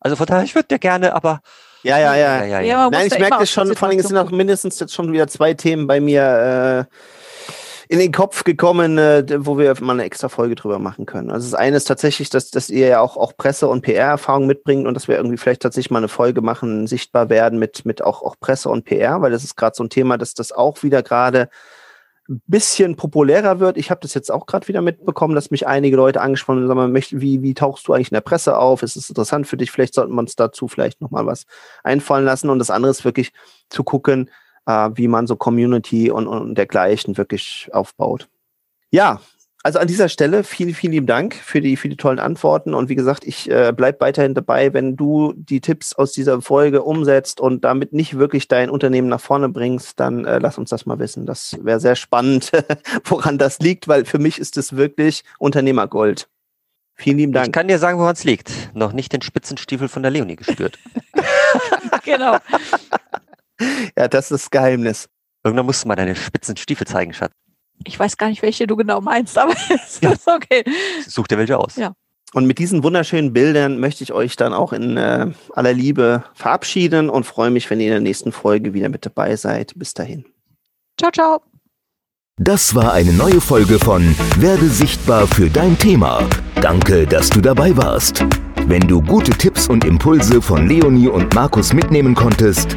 Also 0.00 0.16
von 0.16 0.26
daher, 0.26 0.44
ich 0.44 0.54
würde 0.54 0.68
dir 0.68 0.78
gerne, 0.78 1.14
aber. 1.14 1.40
Ja, 1.82 1.98
ja, 1.98 2.16
ja. 2.16 2.44
ja, 2.44 2.44
ja, 2.44 2.60
ja. 2.60 2.90
Nein, 2.90 3.06
ich 3.06 3.18
merke 3.18 3.38
das 3.40 3.50
schon, 3.50 3.74
vor 3.76 3.88
allem 3.88 4.00
sind 4.00 4.16
auch 4.16 4.30
mindestens 4.30 4.78
jetzt 4.80 4.94
schon 4.94 5.12
wieder 5.12 5.28
zwei 5.28 5.54
Themen 5.54 5.86
bei 5.86 6.00
mir 6.00 6.86
äh, 6.88 6.94
in 7.88 8.00
den 8.00 8.12
Kopf 8.12 8.42
gekommen, 8.42 8.98
äh, 8.98 9.24
wo 9.38 9.58
wir 9.58 9.74
mal 9.80 9.92
eine 9.92 10.04
extra 10.04 10.28
Folge 10.28 10.56
drüber 10.56 10.78
machen 10.78 11.06
können. 11.06 11.30
Also 11.30 11.48
das 11.48 11.58
eine 11.58 11.76
ist 11.76 11.84
tatsächlich, 11.84 12.30
dass, 12.30 12.50
dass 12.50 12.68
ihr 12.70 12.88
ja 12.88 13.00
auch, 13.00 13.16
auch 13.16 13.36
Presse- 13.36 13.68
und 13.68 13.82
PR-Erfahrung 13.82 14.46
mitbringt 14.46 14.86
und 14.86 14.94
dass 14.94 15.06
wir 15.06 15.16
irgendwie 15.16 15.36
vielleicht 15.36 15.62
tatsächlich 15.62 15.90
mal 15.90 15.98
eine 15.98 16.08
Folge 16.08 16.40
machen, 16.40 16.86
sichtbar 16.88 17.28
werden 17.28 17.58
mit, 17.58 17.84
mit 17.84 18.02
auch, 18.02 18.22
auch 18.22 18.36
Presse 18.40 18.68
und 18.68 18.84
PR, 18.84 19.22
weil 19.22 19.30
das 19.30 19.44
ist 19.44 19.56
gerade 19.56 19.76
so 19.76 19.84
ein 19.84 19.90
Thema, 19.90 20.18
dass 20.18 20.34
das 20.34 20.50
auch 20.50 20.82
wieder 20.82 21.02
gerade 21.02 21.48
ein 22.28 22.42
bisschen 22.46 22.96
populärer 22.96 23.60
wird. 23.60 23.76
Ich 23.76 23.90
habe 23.90 24.00
das 24.00 24.14
jetzt 24.14 24.30
auch 24.30 24.46
gerade 24.46 24.66
wieder 24.68 24.82
mitbekommen, 24.82 25.34
dass 25.34 25.50
mich 25.50 25.66
einige 25.66 25.96
Leute 25.96 26.20
angesprochen 26.20 26.68
haben, 26.68 26.92
möchte, 26.92 27.20
wie, 27.20 27.42
wie 27.42 27.54
tauchst 27.54 27.86
du 27.86 27.92
eigentlich 27.92 28.10
in 28.10 28.16
der 28.16 28.20
Presse 28.20 28.58
auf? 28.58 28.82
Ist 28.82 28.96
es 28.96 29.08
interessant 29.08 29.46
für 29.46 29.56
dich? 29.56 29.70
Vielleicht 29.70 29.94
sollten 29.94 30.14
wir 30.14 30.20
uns 30.20 30.36
dazu 30.36 30.68
vielleicht 30.68 31.00
nochmal 31.00 31.26
was 31.26 31.46
einfallen 31.84 32.24
lassen. 32.24 32.50
Und 32.50 32.58
das 32.58 32.70
andere 32.70 32.90
ist 32.90 33.04
wirklich 33.04 33.32
zu 33.68 33.84
gucken, 33.84 34.30
äh, 34.66 34.90
wie 34.94 35.08
man 35.08 35.26
so 35.26 35.36
Community 35.36 36.10
und, 36.10 36.26
und 36.26 36.56
dergleichen 36.56 37.16
wirklich 37.16 37.68
aufbaut. 37.72 38.28
Ja, 38.90 39.20
also 39.66 39.80
an 39.80 39.88
dieser 39.88 40.08
Stelle 40.08 40.44
vielen, 40.44 40.74
vielen 40.74 40.92
lieben 40.92 41.06
Dank 41.08 41.34
für 41.34 41.60
die, 41.60 41.76
für 41.76 41.88
die 41.88 41.96
tollen 41.96 42.20
Antworten. 42.20 42.72
Und 42.72 42.88
wie 42.88 42.94
gesagt, 42.94 43.24
ich 43.24 43.50
äh, 43.50 43.72
bleibe 43.76 43.98
weiterhin 43.98 44.32
dabei, 44.32 44.72
wenn 44.72 44.94
du 44.94 45.32
die 45.36 45.60
Tipps 45.60 45.92
aus 45.92 46.12
dieser 46.12 46.40
Folge 46.40 46.84
umsetzt 46.84 47.40
und 47.40 47.64
damit 47.64 47.92
nicht 47.92 48.16
wirklich 48.16 48.46
dein 48.46 48.70
Unternehmen 48.70 49.08
nach 49.08 49.18
vorne 49.20 49.48
bringst, 49.48 49.98
dann 49.98 50.24
äh, 50.24 50.38
lass 50.38 50.56
uns 50.56 50.70
das 50.70 50.86
mal 50.86 51.00
wissen. 51.00 51.26
Das 51.26 51.56
wäre 51.60 51.80
sehr 51.80 51.96
spannend, 51.96 52.52
woran 53.06 53.38
das 53.38 53.58
liegt, 53.58 53.88
weil 53.88 54.04
für 54.04 54.20
mich 54.20 54.38
ist 54.38 54.56
es 54.56 54.76
wirklich 54.76 55.24
Unternehmergold. 55.40 56.28
Vielen 56.94 57.18
lieben 57.18 57.32
Dank. 57.32 57.48
Ich 57.48 57.52
kann 57.52 57.66
dir 57.66 57.80
sagen, 57.80 57.98
woran 57.98 58.14
es 58.14 58.22
liegt. 58.22 58.52
Noch 58.72 58.92
nicht 58.92 59.12
den 59.12 59.22
Spitzenstiefel 59.22 59.88
von 59.88 60.04
der 60.04 60.12
Leonie 60.12 60.36
gespürt. 60.36 60.78
genau. 62.04 62.36
ja, 63.98 64.06
das 64.06 64.30
ist 64.30 64.44
das 64.44 64.50
Geheimnis. 64.50 65.08
Irgendwann 65.42 65.66
musst 65.66 65.82
du 65.82 65.88
mal 65.88 65.96
deine 65.96 66.14
Spitzenstiefel 66.14 66.86
zeigen, 66.86 67.12
Schatz. 67.12 67.32
Ich 67.84 67.98
weiß 67.98 68.16
gar 68.16 68.28
nicht, 68.28 68.42
welche 68.42 68.66
du 68.66 68.76
genau 68.76 69.00
meinst, 69.00 69.38
aber 69.38 69.52
ist 69.52 70.02
ja. 70.02 70.12
okay. 70.26 70.64
Such 71.06 71.26
dir 71.28 71.38
welche 71.38 71.58
aus. 71.58 71.76
Ja. 71.76 71.92
Und 72.34 72.46
mit 72.46 72.58
diesen 72.58 72.82
wunderschönen 72.82 73.32
Bildern 73.32 73.78
möchte 73.78 74.02
ich 74.02 74.12
euch 74.12 74.36
dann 74.36 74.52
auch 74.52 74.72
in 74.72 74.96
äh, 74.96 75.28
aller 75.54 75.72
Liebe 75.72 76.24
verabschieden 76.34 77.08
und 77.08 77.24
freue 77.24 77.50
mich, 77.50 77.70
wenn 77.70 77.80
ihr 77.80 77.86
in 77.86 77.92
der 77.92 78.00
nächsten 78.00 78.32
Folge 78.32 78.74
wieder 78.74 78.88
mit 78.88 79.06
dabei 79.06 79.36
seid. 79.36 79.72
Bis 79.76 79.94
dahin. 79.94 80.24
Ciao, 80.98 81.10
ciao. 81.12 81.42
Das 82.38 82.74
war 82.74 82.92
eine 82.92 83.14
neue 83.14 83.40
Folge 83.40 83.78
von 83.78 84.14
Werde 84.38 84.68
sichtbar 84.68 85.26
für 85.26 85.48
dein 85.48 85.78
Thema. 85.78 86.28
Danke, 86.60 87.06
dass 87.06 87.30
du 87.30 87.40
dabei 87.40 87.74
warst. 87.76 88.22
Wenn 88.66 88.82
du 88.82 89.00
gute 89.00 89.30
Tipps 89.30 89.68
und 89.68 89.84
Impulse 89.84 90.42
von 90.42 90.66
Leonie 90.68 91.08
und 91.08 91.34
Markus 91.34 91.72
mitnehmen 91.72 92.14
konntest, 92.14 92.76